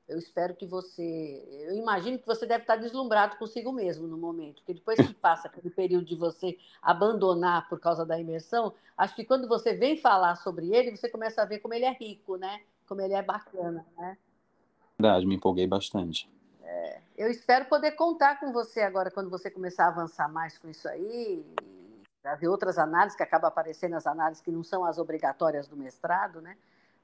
Eu 0.09 0.19
espero 0.19 0.55
que 0.55 0.65
você. 0.65 1.45
Eu 1.69 1.77
imagino 1.77 2.19
que 2.19 2.27
você 2.27 2.47
deve 2.47 2.63
estar 2.63 2.77
deslumbrado 2.77 3.37
consigo 3.37 3.71
mesmo 3.73 4.07
no 4.07 4.17
momento, 4.17 4.57
porque 4.57 4.73
depois 4.73 4.99
que 4.99 5.13
passa 5.13 5.49
aquele 5.49 5.69
período 5.69 6.07
de 6.07 6.17
você 6.17 6.57
abandonar 6.81 7.69
por 7.69 7.79
causa 7.79 8.07
da 8.07 8.19
imersão, 8.19 8.73
acho 8.97 9.15
que 9.15 9.25
quando 9.25 9.47
você 9.47 9.75
vem 9.75 9.99
falar 9.99 10.37
sobre 10.37 10.75
ele, 10.75 10.97
você 10.97 11.11
começa 11.11 11.43
a 11.43 11.45
ver 11.45 11.59
como 11.59 11.75
ele 11.75 11.85
é 11.85 11.93
rico, 11.93 12.37
né? 12.37 12.63
Como 12.89 13.01
ele 13.01 13.15
é 13.15 13.23
bacana, 13.23 13.85
né? 13.97 14.17
Verdade, 14.99 15.27
me 15.27 15.37
empolguei 15.37 15.67
bastante. 15.67 16.29
É, 16.63 17.01
eu 17.17 17.31
espero 17.31 17.67
poder 17.67 17.93
contar 17.93 18.41
com 18.41 18.53
você 18.53 18.81
agora 18.81 19.11
quando 19.11 19.31
você 19.31 19.51
começar 19.51 19.85
a 19.85 19.89
avançar 19.89 20.29
mais 20.29 20.59
com 20.59 20.69
isso 20.69 20.89
aí, 20.89 21.45
trazer 22.23 22.49
outras 22.49 22.79
análises 22.79 23.17
que 23.17 23.23
acabam 23.23 23.49
aparecendo 23.49 23.95
as 23.95 24.07
análises 24.07 24.43
que 24.43 24.51
não 24.51 24.65
são 24.65 24.85
as 24.85 24.99
obrigatórias 24.99 25.69
do 25.69 25.77
mestrado, 25.77 26.41
né? 26.41 26.57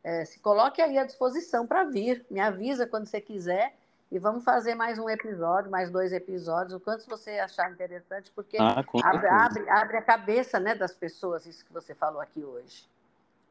É, 0.02 0.24
se 0.24 0.38
coloque 0.40 0.82
aí 0.82 0.98
à 0.98 1.04
disposição 1.04 1.66
para 1.66 1.84
vir, 1.84 2.26
me 2.30 2.40
avisa 2.40 2.86
quando 2.86 3.06
você 3.06 3.20
quiser 3.20 3.74
e 4.10 4.18
vamos 4.18 4.44
fazer 4.44 4.74
mais 4.74 4.98
um 4.98 5.08
episódio, 5.08 5.70
mais 5.70 5.90
dois 5.90 6.12
episódios, 6.12 6.74
o 6.74 6.80
quanto 6.80 7.08
você 7.08 7.38
achar 7.38 7.70
interessante, 7.70 8.30
porque 8.34 8.58
ah, 8.60 8.84
abre, 9.02 9.26
abre, 9.28 9.70
abre, 9.70 9.96
a 9.96 10.02
cabeça 10.02 10.60
né, 10.60 10.74
das 10.74 10.92
pessoas, 10.92 11.46
isso 11.46 11.64
que 11.64 11.72
você 11.72 11.94
falou 11.94 12.20
aqui 12.20 12.44
hoje. 12.44 12.86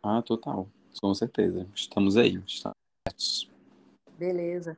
Ah, 0.04 0.22
total. 0.22 0.68
Com 1.02 1.14
certeza. 1.14 1.68
Estamos 1.76 2.18
aí. 2.18 2.42
Estamos 2.46 3.50
Beleza. 4.18 4.78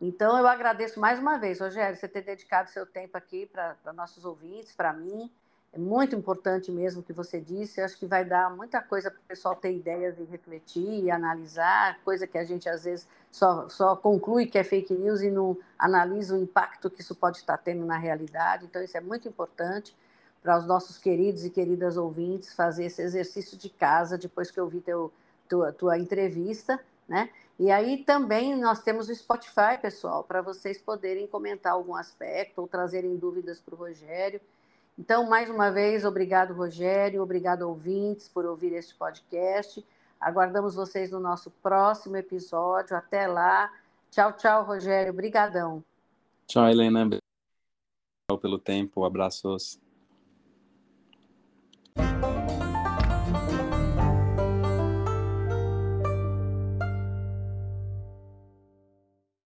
Então, 0.00 0.38
eu 0.38 0.46
agradeço 0.46 1.00
mais 1.00 1.18
uma 1.18 1.36
vez, 1.38 1.60
Rogério, 1.60 1.96
você 1.96 2.06
ter 2.06 2.22
dedicado 2.22 2.70
seu 2.70 2.86
tempo 2.86 3.16
aqui 3.16 3.46
para 3.46 3.92
nossos 3.92 4.24
ouvintes, 4.24 4.72
para 4.72 4.92
mim. 4.92 5.30
É 5.72 5.78
muito 5.78 6.14
importante 6.14 6.70
mesmo 6.70 7.00
o 7.00 7.04
que 7.04 7.12
você 7.12 7.40
disse. 7.40 7.80
Eu 7.80 7.84
acho 7.84 7.98
que 7.98 8.06
vai 8.06 8.24
dar 8.24 8.54
muita 8.54 8.80
coisa 8.80 9.10
para 9.10 9.18
o 9.18 9.24
pessoal 9.24 9.56
ter 9.56 9.74
ideias 9.74 10.18
e 10.18 10.24
refletir 10.24 11.04
e 11.04 11.10
analisar, 11.10 11.98
coisa 12.04 12.26
que 12.26 12.38
a 12.38 12.44
gente 12.44 12.68
às 12.68 12.84
vezes 12.84 13.08
só, 13.30 13.68
só 13.68 13.96
conclui 13.96 14.46
que 14.46 14.56
é 14.56 14.64
fake 14.64 14.94
news 14.94 15.20
e 15.20 15.30
não 15.30 15.58
analisa 15.78 16.36
o 16.36 16.40
impacto 16.40 16.88
que 16.88 17.00
isso 17.00 17.14
pode 17.14 17.38
estar 17.38 17.58
tendo 17.58 17.84
na 17.84 17.98
realidade. 17.98 18.64
Então, 18.64 18.82
isso 18.82 18.96
é 18.96 19.00
muito 19.00 19.28
importante 19.28 19.94
para 20.42 20.58
os 20.58 20.64
nossos 20.64 20.96
queridos 20.96 21.44
e 21.44 21.50
queridas 21.50 21.96
ouvintes 21.96 22.54
fazer 22.54 22.84
esse 22.84 23.02
exercício 23.02 23.58
de 23.58 23.68
casa 23.68 24.16
depois 24.16 24.50
que 24.50 24.60
eu 24.60 24.68
vi 24.68 24.80
teu, 24.80 25.12
tua, 25.48 25.72
tua 25.72 25.98
entrevista, 25.98 26.80
né? 27.08 27.30
E 27.58 27.70
aí 27.70 28.04
também 28.04 28.56
nós 28.56 28.82
temos 28.82 29.08
o 29.08 29.14
Spotify, 29.14 29.76
pessoal, 29.80 30.22
para 30.22 30.40
vocês 30.40 30.78
poderem 30.78 31.26
comentar 31.26 31.72
algum 31.72 31.94
aspecto 31.94 32.60
ou 32.60 32.68
trazerem 32.68 33.16
dúvidas 33.16 33.60
para 33.60 33.74
o 33.74 33.78
Rogério. 33.78 34.40
Então, 34.96 35.28
mais 35.28 35.50
uma 35.50 35.70
vez, 35.70 36.04
obrigado, 36.04 36.54
Rogério, 36.54 37.22
obrigado, 37.22 37.62
ouvintes, 37.62 38.28
por 38.28 38.44
ouvir 38.44 38.72
este 38.74 38.94
podcast. 38.94 39.84
Aguardamos 40.20 40.74
vocês 40.74 41.10
no 41.10 41.20
nosso 41.20 41.50
próximo 41.62 42.16
episódio. 42.16 42.96
Até 42.96 43.26
lá. 43.26 43.72
Tchau, 44.10 44.32
tchau, 44.32 44.64
Rogério. 44.64 45.12
Obrigadão. 45.12 45.82
Tchau, 46.46 46.68
Helena. 46.68 47.02
Obrigado 47.02 48.40
pelo 48.40 48.58
tempo. 48.58 49.04
Abraços. 49.04 49.87